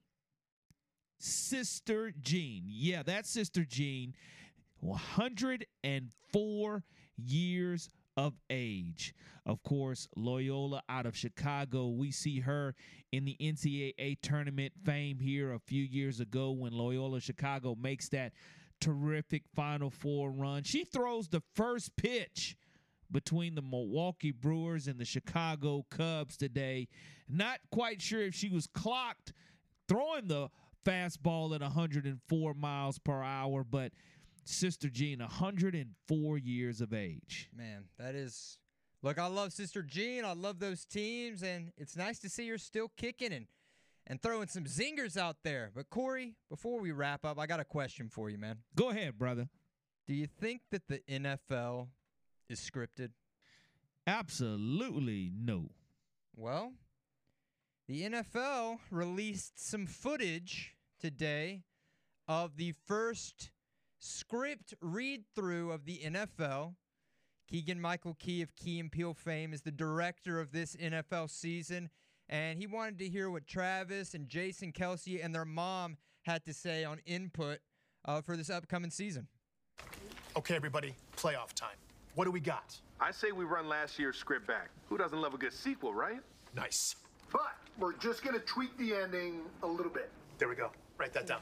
[1.18, 2.64] Sister Jean.
[2.66, 4.14] Yeah, that's Sister Jean.
[4.80, 6.84] 104
[7.16, 9.14] years of age.
[9.44, 11.88] Of course, Loyola out of Chicago.
[11.88, 12.74] We see her
[13.12, 18.32] in the NCAA tournament fame here a few years ago when Loyola Chicago makes that
[18.80, 20.64] terrific Final Four run.
[20.64, 22.56] She throws the first pitch
[23.10, 26.88] between the Milwaukee Brewers and the Chicago Cubs today.
[27.28, 29.32] Not quite sure if she was clocked
[29.88, 30.48] throwing the
[30.84, 33.92] fastball at 104 miles per hour, but
[34.48, 37.50] Sister Jean, 104 years of age.
[37.54, 38.58] Man, that is.
[39.02, 40.24] Look, I love Sister Jean.
[40.24, 43.46] I love those teams, and it's nice to see her still kicking and
[44.06, 45.70] and throwing some zingers out there.
[45.74, 48.58] But Corey, before we wrap up, I got a question for you, man.
[48.74, 49.48] Go ahead, brother.
[50.06, 51.88] Do you think that the NFL
[52.48, 53.10] is scripted?
[54.06, 55.70] Absolutely no.
[56.36, 56.72] Well,
[57.88, 61.64] the NFL released some footage today
[62.28, 63.50] of the first
[63.98, 66.74] script read through of the NFL.
[67.48, 71.90] Keegan Michael Key of Key and Peele fame is the director of this NFL season,
[72.28, 76.52] and he wanted to hear what Travis and Jason Kelce and their mom had to
[76.52, 77.60] say on input
[78.04, 79.28] uh, for this upcoming season.
[80.36, 81.76] Okay, everybody, playoff time.
[82.16, 82.76] What do we got?
[83.00, 84.70] I say we run last year's script back.
[84.88, 86.20] Who doesn't love a good sequel, right?
[86.54, 86.96] Nice.
[87.30, 90.10] But we're just going to tweak the ending a little bit.
[90.38, 90.70] There we go.
[90.98, 91.40] Write that down.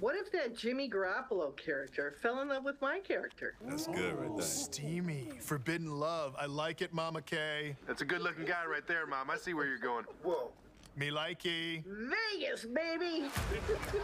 [0.00, 3.54] What if that Jimmy Garoppolo character fell in love with my character?
[3.64, 4.46] That's good right oh, there.
[4.46, 5.30] Steamy.
[5.40, 6.36] Forbidden love.
[6.38, 7.74] I like it, Mama K.
[7.86, 9.30] That's a good looking guy right there, Mom.
[9.30, 10.04] I see where you're going.
[10.22, 10.50] Whoa.
[10.96, 11.82] Me likey.
[11.86, 13.24] Vegas, baby!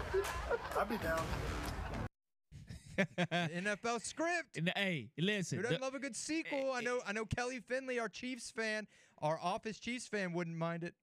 [0.78, 1.22] I'll be down.
[3.18, 4.56] NFL script.
[4.56, 5.58] And, hey, listen.
[5.58, 6.58] Who doesn't the- love a good sequel?
[6.58, 6.82] Eh, I eh.
[6.82, 8.86] know I know Kelly Finley, our Chiefs fan,
[9.20, 10.94] our office Chiefs fan wouldn't mind it.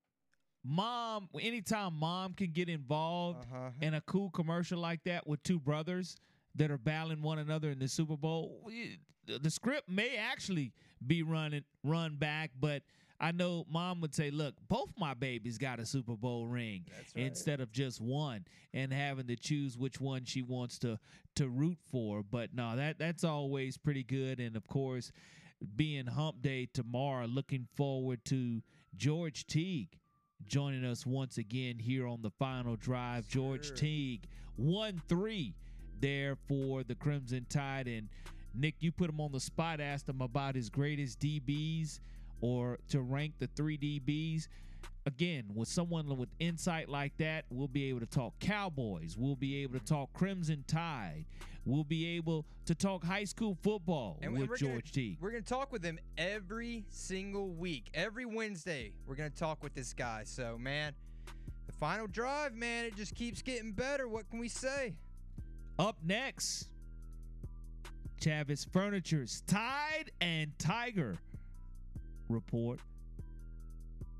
[0.64, 3.70] Mom anytime mom can get involved Uh-huh.
[3.82, 6.16] in a cool commercial like that with two brothers
[6.56, 8.62] that are battling one another in the Super Bowl,
[9.26, 10.74] the script may actually
[11.06, 12.84] be running run back, but
[13.22, 17.60] I know mom would say, "Look, both my babies got a Super Bowl ring instead
[17.62, 20.98] of just one, and having to choose which one she wants to
[21.36, 25.12] to root for." But no, that that's always pretty good, and of course,
[25.76, 28.64] being Hump Day tomorrow, looking forward to
[28.96, 29.99] George Teague
[30.48, 33.28] joining us once again here on the final drive.
[33.28, 35.54] George Teague, 1 3
[36.00, 37.88] there for the Crimson Tide.
[37.88, 38.10] And
[38.54, 42.00] Nick, you put him on the spot, asked him about his greatest DBs
[42.42, 44.48] or to rank the three DBs.
[45.10, 49.16] Again, with someone with insight like that, we'll be able to talk Cowboys.
[49.18, 51.26] We'll be able to talk Crimson Tide.
[51.66, 55.18] We'll be able to talk high school football And with George gonna, Teague.
[55.20, 57.90] We're going to talk with him every single week.
[57.96, 60.26] Every Wednesday, we're going to talk with this guy.
[60.26, 60.94] So, man,
[61.66, 64.08] the final drive, man, it just keeps getting better.
[64.08, 64.94] What can we say?
[65.80, 66.70] Up next,
[68.22, 71.18] Chavis Furniture's Tide and Tiger
[72.30, 72.80] report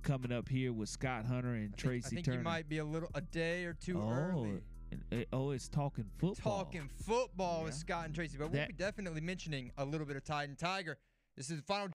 [0.04, 2.38] coming up here with Scott Hunter and Tracy I think Turner.
[2.38, 4.62] you might be a little a day or two oh, early.
[4.92, 6.60] and- eh, oh, it's talking football.
[6.60, 10.24] Talking football with Scott and Tracy, but we'll be definitely mentioning a little bit of
[10.24, 10.98] Tide and Tiger.
[11.38, 11.90] This is the final.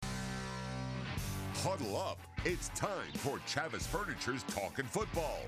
[1.54, 2.18] Huddle up.
[2.44, 5.40] It's time for Chavis Furniture's Talking Football.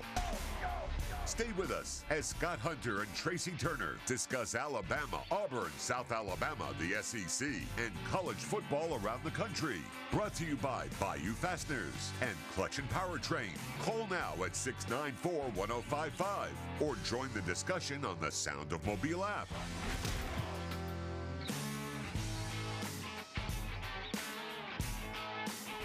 [1.27, 7.03] Stay with us as Scott Hunter and Tracy Turner discuss Alabama, Auburn, South Alabama, the
[7.03, 9.81] SEC, and college football around the country.
[10.09, 13.51] Brought to you by Bayou Fasteners and Clutch and Powertrain.
[13.81, 16.49] Call now at 694 1055
[16.79, 19.49] or join the discussion on the Sound of Mobile app.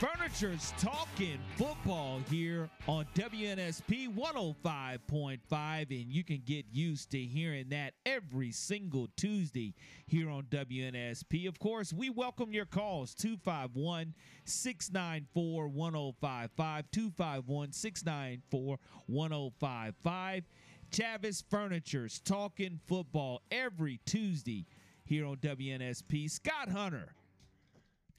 [0.03, 7.95] Furniture's talking football here on WNSP 105.5, and you can get used to hearing that
[8.05, 9.73] every single Tuesday
[10.09, 11.47] here on WNSP.
[11.47, 14.13] Of course, we welcome your calls 251
[14.45, 20.45] 694 1055, 251 694 1055.
[20.91, 24.67] Chavis Furniture's talking football every Tuesday
[25.05, 26.29] here on WNSP.
[26.29, 27.15] Scott Hunter.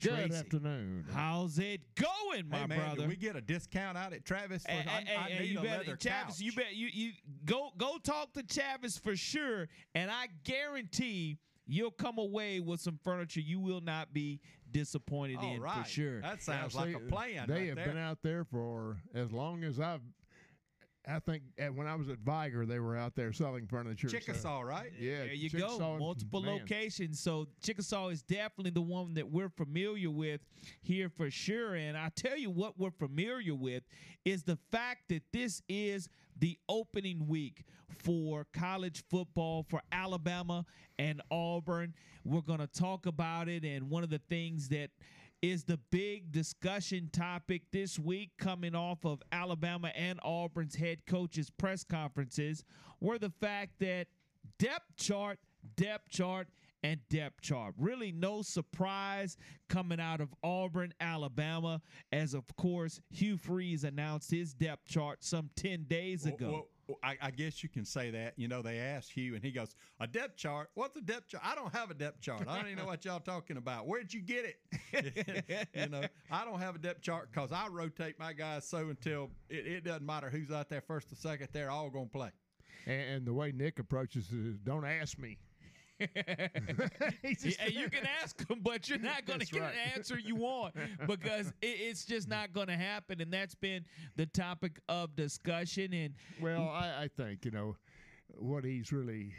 [0.04, 1.06] Good Tracy, afternoon.
[1.14, 3.02] How's it going, my hey man, brother?
[3.04, 4.64] Do we get a discount out at Chavis?
[4.64, 6.40] For, Hey, I, hey, I hey, need you a better, leather Chavis, couch.
[6.40, 7.12] you bet you you
[7.46, 13.00] go go talk to Chavis for sure, and I guarantee you'll come away with some
[13.04, 15.84] furniture you will not be disappointed All in right.
[15.86, 16.22] for sure.
[16.22, 17.46] That sounds Yeah, like see, a plan.
[17.48, 17.88] They right have there.
[17.88, 20.02] been out there for as long as I've.
[21.08, 24.08] I think uh, when I was at Viger, they were out there selling furniture.
[24.08, 24.92] so- Chickasaw, right?
[24.98, 25.98] Yeah, There you Chickasaw go.
[25.98, 26.60] Multiple man.
[26.60, 27.20] locations.
[27.20, 30.42] So Chickasaw is definitely the one that we're familiar with
[30.82, 31.76] here for sure.
[31.76, 33.84] And I tell you what we're familiar with
[34.24, 36.08] is the fact that this is
[36.40, 40.66] the opening week for college football for Alabama
[40.98, 41.94] and Auburn.
[42.24, 43.66] We're going to talk about it.
[43.66, 44.90] And one of the things that
[45.44, 51.50] is the big discussion topic this week coming off of Alabama and Auburn's head coaches
[51.50, 52.64] press conferences
[53.02, 54.08] were the fact that
[54.58, 55.38] depth chart,
[55.76, 56.48] depth chart,
[56.82, 57.74] and depth chart.
[57.78, 59.36] Really no surprise
[59.68, 61.82] coming out of Auburn, Alabama,
[62.14, 66.68] as of course Hugh Freeze announced his depth chart some 10 days ago.
[67.04, 68.34] I, I guess you can say that.
[68.36, 70.70] You know, they asked Hugh, and he goes, "A depth chart?
[70.74, 71.44] What's a depth chart?
[71.46, 72.48] I don't have a depth chart.
[72.48, 73.88] I don't even know what y'all talking about.
[73.88, 75.68] Where'd you get it?
[75.76, 79.30] you know, I don't have a depth chart because I rotate my guys so until
[79.50, 81.50] it, it doesn't matter who's out there first or second.
[81.54, 82.30] They're all to play.
[82.86, 85.38] And, and the way Nick approaches it is, don't ask me.
[87.24, 89.74] Yeah, you can ask them, but you're not going to get right.
[89.74, 90.76] an answer you want
[91.08, 93.22] because it, it's just not going to happen.
[93.22, 95.94] And that's been the topic of discussion.
[95.94, 97.76] And Well, I, I think you know
[98.38, 99.34] what he's really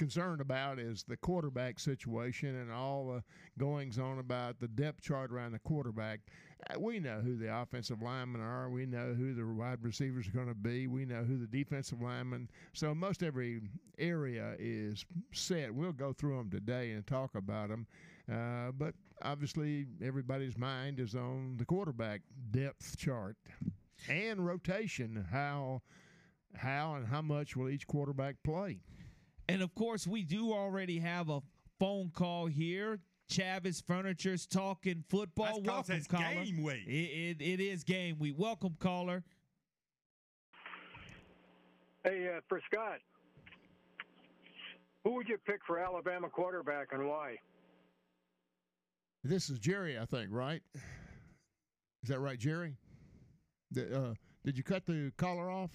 [0.00, 3.22] concerned about is the quarterback situation and all the
[3.58, 6.20] goings on about the depth chart around the quarterback.
[6.68, 8.68] Uh, We know who the offensive linemen are.
[8.68, 10.86] We know who the wide receivers are going to be.
[10.86, 12.50] We know who the defensive linemen.
[12.72, 13.60] So most every
[13.98, 15.74] area is set.
[15.74, 17.86] We'll go through them today and talk about them.
[18.30, 23.36] Uh, but obviously, everybody's mind is on the quarterback depth chart
[24.08, 25.26] and rotation.
[25.30, 25.82] How,
[26.54, 28.78] how, and how much will each quarterback play?
[29.48, 31.40] And of course, we do already have a
[31.80, 33.00] phone call here.
[33.30, 35.46] Chavis Furniture's talking football.
[35.46, 36.44] That's 'cause Welcome, it's caller.
[36.44, 36.86] game week.
[36.86, 38.34] It, it, it is game week.
[38.36, 39.22] Welcome, caller.
[42.04, 42.98] Hey, uh, for Scott,
[45.04, 47.36] who would you pick for Alabama quarterback and why?
[49.22, 50.62] This is Jerry, I think, right?
[52.02, 52.76] Is that right, Jerry?
[53.70, 55.70] The, uh, did you cut the collar off?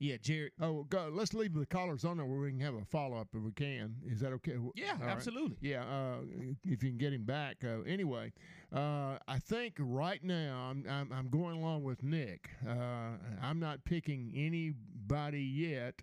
[0.00, 0.50] Yeah, Jerry.
[0.60, 3.28] Oh, go, let's leave the callers on there where we can have a follow up
[3.32, 3.94] if we can.
[4.06, 4.56] Is that okay?
[4.74, 5.10] Yeah, All right.
[5.10, 5.56] absolutely.
[5.60, 6.16] Yeah, uh,
[6.64, 7.58] if you can get him back.
[7.64, 8.32] Uh, anyway,
[8.74, 12.50] uh, I think right now I'm, I'm I'm going along with Nick.
[12.68, 16.02] Uh, I'm not picking anybody yet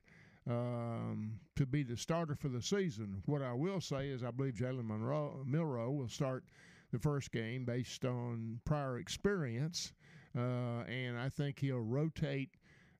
[0.49, 3.21] um, to be the starter for the season.
[3.25, 6.45] What I will say is I believe Jalen Monroe Milroe will start
[6.91, 9.93] the first game based on prior experience,
[10.35, 12.49] uh, and I think he'll rotate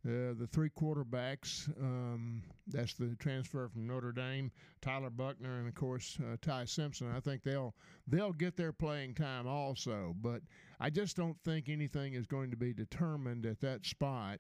[0.06, 1.70] uh, the three quarterbacks.
[1.80, 4.52] Um, that's the transfer from Notre Dame,
[4.82, 7.12] Tyler Buchner, and of course uh, Ty Simpson.
[7.16, 7.76] I think they'll
[8.08, 10.42] they'll get their playing time also, but
[10.80, 14.40] I just don't think anything is going to be determined at that spot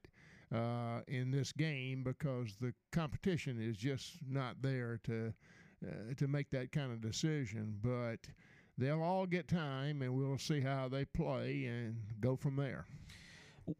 [0.53, 5.33] uh, in this game because the competition is just not there to
[5.85, 7.77] uh, to make that kind of decision.
[7.81, 8.19] But
[8.77, 12.85] they'll all get time, and we'll see how they play and go from there.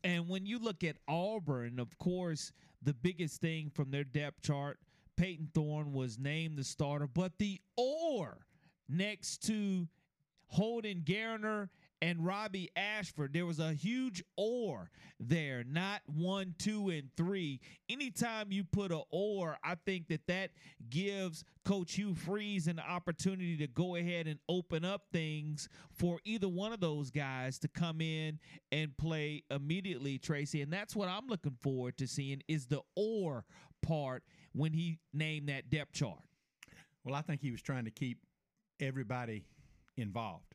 [0.04, 2.52] And when you look at Auburn, of course,
[2.82, 4.80] the biggest thing from their depth chart,
[5.18, 8.46] Payton Thorne was named the starter, but the or
[8.90, 9.88] next to
[10.48, 11.70] Holden Geriner
[12.02, 13.34] and Robbie Ashford.
[13.34, 17.60] There was a huge or there, not one, two, and three.
[17.90, 20.52] Anytime you put a or, I think that that
[20.90, 26.50] gives Coach Hugh Freeze an opportunity to go ahead and open up things for either
[26.50, 28.40] one of those guys to come in
[28.72, 30.62] and play immediately, Tracy.
[30.62, 33.46] And that's what I'm looking forward to seeing is the or
[33.82, 34.24] part
[34.54, 36.20] when he named that depth chart.
[37.04, 38.20] Well, I think he was trying to keep
[38.80, 39.46] everybody
[39.98, 40.51] involved.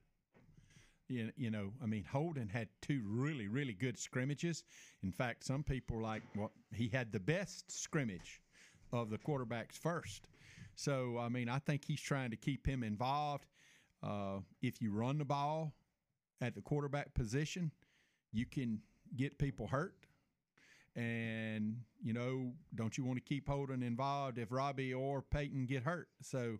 [1.08, 4.64] You, you know, I mean, Holden had two really, really good scrimmages.
[5.02, 8.40] In fact, some people like well, he had the best scrimmage
[8.92, 10.28] of the quarterbacks first.
[10.74, 13.46] So, I mean, I think he's trying to keep him involved.
[14.02, 15.72] Uh, if you run the ball
[16.40, 17.70] at the quarterback position,
[18.32, 18.80] you can
[19.16, 19.94] get people hurt.
[20.94, 25.82] And, you know, don't you want to keep Holden involved if Robbie or Payton get
[25.82, 26.08] hurt?
[26.22, 26.58] So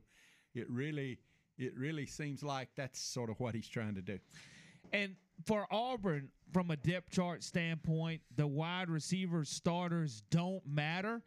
[0.54, 1.18] it really
[1.58, 4.18] it really seems like that's sort of what he's trying to do.
[4.92, 11.22] And for Auburn, from a depth chart standpoint, the wide receiver starters don't matter.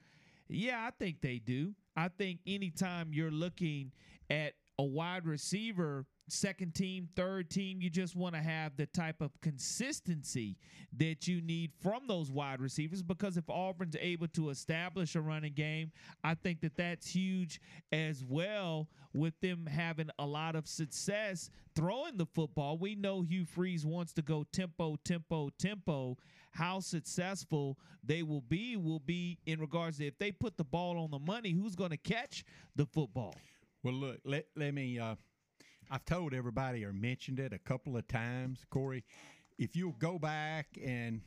[0.48, 1.74] Yeah, I think they do.
[1.96, 3.92] I think anytime you're looking
[4.30, 7.82] at a wide receiver second team, third team.
[7.82, 10.58] You just want to have the type of consistency
[10.98, 15.54] that you need from those wide receivers because if Auburn's able to establish a running
[15.54, 15.92] game,
[16.24, 17.62] I think that that's huge
[17.92, 22.78] as well with them having a lot of success throwing the football.
[22.78, 26.18] We know Hugh Freeze wants to go tempo, tempo, tempo.
[26.52, 30.98] How successful they will be will be in regards to if they put the ball
[30.98, 32.44] on the money, who's going to catch
[32.76, 33.36] the football?
[33.84, 35.16] Well, look, let, let me uh,
[35.92, 39.04] I've told everybody or mentioned it a couple of times, Corey.
[39.58, 41.22] If you'll go back and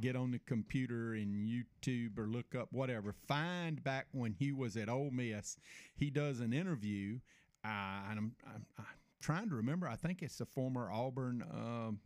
[0.00, 4.78] get on the computer and YouTube or look up whatever, find back when he was
[4.78, 5.58] at Ole Miss,
[5.94, 7.18] he does an interview,
[7.62, 8.84] uh, and I'm, I'm, I'm,
[9.20, 9.86] trying to remember.
[9.86, 12.00] I think it's the former Auburn um,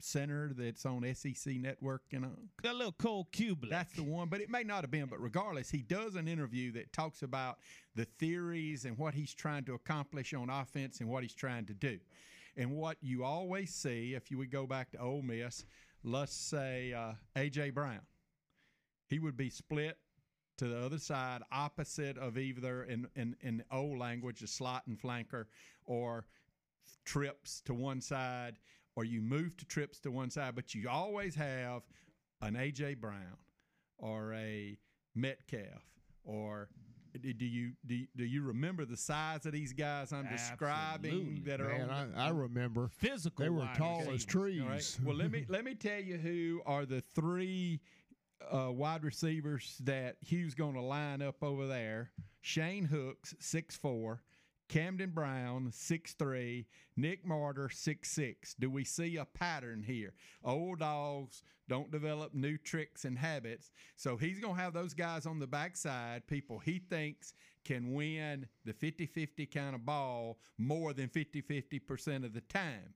[0.00, 2.02] center that's on SEC Network.
[2.10, 3.70] You know, that little Cole Cubelic.
[3.70, 5.06] That's the one, but it may not have been.
[5.06, 7.58] But regardless, he does an interview that talks about
[7.94, 11.74] the theories and what he's trying to accomplish on offense and what he's trying to
[11.74, 11.98] do.
[12.56, 15.64] And what you always see, if you would go back to Ole Miss,
[16.04, 18.00] let's say uh, AJ Brown,
[19.08, 19.98] he would be split
[20.58, 25.00] to the other side, opposite of either in in, in old language, a slot and
[25.00, 25.46] flanker,
[25.84, 26.26] or
[27.04, 28.58] trips to one side
[28.96, 31.82] or you move to trips to one side, but you always have
[32.40, 33.38] an AJ Brown
[33.98, 34.76] or a
[35.14, 35.82] Metcalf
[36.24, 36.68] or
[37.20, 41.60] do you do you, do you remember the size of these guys I'm describing that
[41.60, 42.12] are Man, on?
[42.16, 43.44] I, I remember physical.
[43.44, 44.62] They were tall as trees.
[44.62, 44.98] All right.
[45.04, 47.80] Well, let me let me tell you who are the three
[48.50, 52.10] uh, wide receivers that Hugh's going to line up over there.
[52.40, 54.22] Shane Hooks, six four.
[54.68, 56.66] Camden Brown, six three.
[56.96, 58.54] Nick Mardner, six six.
[58.54, 60.14] Do we see a pattern here?
[60.44, 63.70] Old dogs don't develop new tricks and habits.
[63.96, 67.34] So he's going to have those guys on the backside, people he thinks
[67.64, 72.94] can win the 50 50 kind of ball more than 50 50% of the time.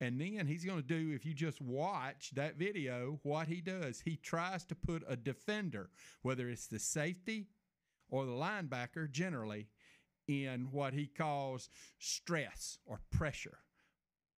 [0.00, 4.02] And then he's going to do, if you just watch that video, what he does.
[4.04, 5.88] He tries to put a defender,
[6.22, 7.46] whether it's the safety
[8.10, 9.68] or the linebacker generally,
[10.28, 11.68] in what he calls
[11.98, 13.58] stress or pressure.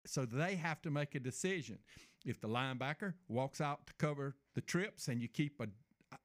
[0.06, 1.78] So they have to make a decision.
[2.24, 5.66] If the linebacker walks out to cover the trips and you keep a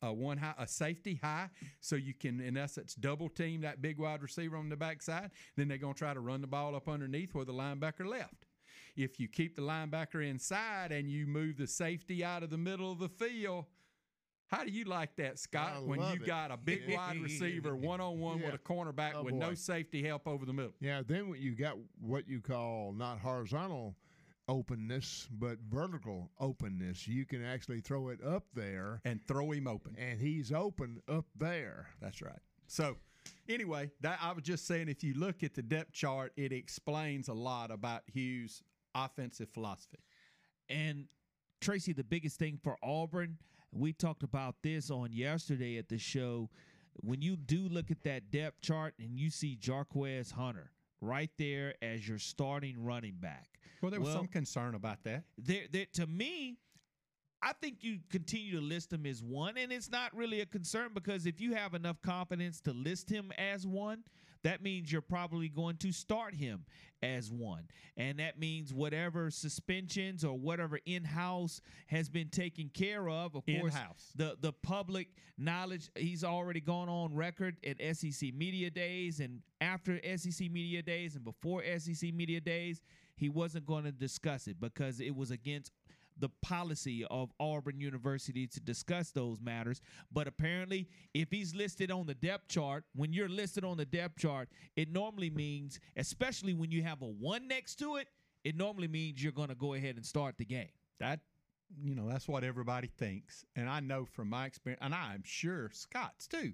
[0.01, 3.97] a one high, a safety high, so you can in essence double team that big
[3.97, 5.31] wide receiver on the backside.
[5.57, 8.45] Then they're going to try to run the ball up underneath where the linebacker left.
[8.95, 12.91] If you keep the linebacker inside and you move the safety out of the middle
[12.91, 13.65] of the field,
[14.51, 15.73] how do you like that, Scott?
[15.77, 16.25] I when you it.
[16.25, 20.03] got a big wide receiver one on one with a cornerback Oh, with no safety
[20.03, 20.73] help over the middle.
[20.81, 23.95] Yeah, then what you got what you call not horizontal
[24.49, 27.07] openness, but vertical openness.
[27.07, 29.95] You can actually throw it up there and throw him open.
[29.97, 31.87] And he's open up there.
[32.01, 32.39] That's right.
[32.67, 32.97] So,
[33.47, 37.29] anyway, that I was just saying if you look at the depth chart, it explains
[37.29, 38.61] a lot about Hugh's
[38.93, 39.99] offensive philosophy.
[40.69, 41.05] And
[41.61, 43.37] Tracy, the biggest thing for Auburn,
[43.71, 46.49] we talked about this on yesterday at the show.
[47.01, 51.73] When you do look at that depth chart and you see Jarquez Hunter right there
[51.81, 53.47] as your starting running back.
[53.81, 55.23] Well, there was some concern about that.
[55.37, 56.57] There, there, to me,
[57.41, 60.89] I think you continue to list him as one, and it's not really a concern
[60.93, 64.03] because if you have enough confidence to list him as one,
[64.43, 66.65] that means you're probably going to start him
[67.03, 67.67] as one.
[67.97, 73.35] And that means whatever suspensions or whatever in-house has been taken care of.
[73.35, 74.11] Of course, In-house.
[74.15, 75.07] the the public
[75.37, 81.15] knowledge he's already gone on record at SEC Media Days and after SEC Media Days
[81.15, 82.81] and before SEC Media Days.
[83.15, 85.71] he wasn't going to discuss it because it was against
[86.21, 89.81] the policy of Auburn University to discuss those matters.
[90.11, 94.17] But apparently, if he's listed on the depth chart, when you're listed on the depth
[94.19, 98.07] chart, it normally means, especially when you have a one next to it,
[98.43, 100.69] it normally means you're going to go ahead and start the game.
[100.99, 101.19] That
[101.81, 105.69] you know that's what everybody thinks, and I know from my experience, and I'm sure
[105.73, 106.53] Scott's too,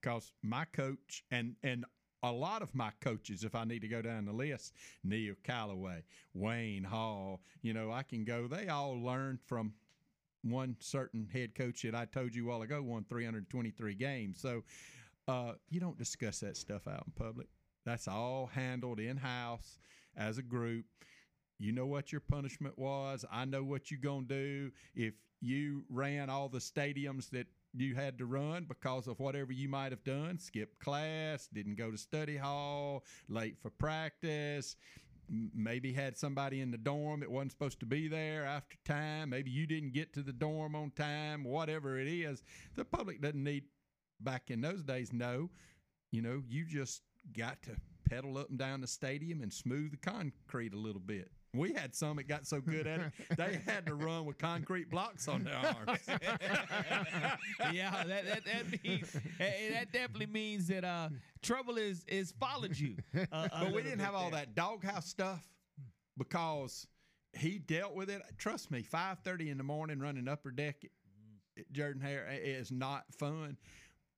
[0.00, 1.84] because my coach and and
[2.26, 4.74] a lot of my coaches, if I need to go down the list,
[5.04, 6.02] Neil Callaway,
[6.34, 8.48] Wayne Hall, you know, I can go.
[8.48, 9.74] They all learned from
[10.42, 14.40] one certain head coach that I told you a while ago won 323 games.
[14.40, 14.62] So
[15.28, 17.48] uh, you don't discuss that stuff out in public.
[17.84, 19.78] That's all handled in house
[20.16, 20.84] as a group.
[21.58, 23.24] You know what your punishment was.
[23.30, 24.70] I know what you're going to do.
[24.94, 27.46] If you ran all the stadiums that
[27.76, 31.90] you had to run because of whatever you might have done, skipped class, didn't go
[31.90, 34.76] to study hall, late for practice,
[35.28, 39.50] maybe had somebody in the dorm that wasn't supposed to be there after time, maybe
[39.50, 42.42] you didn't get to the dorm on time, whatever it is.
[42.74, 43.64] The public doesn't need
[44.20, 45.50] back in those days no.
[46.12, 47.02] You know, you just
[47.36, 47.72] got to
[48.08, 51.30] pedal up and down the stadium and smooth the concrete a little bit.
[51.56, 54.90] We had some that got so good at it, they had to run with concrete
[54.90, 56.00] blocks on their arms.
[57.72, 61.08] yeah, that that, that means that definitely means that uh,
[61.42, 62.96] trouble is is followed you.
[63.32, 65.46] Uh, but we didn't have all that doghouse stuff
[66.16, 66.86] because
[67.32, 68.22] he dealt with it.
[68.38, 70.84] Trust me, five thirty in the morning running upper deck
[71.58, 73.56] at Jordan Hare is not fun,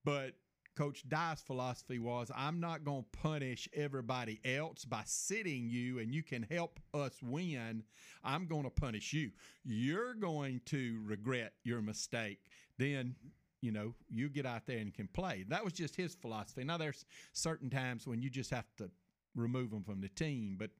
[0.04, 0.32] but
[0.78, 6.14] Coach Dye's philosophy was I'm not going to punish everybody else by sitting you and
[6.14, 7.82] you can help us win.
[8.22, 9.32] I'm going to punish you.
[9.64, 12.38] You're going to regret your mistake.
[12.78, 13.16] Then,
[13.60, 15.44] you know, you get out there and can play.
[15.48, 16.62] That was just his philosophy.
[16.62, 18.88] Now, there's certain times when you just have to
[19.34, 20.70] remove them from the team, but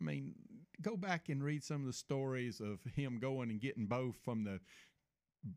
[0.00, 0.34] I mean,
[0.80, 4.42] go back and read some of the stories of him going and getting both from
[4.42, 4.58] the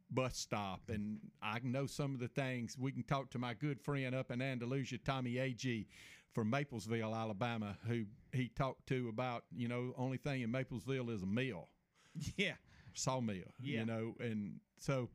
[0.09, 3.79] bus stop and I know some of the things we can talk to my good
[3.79, 5.87] friend up in Andalusia Tommy A.G.
[6.33, 11.21] from Maplesville Alabama who he talked to about you know only thing in Maplesville is
[11.21, 11.69] a mill
[12.37, 12.53] yeah
[12.93, 13.79] sawmill yeah.
[13.79, 15.09] you know and so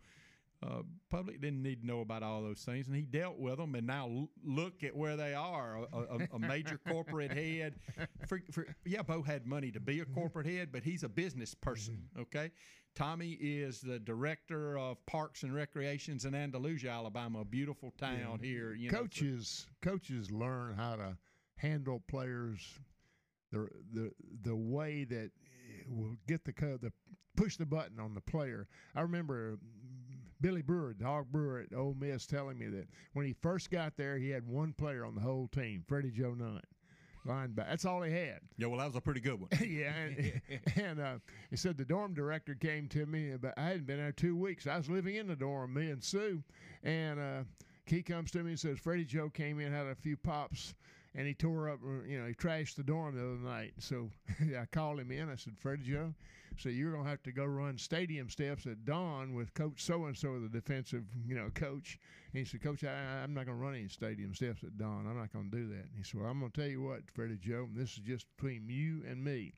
[0.63, 3.75] uh, public didn't need to know about all those things, and he dealt with them.
[3.75, 7.77] And now l- look at where they are: a, a, a major corporate head.
[8.27, 11.55] For, for, yeah, Bo had money to be a corporate head, but he's a business
[11.55, 12.03] person.
[12.19, 12.51] Okay,
[12.95, 18.49] Tommy is the director of parks and recreations in Andalusia, Alabama, a beautiful town yeah.
[18.49, 18.75] here.
[18.75, 21.17] You coaches know, coaches learn how to
[21.57, 22.81] handle players
[23.53, 24.11] the the
[24.43, 26.93] the way that eh, will get the the
[27.37, 28.69] push the button on the player.
[28.95, 33.35] I remember mm, Billy Brewer, Dog Brewer at Ole Miss, telling me that when he
[33.41, 36.61] first got there, he had one player on the whole team, Freddie Joe Nunn
[37.31, 37.69] linebacker.
[37.69, 38.41] That's all he had.
[38.59, 39.51] Yeah, well, that was a pretty good one.
[39.67, 40.41] yeah, and,
[40.77, 41.15] and uh,
[41.51, 44.67] he said the dorm director came to me, but I hadn't been there two weeks.
[44.67, 46.43] I was living in the dorm, me and Sue,
[46.83, 47.43] and uh,
[47.87, 50.75] he comes to me and says Freddie Joe came in, had a few pops,
[51.15, 53.73] and he tore up, uh, you know, he trashed the dorm the other night.
[53.79, 54.11] So
[54.59, 55.29] I called him in.
[55.29, 56.15] I said, Freddie Joe,
[56.57, 60.17] so you're gonna have to go run stadium steps at dawn with Coach so and
[60.17, 61.99] so, the defensive, you know, coach.
[62.33, 65.07] And he said, Coach, I, am not gonna run any stadium steps at dawn.
[65.09, 65.85] I'm not gonna do that.
[65.85, 68.69] And he said, Well, I'm gonna tell you what, Freddie Joe, this is just between
[68.69, 69.53] you and me.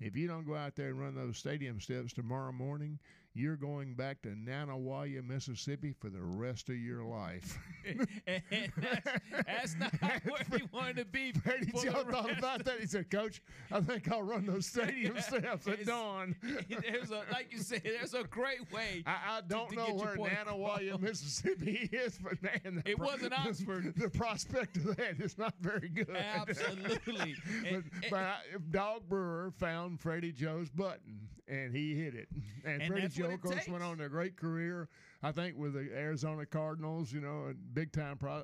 [0.00, 2.98] If you don't go out there and run those stadium steps tomorrow morning,
[3.34, 7.58] you're going back to Nanih Waiya, Mississippi for the rest of your life.
[7.86, 9.06] and that's,
[9.46, 9.92] that's not
[10.24, 11.32] where he wanted to be.
[11.44, 12.80] Brady Joe thought about that.
[12.80, 13.40] He said, Coach,
[13.70, 16.34] I think I'll run those stadium steps at dawn.
[16.42, 19.04] There's a, like you said, there's a great way.
[19.06, 23.38] I, I don't to, know to where Nanih Waiya, Mississippi is, but man, it wasn't
[23.38, 23.94] Oxford.
[23.96, 26.10] The, prospect of that is not very good.
[26.10, 27.36] Absolutely.
[27.62, 28.38] but, and, but I,
[28.70, 32.28] Dog Brewer found Freddie Joe's button and he hit it.
[32.64, 34.88] And, and Freddie Joe, of course, went on a great career.
[35.22, 38.42] I think with the Arizona Cardinals, you know, big time pro, uh,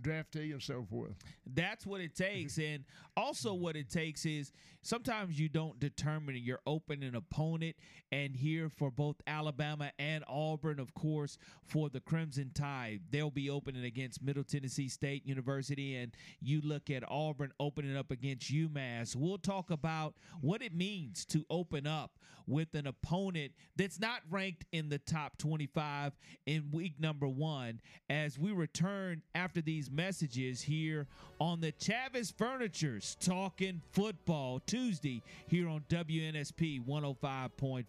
[0.00, 1.14] draftee and so forth.
[1.46, 2.84] That's what it takes, and
[3.16, 4.52] also what it takes is
[4.82, 7.76] sometimes you don't determine your opening opponent.
[8.10, 13.48] And here for both Alabama and Auburn, of course, for the Crimson Tide, they'll be
[13.48, 16.12] opening against Middle Tennessee State University, and
[16.42, 19.16] you look at Auburn opening up against UMass.
[19.16, 24.64] We'll talk about what it means to open up with an opponent that's not ranked
[24.72, 26.12] in the top 25
[26.46, 31.06] in week number one as we return after these messages here
[31.40, 37.84] on the Chavis Furnitures Talking Football Tuesday here on WNSP 105.5.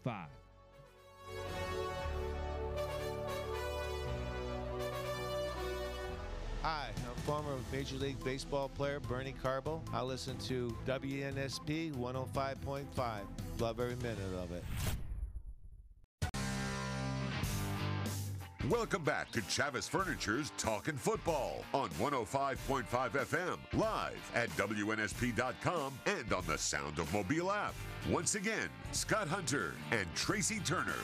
[6.63, 9.81] Hi, I'm former Major League Baseball player Bernie Carbo.
[9.91, 13.19] I listen to WNSP 105.5.
[13.59, 14.63] Love every minute of it.
[18.69, 26.43] Welcome back to Chavis Furniture's Talking Football on 105.5 FM, live at WNSP.com and on
[26.47, 27.73] the Sound of Mobile app.
[28.09, 30.95] Once again, Scott Hunter and Tracy Turner.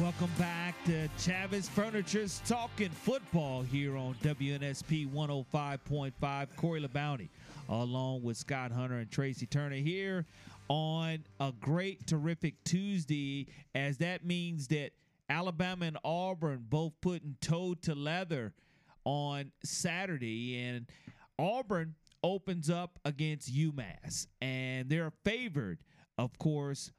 [0.00, 6.56] Welcome back to Chavis Furniture's Talking Football here on WNSP 105.5.
[6.56, 7.28] Corey LaBounty,
[7.68, 10.26] along with Scott Hunter and Tracy Turner here
[10.68, 14.92] on a great, terrific Tuesday, as that means that
[15.28, 18.54] Alabama and Auburn both putting toe to leather
[19.04, 20.86] on Saturday, and
[21.38, 25.78] Auburn opens up against UMass, and they're favored,
[26.18, 26.90] of course,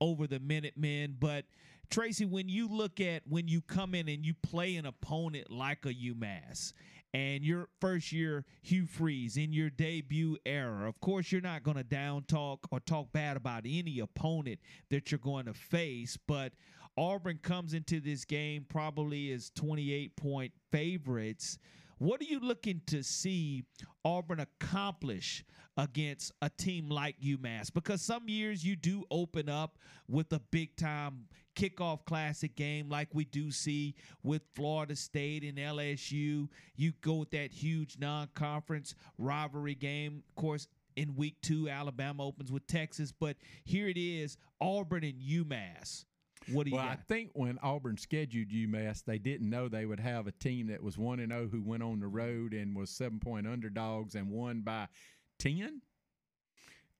[0.00, 1.16] over the Minutemen.
[1.18, 1.44] But
[1.90, 5.84] Tracy, when you look at when you come in and you play an opponent like
[5.86, 6.72] a UMass,
[7.12, 10.88] and your first year Hugh Freeze in your debut era.
[10.88, 14.60] Of course, you're not going to down talk or talk bad about any opponent
[14.90, 16.52] that you're going to face, but
[16.96, 21.58] Auburn comes into this game probably as 28 point favorites.
[22.00, 23.64] What are you looking to see
[24.06, 25.44] Auburn accomplish
[25.76, 27.70] against a team like UMass?
[27.70, 29.76] Because some years you do open up
[30.08, 35.58] with a big time kickoff classic game like we do see with Florida State and
[35.58, 36.48] LSU.
[36.74, 40.22] You go with that huge non conference rivalry game.
[40.26, 45.20] Of course, in week two, Alabama opens with Texas, but here it is Auburn and
[45.20, 46.06] UMass.
[46.48, 46.92] What do you well, got?
[46.92, 50.82] I think when Auburn scheduled UMass, they didn't know they would have a team that
[50.82, 54.30] was one and zero who went on the road and was seven point underdogs and
[54.30, 54.88] won by
[55.38, 55.82] ten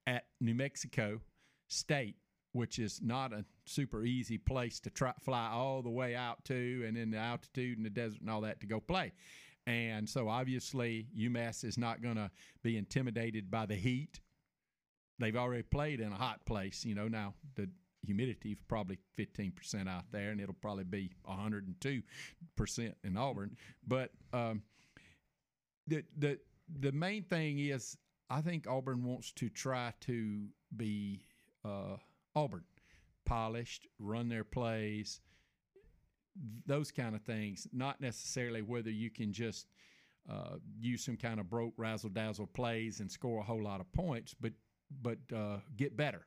[0.07, 1.21] at New Mexico
[1.69, 2.17] State,
[2.53, 6.85] which is not a super easy place to try fly all the way out to,
[6.87, 9.13] and in the altitude and the desert and all that to go play.
[9.67, 12.31] And so obviously UMass is not going to
[12.63, 14.21] be intimidated by the heat.
[15.19, 17.09] They've already played in a hot place, you know.
[17.09, 17.69] Now the
[18.05, 22.03] humidity for probably 15% out there, and it'll probably be 102%
[23.05, 23.57] in Auburn.
[23.87, 24.63] But um,
[25.87, 26.39] the the
[26.81, 27.97] the main thing is,
[28.29, 30.47] I think Auburn wants to try to
[30.77, 31.25] be
[31.65, 31.97] uh,
[32.35, 32.65] Auburn,
[33.25, 35.21] polished, run their plays,
[36.67, 37.67] those kind of things.
[37.73, 39.67] Not necessarily whether you can just
[40.31, 43.93] uh, use some kind of broke razzle dazzle plays and score a whole lot of
[43.93, 44.53] points, but
[45.03, 46.27] but uh, get better.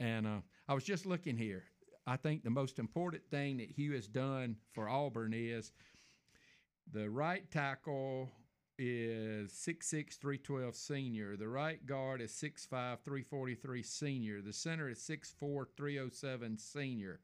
[0.00, 1.64] And uh, I was just looking here.
[2.06, 5.72] I think the most important thing that Hugh has done for Auburn is
[6.92, 8.30] the right tackle
[8.78, 11.36] is 6'6, 312 senior.
[11.36, 12.68] The right guard is 6'5,
[13.04, 14.40] 343 senior.
[14.40, 17.20] The center is 6'4, 307 senior.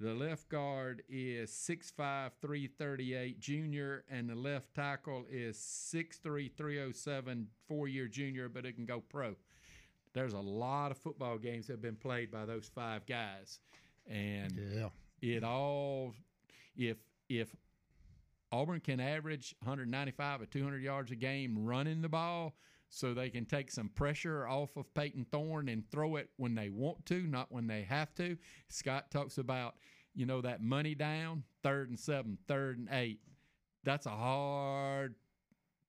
[0.00, 4.04] The left guard is 6'5, 338 junior.
[4.10, 9.36] And the left tackle is 6'3, 307 four year junior, but it can go pro
[10.14, 13.60] there's a lot of football games that have been played by those five guys,
[14.08, 14.88] and yeah.
[15.20, 16.14] it all
[16.76, 16.98] if
[17.28, 17.54] if
[18.50, 22.54] Auburn can average 195 or 200 yards a game running the ball,
[22.90, 26.68] so they can take some pressure off of Payton Thorne and throw it when they
[26.68, 28.36] want to, not when they have to.
[28.68, 29.76] Scott talks about
[30.14, 33.20] you know that money down, third and seven, third and eight.
[33.84, 35.14] That's a hard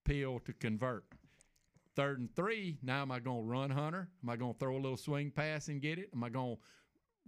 [0.04, 1.04] pill to convert.
[1.96, 4.08] Third and three, now am I going to run Hunter?
[4.22, 6.10] Am I going to throw a little swing pass and get it?
[6.12, 6.62] Am I going to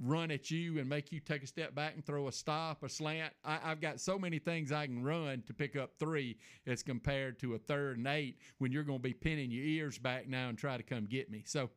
[0.02, 2.88] run at you and make you take a step back and throw a stop, a
[2.88, 3.32] slant?
[3.44, 7.38] I, have got so many things I can run to pick up three as compared
[7.40, 10.48] to a third and eight when you're going to be pinning your ears back now
[10.48, 11.44] and try to come get me.
[11.46, 11.70] So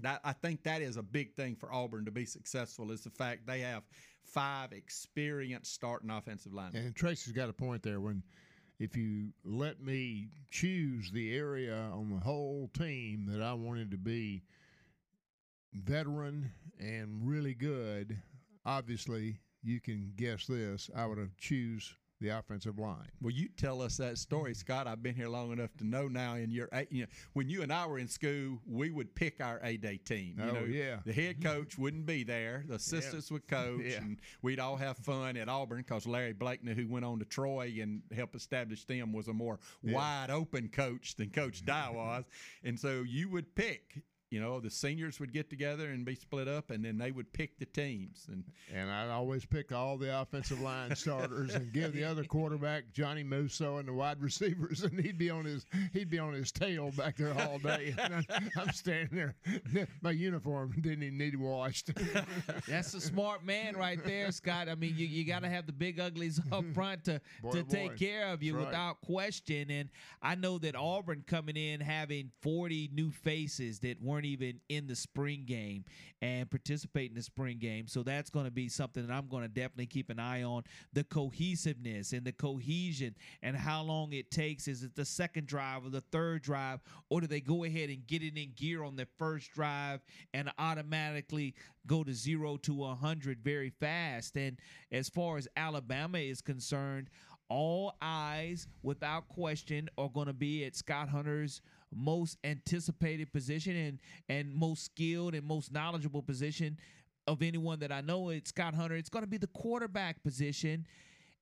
[0.00, 3.10] that I think that is a big thing for Auburn to be successful is the
[3.10, 3.84] fact they have
[4.24, 6.86] five experienced starting offensive linemen.
[6.86, 8.24] And Tracy's got a point there when–
[8.78, 13.98] if you let me choose the area on the whole team that I wanted to
[13.98, 14.42] be
[15.72, 18.16] veteran and really good,
[18.64, 20.90] obviously you can guess this.
[20.94, 23.08] I would have choose the offensive line.
[23.20, 24.86] Well, you tell us that story, Scott.
[24.86, 26.34] I've been here long enough to know now.
[26.34, 29.60] In your, you know, when you and I were in school, we would pick our
[29.62, 30.36] A day team.
[30.38, 30.98] You oh know, yeah.
[31.04, 32.64] The head coach wouldn't be there.
[32.66, 33.34] The assistants yeah.
[33.34, 33.96] would coach, yeah.
[33.98, 37.74] and we'd all have fun at Auburn because Larry Blakeney, who went on to Troy
[37.80, 39.94] and helped establish them, was a more yeah.
[39.94, 42.24] wide open coach than Coach Dye was,
[42.62, 44.02] and so you would pick
[44.34, 47.32] You know, the seniors would get together and be split up, and then they would
[47.32, 48.26] pick the teams.
[48.28, 48.42] And
[48.74, 53.22] and I'd always pick all the offensive line starters and give the other quarterback Johnny
[53.22, 56.90] Musso and the wide receivers, and he'd be on his he'd be on his tail
[56.96, 57.94] back there all day.
[58.02, 61.92] I'm, I'm standing there, my uniform didn't even need washed.
[62.66, 64.68] That's a smart man right there, Scott.
[64.68, 67.60] I mean, you, you got to have the big uglies up front to Boy, to
[67.60, 68.70] oh take care of you That's right.
[68.72, 69.70] without question.
[69.70, 69.90] And
[70.20, 74.96] I know that Auburn coming in having 40 new faces that weren't even in the
[74.96, 75.84] spring game
[76.22, 77.86] and participate in the spring game.
[77.86, 80.62] So that's going to be something that I'm going to definitely keep an eye on
[80.92, 84.68] the cohesiveness and the cohesion and how long it takes.
[84.68, 86.80] Is it the second drive or the third drive,
[87.10, 90.00] or do they go ahead and get it in gear on the first drive
[90.32, 91.54] and automatically
[91.86, 94.36] go to zero to a 100 very fast?
[94.36, 94.58] And
[94.90, 97.08] as far as Alabama is concerned,
[97.50, 101.60] all eyes, without question, are going to be at Scott Hunter's
[101.96, 103.98] most anticipated position and
[104.28, 106.78] and most skilled and most knowledgeable position
[107.26, 108.30] of anyone that I know.
[108.30, 108.96] It's Scott Hunter.
[108.96, 110.86] It's going to be the quarterback position.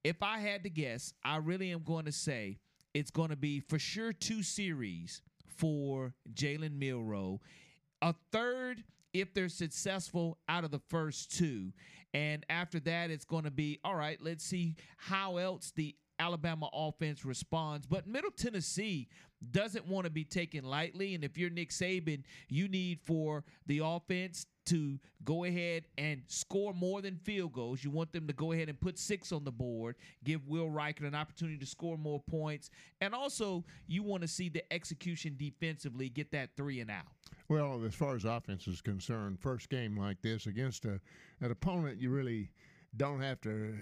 [0.05, 2.59] If I had to guess, I really am going to say
[2.95, 5.23] it's going to be for sure two series
[5.57, 7.41] for Jalen Milroe,
[8.01, 11.73] a third if they're successful out of the first two.
[12.15, 16.69] And after that, it's going to be all right, let's see how else the Alabama
[16.73, 17.87] offense responds.
[17.87, 19.09] But Middle Tennessee
[19.51, 21.15] doesn't want to be taken lightly.
[21.15, 26.73] And if you're Nick Saban, you need for the offense to go ahead and score
[26.73, 27.83] more than field goals.
[27.83, 31.07] You want them to go ahead and put six on the board, give Will Reichard
[31.07, 32.71] an opportunity to score more points.
[33.01, 37.07] And also, you want to see the execution defensively get that three and out.
[37.49, 41.01] Well, as far as offense is concerned, first game like this against a,
[41.41, 42.51] an opponent, you really
[42.97, 43.75] don't have to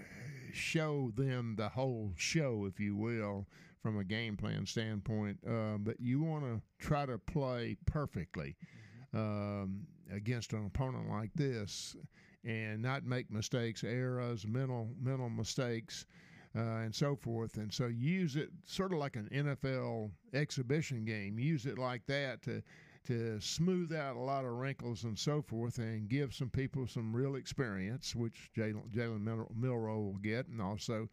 [0.51, 3.45] show them the whole show, if you will,
[3.81, 5.37] from a game plan standpoint.
[5.47, 8.55] Uh, but you want to try to play perfectly
[9.13, 11.95] um, against an opponent like this
[12.43, 16.05] and not make mistakes, errors, mental mental mistakes.
[16.53, 21.39] Uh, and so forth, and so use it sort of like an NFL exhibition game.
[21.39, 22.61] Use it like that to
[23.07, 27.15] to smooth out a lot of wrinkles and so forth, and give some people some
[27.15, 31.07] real experience, which Jalen Jalen Mil- Milroe will get, and also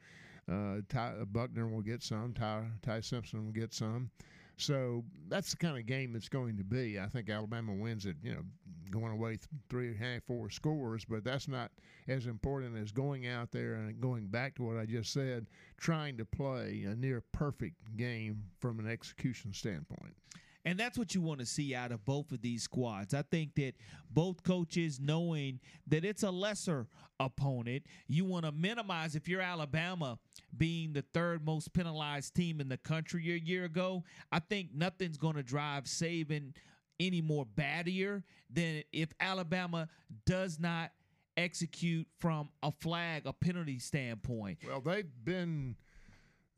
[0.51, 2.33] uh, Ty Buchner will get some.
[2.35, 4.11] Ty Ty Simpson will get some.
[4.59, 6.99] So that's the kind of game it's going to be.
[6.99, 8.43] I think Alabama wins it, you know,
[8.91, 11.71] going away th- three and a half, four scores, but that's not
[12.09, 15.47] as important as going out there and going back to what I just said,
[15.77, 20.17] trying to play a near perfect game from an execution standpoint.
[20.65, 23.15] And that's what you want to see out of both of these squads.
[23.15, 23.73] I think that
[24.11, 26.87] both coaches, knowing that it's a lesser
[27.21, 30.19] opponent, you want to minimize, if you're Alabama
[30.57, 35.17] being the third most penalized team in the country a year ago, I think nothing's
[35.17, 36.55] going to drive Saban
[37.01, 39.89] any more battier than if Alabama
[40.27, 40.91] does not
[41.37, 44.59] execute from a flag, a penalty standpoint.
[44.67, 45.77] Well, they've been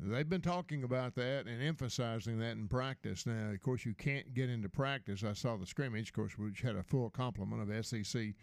[0.02, 3.27] they've been talking about that and emphasizing that in practice.
[3.27, 5.24] Now, of course, you can't get into practice.
[5.24, 8.35] I saw the scrimmage, of course, which had a full complement of SEC, you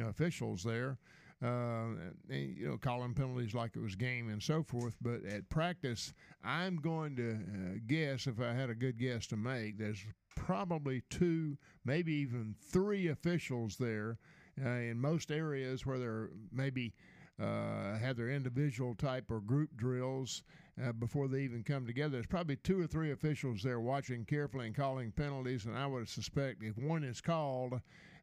[0.00, 0.98] know, officials there.
[1.42, 1.94] Uh,
[2.28, 4.94] and, you know, calling penalties like it was game and so forth.
[5.00, 6.12] But at practice,
[6.44, 10.04] I'm going to uh, guess, if I had a good guess to make, there's
[10.36, 14.18] probably two, maybe even three officials there
[14.62, 16.92] uh, in most areas where they're maybe
[17.40, 20.42] uh, have their individual type or group drills
[20.84, 22.10] uh, before they even come together.
[22.10, 26.08] There's probably two or three officials there watching carefully and calling penalties, and I would
[26.08, 27.74] suspect if one is called,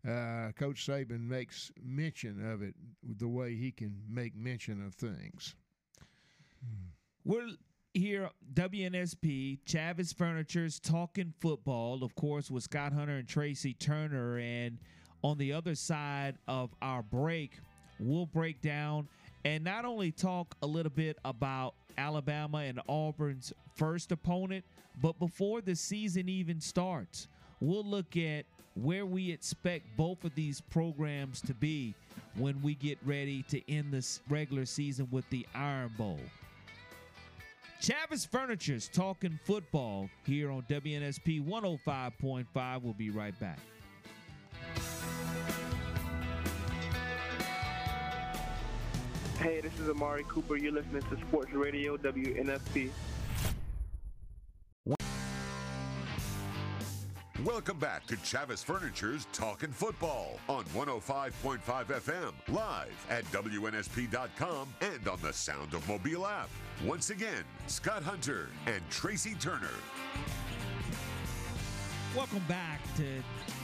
[0.07, 5.55] uh, Coach Saban makes mention of it the way he can make mention of things.
[7.23, 7.49] We're
[7.93, 14.37] here, WNSP, Chavis Furniture's Talking Football, of course, with Scott Hunter and Tracy Turner.
[14.37, 14.77] And
[15.23, 17.59] on the other side of our break,
[17.99, 19.09] we'll break down
[19.45, 24.63] and not only talk a little bit about Alabama and Auburn's first opponent,
[25.01, 27.27] but before the season even starts,
[27.59, 28.45] we'll look at
[28.75, 31.95] where we expect both of these programs to be
[32.35, 36.19] when we get ready to end this regular season with the Iron Bowl.
[37.81, 42.81] Chavis Furniture's talking football here on WNSP 105.5.
[42.81, 43.59] We'll be right back.
[49.47, 50.57] Hey, this is Amari Cooper.
[50.57, 52.89] You're listening to Sports Radio WNSP.
[57.45, 65.19] Welcome back to Chavis Furniture's Talking Football on 105.5 FM, live at WNSP.com and on
[65.21, 66.49] the Sound of Mobile app.
[66.83, 69.71] Once again, Scott Hunter and Tracy Turner.
[72.17, 73.05] Welcome back to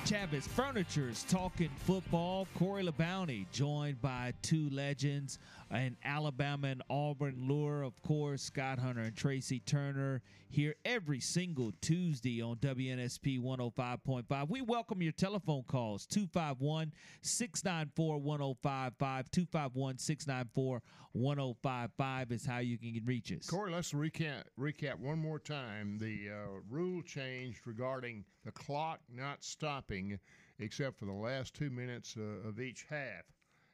[0.06, 2.48] Chavis Furniture's Talking Football.
[2.56, 5.40] Corey LaBounty, joined by two legends,
[5.74, 11.72] an Alabama and Auburn lure, of course, Scott Hunter and Tracy Turner, here every single
[11.82, 14.50] Tuesday on WNSP 105.5.
[14.50, 16.94] We welcome your telephone calls 251
[17.24, 19.32] 694 1055.
[19.32, 20.82] 251 694
[21.14, 23.48] 1055 is how you can reach us.
[23.48, 29.44] Corey, let's recap recap one more time the uh, rule changed regarding the clock not
[29.44, 30.20] stopping
[30.60, 33.24] except for the last two minutes uh, of each half.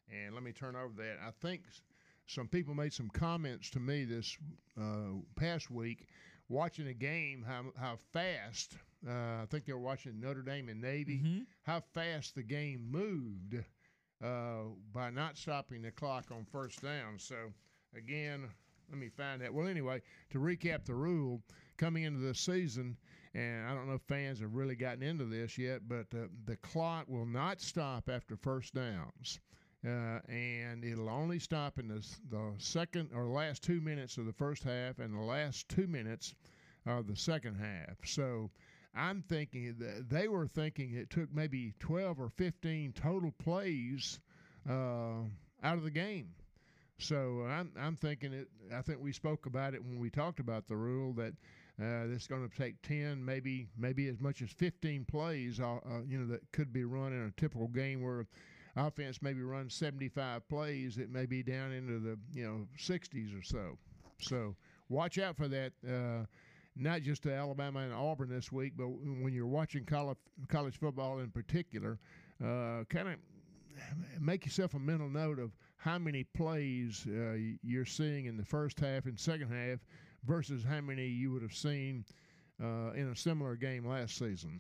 [0.10, 1.18] And let me turn over that.
[1.26, 1.62] I think
[2.30, 4.38] some people made some comments to me this
[4.80, 6.08] uh, past week
[6.48, 8.76] watching a game how how fast
[9.08, 9.12] uh,
[9.44, 11.40] I think they were watching Notre Dame and Navy Mm-hmm.
[11.64, 13.56] how fast the game moved
[14.24, 17.18] uh, by not stopping the clock on first down.
[17.18, 17.36] So
[17.96, 18.48] again,
[18.90, 19.54] let me find that.
[19.54, 20.02] Well, anyway,
[20.32, 21.42] to recap the rule
[21.78, 22.98] coming into the season,
[23.34, 26.58] and I don't know if fans have really gotten into this yet, but uh, the
[26.58, 29.40] clock will not stop after first downs.
[29.86, 34.34] Uh, and it'll only stop in the, the second or last two minutes of the
[34.34, 36.36] first half and the last two minutes
[36.86, 37.96] of the second half.
[38.04, 38.50] So
[38.94, 44.20] I'm thinking that they were thinking it took maybe 12 or 15 total plays
[44.70, 45.22] uh,
[45.64, 46.30] out of the game.
[46.98, 48.50] So I'm I'm thinking it.
[48.76, 51.34] I think we spoke about it when we talked about the rule that
[51.82, 55.62] uh, this is going to take 10, maybe maybe as much as 15 plays.
[55.62, 58.28] Uh, uh, you know that could be run in a typical game where
[58.88, 60.98] offense maybe runs 75 plays.
[60.98, 63.78] It may be down into the you know 60s or so.
[64.20, 64.56] So
[64.90, 65.74] watch out for that.
[65.88, 66.26] Uh,
[66.76, 71.20] not just to Alabama and Auburn this week, but when you're watching college college football
[71.20, 72.00] in particular,
[72.44, 73.16] uh, kind of
[74.20, 78.80] make yourself a mental note of how many plays uh, you're seeing in the first
[78.80, 79.80] half and second half
[80.26, 82.06] versus how many you would have seen
[82.62, 84.60] uh, in a similar game last season.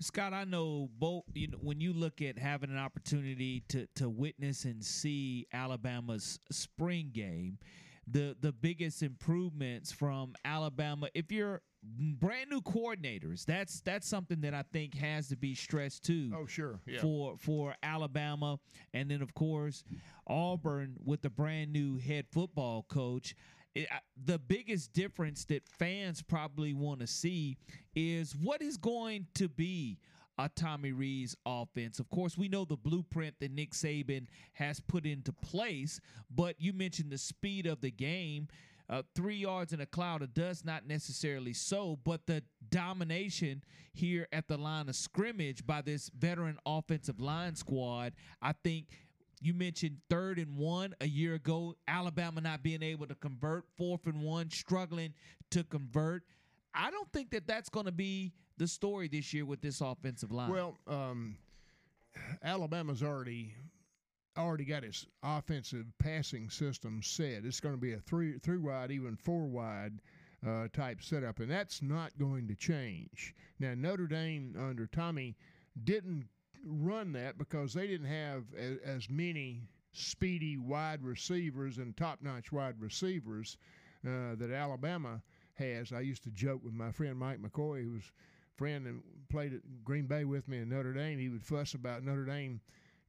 [0.00, 1.24] Scott, I know both.
[1.34, 6.38] You know, when you look at having an opportunity to to witness and see Alabama's
[6.50, 7.58] spring game,
[8.06, 11.08] the the biggest improvements from Alabama.
[11.14, 16.04] If you're brand new coordinators, that's that's something that I think has to be stressed
[16.04, 16.32] too.
[16.34, 17.00] Oh, sure, yeah.
[17.00, 18.58] For for Alabama,
[18.92, 19.82] and then of course
[20.26, 23.34] Auburn with the brand new head football coach.
[23.76, 27.58] It, I- the biggest difference that fans probably want to see
[27.94, 29.98] is what is going to be
[30.38, 31.98] a Tommy Rees' offense.
[31.98, 36.00] Of course, we know the blueprint that Nick Saban has put into place,
[36.34, 38.48] but you mentioned the speed of the game.
[38.88, 43.62] Uh, three yards in a cloud of dust, not necessarily so, but the domination
[43.92, 48.86] here at the line of scrimmage by this veteran offensive line squad, I think
[49.40, 54.06] you mentioned third and one a year ago, Alabama not being able to convert, fourth
[54.06, 55.12] and one, struggling
[55.50, 56.22] to convert.
[56.74, 60.32] I don't think that that's going to be the story this year with this offensive
[60.32, 60.50] line.
[60.50, 61.36] Well, um,
[62.42, 63.54] Alabama's already
[64.38, 67.44] already got its offensive passing system set.
[67.44, 70.00] It's going to be a three three wide, even four wide
[70.46, 73.34] uh, type setup, and that's not going to change.
[73.58, 75.36] Now Notre Dame under Tommy
[75.84, 76.26] didn't
[76.66, 79.62] run that because they didn't have as, as many
[79.92, 83.56] speedy wide receivers and top notch wide receivers
[84.06, 85.22] uh, that Alabama
[85.54, 85.92] has.
[85.92, 88.12] I used to joke with my friend Mike McCoy, who was
[88.56, 91.18] friend and played at Green Bay with me in Notre Dame.
[91.18, 92.60] He would fuss about Notre Dame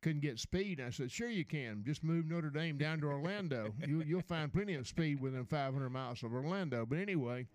[0.01, 0.79] couldn't get speed.
[0.79, 1.83] I said, sure you can.
[1.85, 3.73] Just move Notre Dame down to Orlando.
[3.85, 6.85] you, you'll find plenty of speed within 500 miles of Orlando.
[6.85, 7.47] But anyway,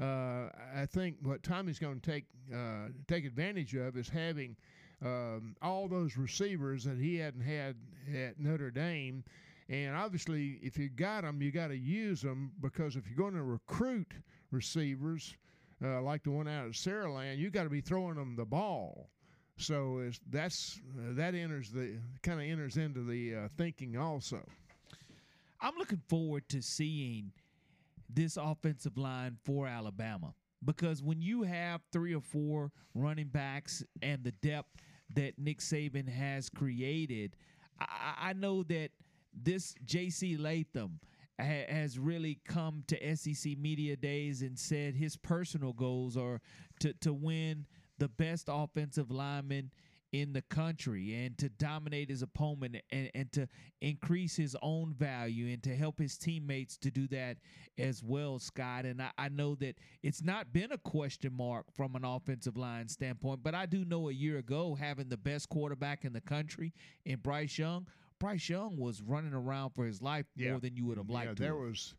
[0.00, 2.24] uh, I think what Tommy's going to take
[2.54, 4.56] uh, take advantage of is having
[5.04, 7.76] um, all those receivers that he hadn't had
[8.14, 9.24] at Notre Dame.
[9.68, 13.34] And obviously, if you got them, you got to use them because if you're going
[13.34, 14.12] to recruit
[14.50, 15.36] receivers
[15.84, 19.10] uh, like the one out at Saraland, you got to be throwing them the ball.
[19.56, 24.40] So that's uh, that enters the kind of enters into the uh, thinking also.
[25.60, 27.32] I'm looking forward to seeing
[28.08, 30.32] this offensive line for Alabama
[30.64, 34.70] because when you have three or four running backs and the depth
[35.14, 37.36] that Nick Saban has created,
[37.80, 38.90] I, I know that
[39.34, 40.36] this J.C.
[40.36, 41.00] Latham
[41.40, 46.40] ha- has really come to SEC media days and said his personal goals are
[46.80, 47.66] to to win
[47.98, 49.70] the best offensive lineman
[50.12, 53.48] in the country and to dominate his opponent and, and to
[53.80, 57.36] increase his own value and to help his teammates to do that
[57.76, 58.84] as well, Scott.
[58.84, 62.88] And I, I know that it's not been a question mark from an offensive line
[62.88, 66.72] standpoint, but I do know a year ago having the best quarterback in the country
[67.04, 67.86] in Bryce Young,
[68.18, 71.40] Bryce Young was running around for his life more than you would have liked.
[71.40, 71.70] Yeah, there have.
[71.70, 71.94] was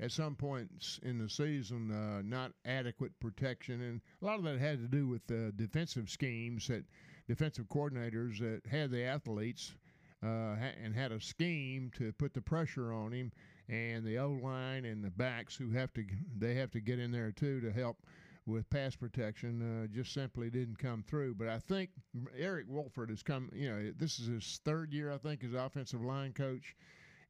[0.00, 4.58] at some points in the season uh, not adequate protection, and a lot of that
[4.58, 6.84] had to do with the defensive schemes that
[7.26, 9.74] defensive coordinators that had the athletes
[10.22, 13.32] uh, and had a scheme to put the pressure on him,
[13.68, 16.04] and the O line and the backs who have to
[16.38, 17.98] they have to get in there too to help
[18.46, 21.34] with pass protection uh, just simply didn't come through.
[21.34, 21.90] But I think
[22.36, 23.50] Eric Wolford has come.
[23.54, 26.74] You know, this is his third year, I think, as offensive line coach.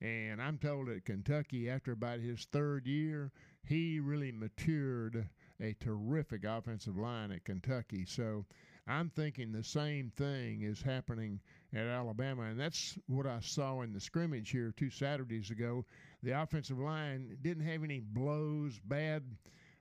[0.01, 3.31] And I'm told at Kentucky, after about his third year,
[3.65, 5.29] he really matured
[5.61, 8.05] a terrific offensive line at Kentucky.
[8.05, 8.45] So
[8.87, 11.41] I'm thinking the same thing is happening
[11.75, 12.43] at Alabama.
[12.43, 15.85] And that's what I saw in the scrimmage here two Saturdays ago.
[16.23, 19.23] The offensive line didn't have any blows, bad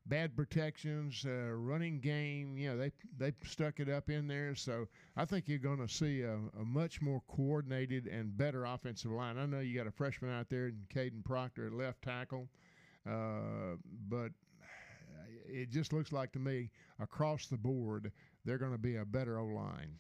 [0.06, 2.58] bad protections, uh, running game.
[2.58, 4.56] You know, they they stuck it up in there.
[4.56, 9.12] So I think you're going to see a, a, much more coordinated and better offensive
[9.12, 9.38] line.
[9.38, 12.48] I know you got a freshman out there, in Kadyn Proctor, at left tackle,
[13.10, 13.78] uh,
[14.10, 14.32] but
[15.46, 16.70] it just looks like to me
[17.00, 18.12] across the board
[18.46, 19.98] they're going to be a better O line.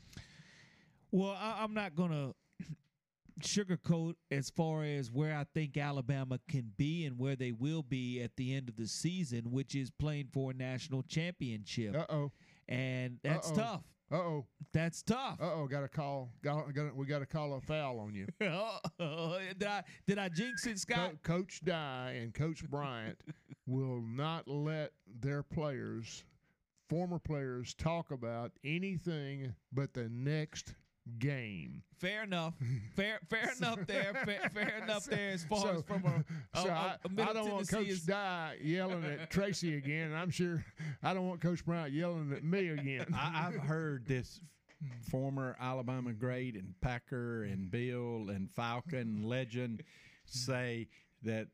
[1.11, 2.65] Well, I, I'm not going to
[3.41, 8.21] sugarcoat as far as where I think Alabama can be and where they will be
[8.21, 11.95] at the end of the season, which is playing for a national championship.
[11.95, 12.31] Uh oh.
[12.67, 13.55] And that's Uh-oh.
[13.55, 13.81] tough.
[14.11, 14.45] Uh oh.
[14.73, 15.37] That's tough.
[15.41, 15.67] Uh oh.
[15.67, 16.31] Got a call.
[16.43, 18.27] Got, got we got to call a foul on you.
[18.39, 21.13] Did I did I jinx it, Scott?
[21.23, 23.17] Co- Coach Dye and Coach Bryant
[23.67, 26.23] will not let their players,
[26.89, 30.73] former players, talk about anything but the next
[31.19, 31.83] game.
[31.99, 32.53] Fair enough.
[32.95, 34.13] Fair fair enough there.
[34.25, 37.21] Fair, fair enough there as far So- as from a, a, so a- I, a
[37.29, 40.07] I don't want Tennessee Coach is- Dye yelling at Tracy again.
[40.11, 40.63] and I'm sure
[41.01, 43.07] I don't want Coach Bryant yelling at me again.
[43.13, 44.39] I, I've heard this
[45.09, 49.83] former Alabama great and Packer and Bill and Falcon legend
[50.25, 50.87] say
[51.23, 51.47] that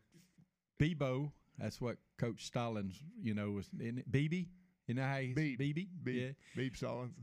[0.80, 4.11] Bebo, that's what Coach Stallings, you know, was in it.
[4.11, 4.47] BB,
[4.90, 5.60] you know how he's Beep.
[5.60, 5.88] BB?
[6.03, 6.16] Beep.
[6.16, 6.32] Yeah.
[6.56, 7.14] Beep Stallings.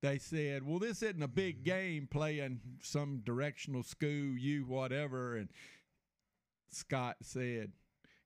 [0.00, 1.64] They said, well, this isn't a big mm-hmm.
[1.64, 5.34] game playing some directional school, you whatever.
[5.34, 5.48] And
[6.70, 7.72] Scott said,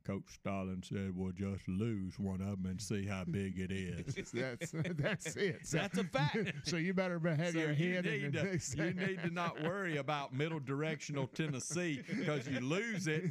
[0.07, 4.15] Coach Stallings said, well, just lose one of them and see how big it is.
[4.35, 5.67] That's that's it.
[5.67, 6.37] So, That's a fact.
[6.65, 9.23] so you better be- have So your you head need, in the to, you need
[9.23, 13.25] to not worry about middle directional Tennessee because you lose it,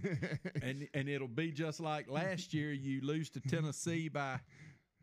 [0.62, 2.72] and and it'll be just like last year.
[2.72, 4.40] You lose to Tennessee by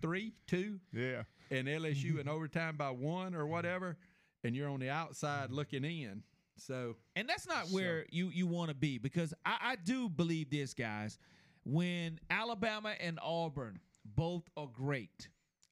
[0.01, 1.23] three, two, Yeah.
[1.51, 3.97] and LSU in overtime by one or whatever,
[4.45, 6.23] and you're on the outside looking in.
[6.59, 10.51] So And that's not where you you want to be because I, I do believe
[10.51, 11.19] this, guys.
[11.65, 15.29] When Alabama and Auburn both are great,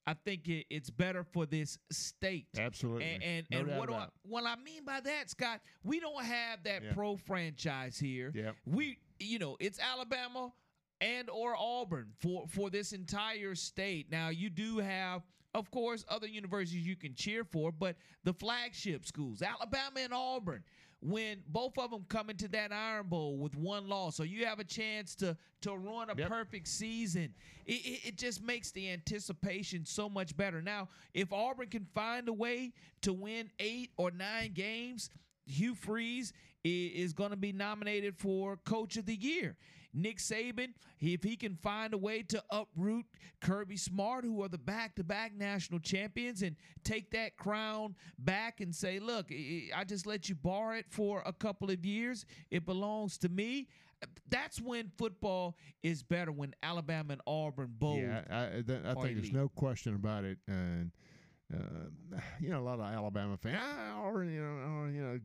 [0.07, 2.49] I think it, it's better for this state.
[2.59, 3.05] Absolutely.
[3.07, 6.23] And and, No and what do I, what I mean by that, Scott, we don't
[6.25, 6.93] have that Yeah.
[6.93, 8.31] pro franchise here.
[8.35, 8.53] Yeah.
[8.67, 10.53] We you know, it's Alabama
[11.01, 14.11] and or Auburn for for this entire state.
[14.11, 15.23] Now you do have
[15.55, 20.65] of course other universities you can cheer for, but the flagship schools, Alabama and Auburn,
[21.01, 24.59] when both of them come into that Iron Bowl with one loss, so you have
[24.59, 26.29] a chance to to run a Yep.
[26.29, 27.35] perfect season.
[27.67, 30.61] It, it, it just makes the anticipation so much better.
[30.61, 32.73] Now, if Auburn can find a way
[33.03, 35.09] to win eight or nine games,
[35.47, 36.33] Hugh Freeze
[36.65, 39.57] is going to be nominated for Coach of the Year.
[39.95, 43.07] Nick Saban, if he can find a way to uproot
[43.41, 48.99] Kirby Smart, who are the back-to-back national champions, and take that crown back and say,
[48.99, 52.27] "Look, I just let you borrow it for a couple of years.
[52.51, 53.69] It belongs to me."
[54.29, 56.31] That's when football is better.
[56.31, 58.01] When Alabama and Auburn both.
[58.01, 60.39] Yeah, I, I, th- I think there's no question about it.
[60.47, 60.91] And
[61.53, 65.19] uh, you know, a lot of Alabama fans, ah, Auburn, you know, oh, you know,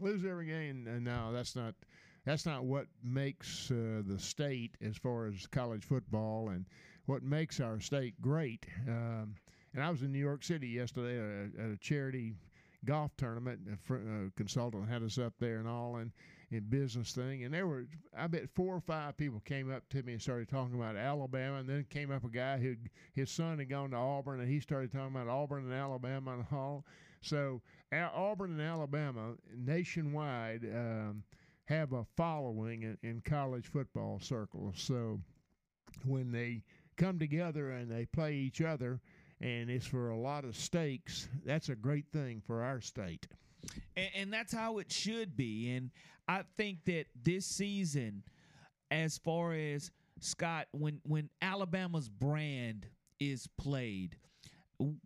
[0.00, 0.86] lose every game.
[0.86, 1.74] And no, that's not
[2.24, 6.66] that's not what makes uh, the state as far as college football and
[7.06, 8.66] what makes our state great.
[8.88, 9.34] Um,
[9.74, 12.34] and I was in New York City yesterday at a, at a charity
[12.84, 13.60] golf tournament.
[13.72, 16.12] A fr- uh, consultant had us up there and all, in
[16.68, 17.44] business thing.
[17.44, 17.86] And there were,
[18.16, 21.56] I bet, four or five people came up to me and started talking about Alabama.
[21.58, 22.76] And then came up a guy who
[23.14, 26.44] his son had gone to Auburn, and he started talking about Auburn and Alabama and
[26.52, 26.84] all.
[27.22, 27.62] So
[27.92, 31.22] Auburn and Alabama nationwide um,
[31.66, 34.74] have a following in, in college football circles.
[34.78, 35.20] So
[36.04, 36.62] when they
[36.96, 39.00] come together and they play each other,
[39.40, 43.26] and it's for a lot of stakes, that's a great thing for our state.
[43.96, 45.74] and, and that's how it should be.
[45.74, 45.90] And
[46.28, 48.22] I think that this season,
[48.90, 49.90] as far as
[50.20, 52.86] Scott, when when Alabama's brand
[53.18, 54.16] is played,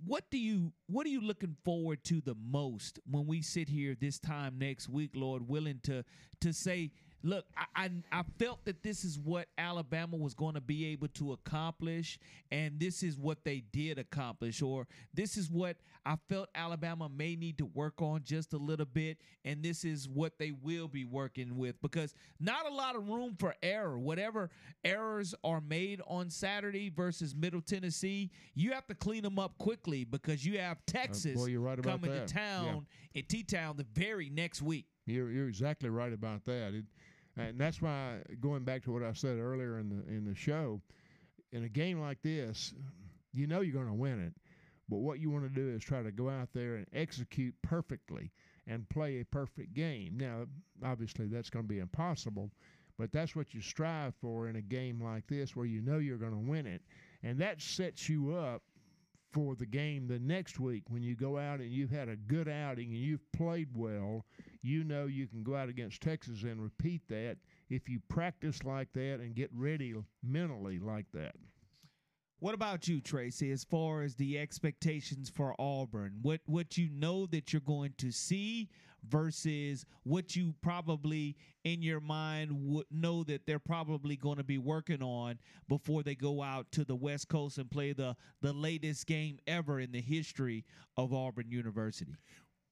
[0.05, 3.97] what do you what are you looking forward to the most when we sit here
[3.99, 6.05] this time next week, Lord willing, to
[6.41, 6.91] to say,
[7.27, 7.91] look, I, I
[8.21, 12.19] I felt that this is what Alabama was going to be able to accomplish,
[12.51, 17.35] and this is what they did accomplish, or this is what I felt Alabama may
[17.35, 21.05] need to work on just a little bit, and this is what they will be
[21.05, 23.99] working with because not a lot of room for error.
[23.99, 24.51] Whatever
[24.85, 30.05] errors are made on Saturday versus Middle Tennessee, you have to clean them up quickly
[30.05, 32.29] because you have uh, Texas boy, right coming that.
[32.29, 32.41] to Yeah.
[32.41, 34.87] town in T Town the very next week.
[35.07, 36.75] You're you're exactly right about that.
[36.75, 36.85] It,
[37.39, 40.35] Uh, and that's why going back to what I said earlier in the in the
[40.35, 40.81] show,
[41.53, 42.75] in a game like this,
[43.33, 44.35] you know you're going to win it.
[44.89, 48.31] But what you want to do is try to go out there and execute perfectly
[48.67, 50.17] and play a perfect game.
[50.17, 50.47] Now,
[50.85, 52.51] obviously that's going to be impossible,
[52.99, 56.19] but that's what you strive for in a game like this where you know you're
[56.19, 56.83] going to win it.
[57.23, 58.63] And that sets you up
[59.33, 62.49] for the game the next week when you go out and you've had a good
[62.49, 64.25] outing and you've played well,
[64.67, 67.37] you know you can go out against Texas and repeat that
[67.71, 71.35] if you practice like that and get ready mentally like that.
[72.39, 73.51] What about you, Tracy?
[73.51, 78.11] As far as the expectations for Auburn, what what you know that you're going to
[78.11, 78.69] see
[79.09, 84.59] versus what you probably in your mind would know that they're probably going to be
[84.59, 85.39] working on
[85.69, 89.81] before they go out to the West Coast and play the the latest game ever
[89.81, 90.65] in the history
[90.97, 92.17] of Auburn University.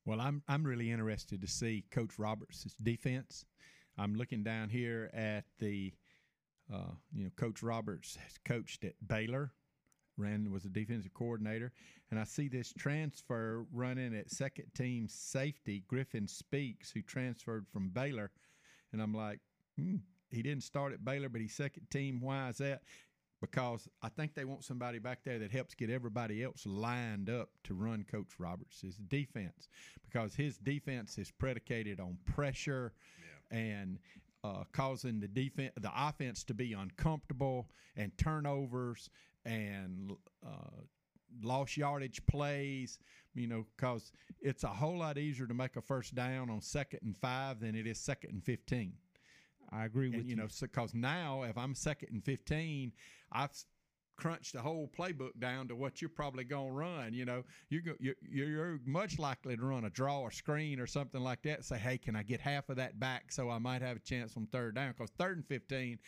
[0.04, 3.44] Well, I'm I'm really interested to see Coach Roberts' defense.
[3.96, 5.94] I'm looking down here at the,
[6.72, 9.52] uh, you know, Coach Roberts has coached at Baylor,
[10.18, 11.72] ran was a defensive coordinator,
[12.10, 17.90] and I see this transfer running at second team safety Griffin Speaks, who transferred from
[17.90, 18.30] Baylor,
[18.92, 19.40] and I'm like,
[19.78, 19.96] hmm,
[20.30, 22.20] he didn't start at Baylor, but he's second team.
[22.20, 22.82] Why is that?
[23.50, 27.50] Because I think they want somebody back there that helps get everybody else lined up
[27.64, 29.68] to run Coach Roberts' defense.
[30.02, 32.94] Because his defense is predicated on pressure
[33.50, 33.98] and
[34.42, 39.10] uh, causing the defense, the offense to be uncomfortable and turnovers
[39.44, 40.12] and
[40.46, 40.80] uh,
[41.42, 42.98] lost yardage plays.
[43.34, 47.00] You know, because it's a whole lot easier to make a first down on second
[47.02, 48.94] and five than it is second and fifteen.
[49.74, 50.30] I agree and, with you.
[50.30, 50.36] you.
[50.36, 52.92] know, because now if I'm second and fifteen,
[53.32, 53.66] I've s-
[54.16, 57.12] crunched the whole playbook down to what you're probably going to run.
[57.12, 60.86] You know, you're, go, you're you're much likely to run a draw or screen or
[60.86, 61.64] something like that.
[61.64, 64.36] Say, hey, can I get half of that back so I might have a chance
[64.36, 64.92] on third down?
[64.96, 65.98] Because third and fifteen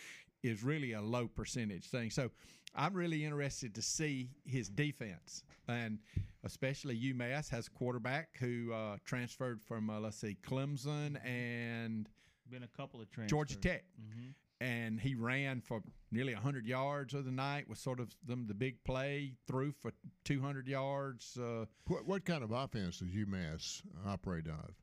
[0.43, 2.11] is really a low percentage thing.
[2.11, 2.31] So
[2.77, 5.99] I'm really interested to see his defense, and
[6.45, 12.09] especially UMass has a quarterback who uh, transferred from uh, let's see Clemson and
[12.51, 13.31] Been a couple of transfers.
[13.31, 13.85] Georgia Tech.
[14.01, 14.35] Mhm.
[14.61, 18.55] And he ran for nearly 100 yards of the night, was sort of them the
[18.55, 19.93] big play, threw for
[20.25, 21.37] 200 yards.
[21.37, 24.75] Uh, What what kind of offense does UMass operate out of?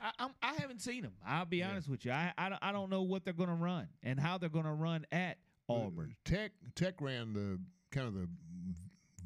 [0.00, 1.12] I, I'm, I haven't seen them.
[1.26, 2.12] I'll be honest with you.
[2.12, 4.64] I, I, don't- I don't know what they're going to run and how they're going
[4.64, 5.38] to run at
[5.68, 6.16] Auburn.
[6.24, 7.60] Tech Tech ran the
[7.90, 8.28] kind of the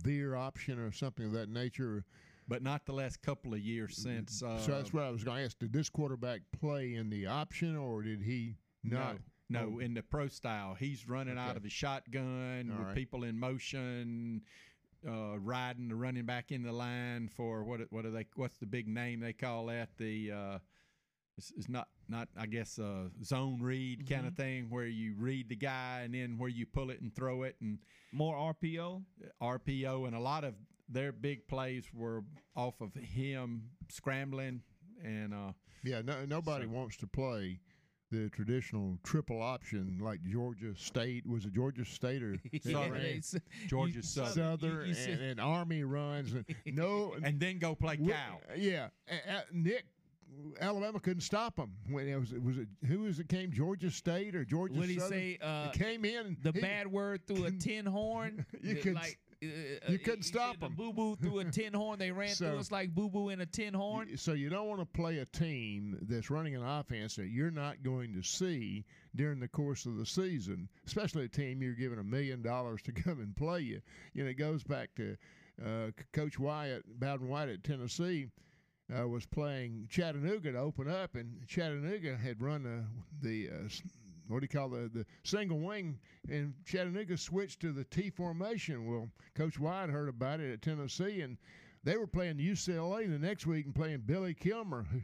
[0.03, 2.05] veer option or something of that nature.
[2.48, 4.43] But not the last couple of years since.
[4.43, 5.59] Uh, so that's what I was going to ask.
[5.59, 8.55] Did this quarterback play in the option or did he
[8.85, 9.18] not?
[9.48, 12.86] No, no, Oh, in the pro style, he's running out of the shotgun All with
[12.89, 12.94] right.
[12.97, 14.43] people in motion,
[15.06, 17.81] uh, riding the running back in the line for what?
[17.90, 18.27] What are they?
[18.35, 19.90] What's the big name they call that?
[19.98, 20.59] The uh,
[21.39, 24.43] it's, it's not not I guess uh, zone read kind of Mm-hmm.
[24.43, 27.55] thing where you read the guy and then where you pull it and throw it
[27.60, 27.78] and
[28.12, 29.02] more RPO.
[29.43, 30.55] RPO and a lot of
[30.89, 32.23] their big plays were
[32.55, 34.63] off of him scrambling
[35.05, 35.53] and uh,
[35.85, 37.61] Yeah, no, nobody wants to play
[38.13, 41.27] the traditional triple option like Georgia State.
[41.27, 42.93] Was it Georgia State or Southern.
[42.93, 43.21] ran?
[43.67, 44.33] Georgia Southern.
[44.33, 46.33] Southern and, and Army runs.
[46.33, 48.41] And no, and then go play Cal.
[48.57, 49.85] Yeah, A- a- Nick.
[50.61, 54.35] Alabama couldn't stop him when it was was it who was it came Georgia State
[54.35, 55.11] or Georgia What did he Southern?
[55.19, 55.39] say?
[55.41, 58.45] Uh, came in the he- bad word through a tin horn.
[58.63, 60.74] You could- like uh, you couldn't stop them.
[60.77, 61.98] Boo boo through a tin horn.
[61.98, 64.16] They ran So- through us like boo boo in a tin horn.
[64.16, 67.82] So you don't want to play a team that's running an offense that you're not
[67.82, 72.05] going to see during the course of the season, especially a team you're giving a
[72.05, 73.81] million dollars to come and play you.
[74.14, 75.16] You know, it goes back to
[75.64, 78.28] uh, Coach Wyatt, Bowden Wyatt at Tennessee.
[78.97, 82.85] Uh, was playing Chattanooga to open up, and Chattanooga had run the
[83.28, 83.68] the uh,
[84.28, 85.98] what do you call the the single wing,
[86.31, 88.86] and Chattanooga switched to the T formation.
[88.90, 91.36] Well, Coach Wyatt heard about it at Tennessee, and
[91.85, 95.01] they were playing UCLA the next week and playing Billy Kilmer, who-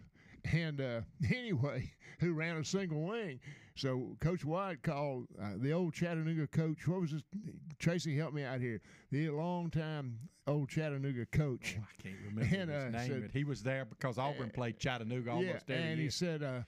[0.53, 1.01] and uh,
[1.33, 3.39] anyway, who ran a single wing.
[3.77, 6.87] So Coach Wyatt called uh, the old Chattanooga coach.
[6.89, 7.23] What was his?
[7.79, 8.81] Tracy, help me out here.
[9.13, 11.77] The longtime old Chattanooga coach.
[11.79, 13.23] Oh, I can't remember And, his uh, name.
[13.23, 16.05] said- he was there because Auburn played Chattanooga almost yeah, every and year.
[16.07, 16.61] he said, uh,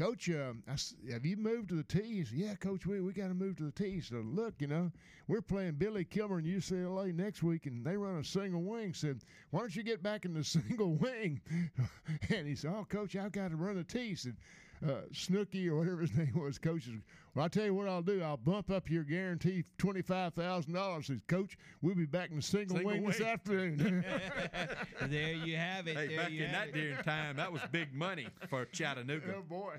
[0.00, 0.76] Coach, uh, I
[1.12, 2.00] have you moved to the T?
[2.00, 4.00] He said, Yeah, Coach, we, we got to move to the T.
[4.00, 4.90] So, look, you know,
[5.28, 8.94] we're playing Billy Kilmer and UCLA next week, and they run a single wing.
[8.94, 9.20] Said,
[9.50, 11.42] Why don't you get back in the single wing?
[12.34, 14.08] and he said, Oh, Coach, I've got to run the T.
[14.08, 14.38] He said,
[14.86, 16.84] uh, Snooky or whatever his name was, coach.
[16.84, 16.94] Says,
[17.34, 18.22] well, I'll tell you what I'll do.
[18.22, 21.06] I'll bump up your guarantee twenty five thousand dollars.
[21.06, 24.04] Says, Coach, we'll be back in the single, Single wing, this afternoon.
[25.02, 25.96] there you have it.
[25.96, 26.80] Hey, there back you in have that it.
[26.80, 29.36] day and time, that was big money for Chattanooga.
[29.38, 29.74] oh boy.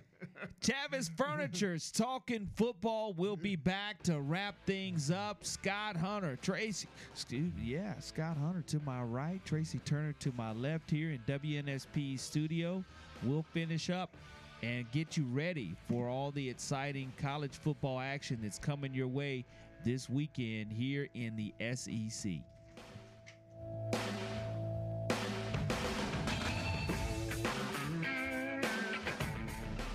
[0.61, 3.13] Chavis Furniture's talking football.
[3.13, 5.43] We'll be back to wrap things up.
[5.45, 10.53] Scott Hunter, Tracy, excuse me, yeah, Scott Hunter to my right, Tracy Turner to my
[10.53, 12.81] left here in WNSP studio.
[13.23, 14.15] We'll finish up
[14.63, 19.45] and get you ready for all the exciting college football action that's coming your way
[19.83, 22.31] this weekend here in the SEC.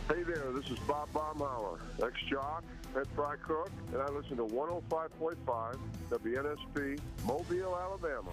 [0.08, 2.62] Hey there, this is Bob Baumhower, ex-jock,
[2.94, 5.78] head fry cook, and I listen to 105.5
[6.10, 8.30] WNSP, Mobile, Alabama.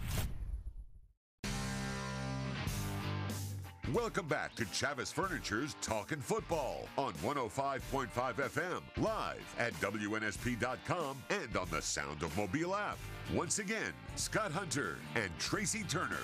[3.93, 11.67] Welcome back to Chavis Furniture's Talking Football on 105.5 FM, live at WNSP.com and on
[11.69, 12.97] the Sound of Mobile app.
[13.35, 16.17] Once again, Scott Hunter and Tracy Turner.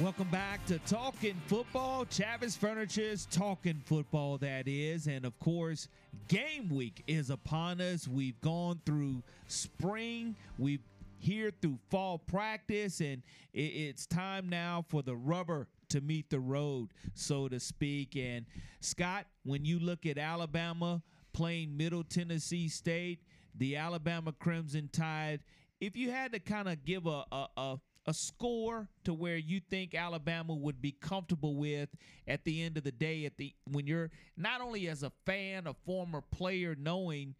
[0.00, 2.06] Welcome back to Talking Football.
[2.06, 5.08] Chavis Furniture's Talking Football, that is.
[5.08, 5.88] And of course,
[6.28, 8.06] game week is upon us.
[8.06, 10.80] We've gone through spring, we've
[11.20, 13.22] here through fall practice, and
[13.52, 18.16] it- it's time now for the rubber to meet the road, so to speak.
[18.16, 18.46] And
[18.80, 21.02] Scott, when you look at Alabama
[21.32, 23.22] playing Middle Tennessee State,
[23.54, 25.40] the Alabama Crimson Tide,
[25.80, 29.60] if you had to kind of give a, a, a a score to where you
[29.60, 31.90] think Alabama would be comfortable with
[32.26, 35.66] at the end of the day at the when you're not only as a fan,
[35.66, 37.34] a former player knowing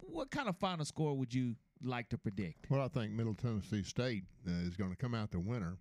[0.00, 2.70] what kind of final score would you like to predict?
[2.70, 5.76] Well, I think Middle Tennessee State uh, is going to come out the winner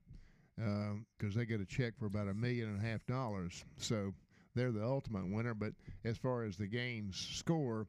[0.58, 3.64] because they get a check for about a million and a half dollars.
[3.78, 4.14] So
[4.56, 5.54] they're the ultimate winner.
[5.54, 5.74] But
[6.04, 7.88] as far as the game's score,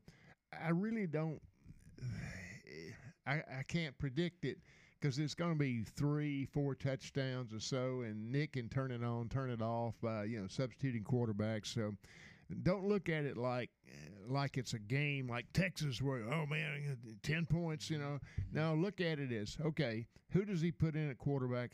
[0.53, 1.41] I really don't.
[3.27, 4.59] I, I can't predict it
[5.01, 9.05] because it's going to be three, four touchdowns or so, and Nick can turn it
[9.05, 11.67] on, turn it off by you know substituting quarterbacks.
[11.67, 11.95] So
[12.63, 13.71] don't look at it like
[14.29, 17.91] like it's a game like Texas where oh man, ten points.
[17.91, 18.19] You know,
[18.53, 20.07] no, look at it as okay.
[20.31, 21.73] Who does he put in at quarterback?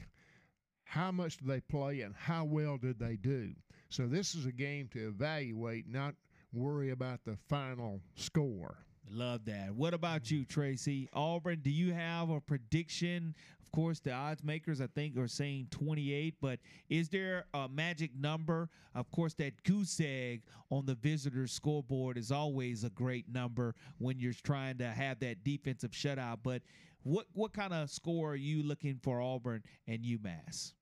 [0.84, 3.52] How much do they play, and how well did they do?
[3.90, 6.14] So this is a game to evaluate, not
[6.52, 8.78] worry about the final score.
[9.10, 9.74] Love that.
[9.74, 11.08] What about you, Tracy?
[11.12, 13.34] Auburn, do you have a prediction?
[13.68, 16.58] Of course, the odds makers, I think, are saying 28, but
[16.88, 18.70] is there a magic number?
[18.94, 20.40] Of course, that goose egg
[20.70, 25.44] on the visitor scoreboard is always a great number when you're trying to have that
[25.44, 26.38] defensive shutout.
[26.42, 26.62] But
[27.02, 30.72] what, what kind of score are you looking for Auburn and UMass?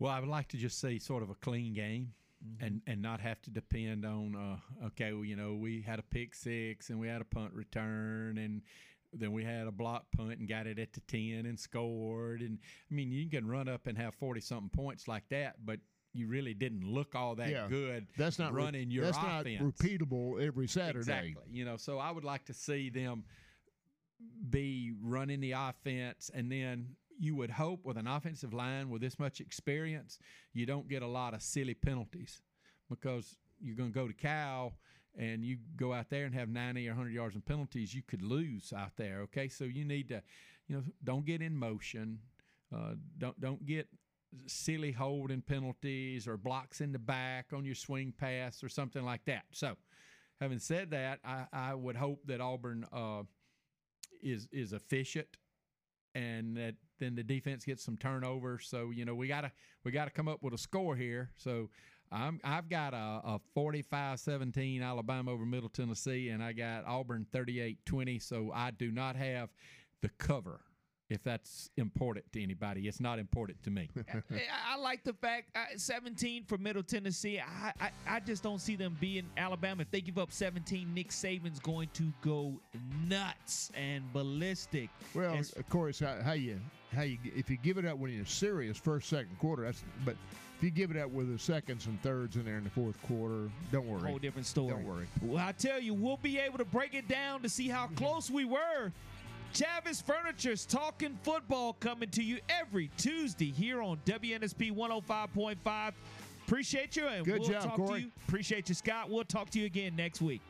[0.00, 2.14] Well, I would like to just see sort of a clean game.
[2.60, 6.02] And and not have to depend on uh, okay, well, you know, we had a
[6.02, 8.60] pick six and we had a punt return and
[9.18, 12.58] then we had a block punt and got it at the ten and scored and
[12.90, 15.80] I mean you can run up and have forty something points like that, but
[16.12, 17.66] you really didn't look all that Yeah.
[17.68, 18.06] good.
[18.16, 19.60] That's not running your that's offense.
[19.60, 20.98] not repeatable every Saturday.
[20.98, 21.42] Exactly.
[21.50, 23.24] You know, so I would like to see them
[24.48, 29.18] be running the offense and then you would hope with an offensive line with this
[29.18, 30.18] much experience,
[30.52, 32.42] you don't get a lot of silly penalties
[32.90, 34.74] because you're going to go to Cal
[35.16, 38.22] and you go out there and have 90 or 100 yards in penalties, you could
[38.22, 39.20] lose out there.
[39.22, 40.22] Okay, so you need to,
[40.68, 42.18] you know, don't get in motion,
[42.74, 43.88] uh, don't don't get
[44.46, 49.24] silly holding penalties or blocks in the back on your swing pass or something like
[49.24, 49.44] that.
[49.52, 49.76] So,
[50.40, 53.22] having said that, I, I would hope that Auburn uh,
[54.22, 55.28] is is efficient
[56.14, 58.66] and that then the defense gets some turnovers.
[58.68, 59.52] So you know we gotta
[59.84, 61.30] we gotta come up with a score here.
[61.36, 61.68] So
[62.12, 68.22] I'm I've got a, a 45-17 Alabama over Middle Tennessee, and I got Auburn 38-20.
[68.22, 69.50] So I do not have
[70.02, 70.60] the cover.
[71.08, 73.88] If that's important to anybody, it's not important to me.
[74.12, 77.38] I, I like the fact uh, 17 for Middle Tennessee.
[77.38, 79.82] I, I I just don't see them being Alabama.
[79.82, 82.60] If they give up 17, Nick Saban's going to go
[83.06, 84.90] nuts and ballistic.
[85.14, 86.58] Well, As- of course, how, how you
[86.92, 90.16] how you if you give it up when you're serious first second quarter, that's but
[90.56, 93.00] if you give it up with the seconds and thirds in there in the fourth
[93.02, 94.08] quarter, don't worry.
[94.08, 94.70] Whole different story.
[94.70, 95.06] Don't worry.
[95.20, 98.30] Well, I tell you, we'll be able to break it down to see how close
[98.30, 98.90] we were.
[99.52, 105.92] Chavis Furniture's Talking Football coming to you every Tuesday here on WNSP 105.5.
[106.46, 108.00] Appreciate you, and Good we'll job, talk Corey.
[108.00, 108.12] to you.
[108.28, 109.10] Appreciate you, Scott.
[109.10, 110.40] We'll talk to you again next week.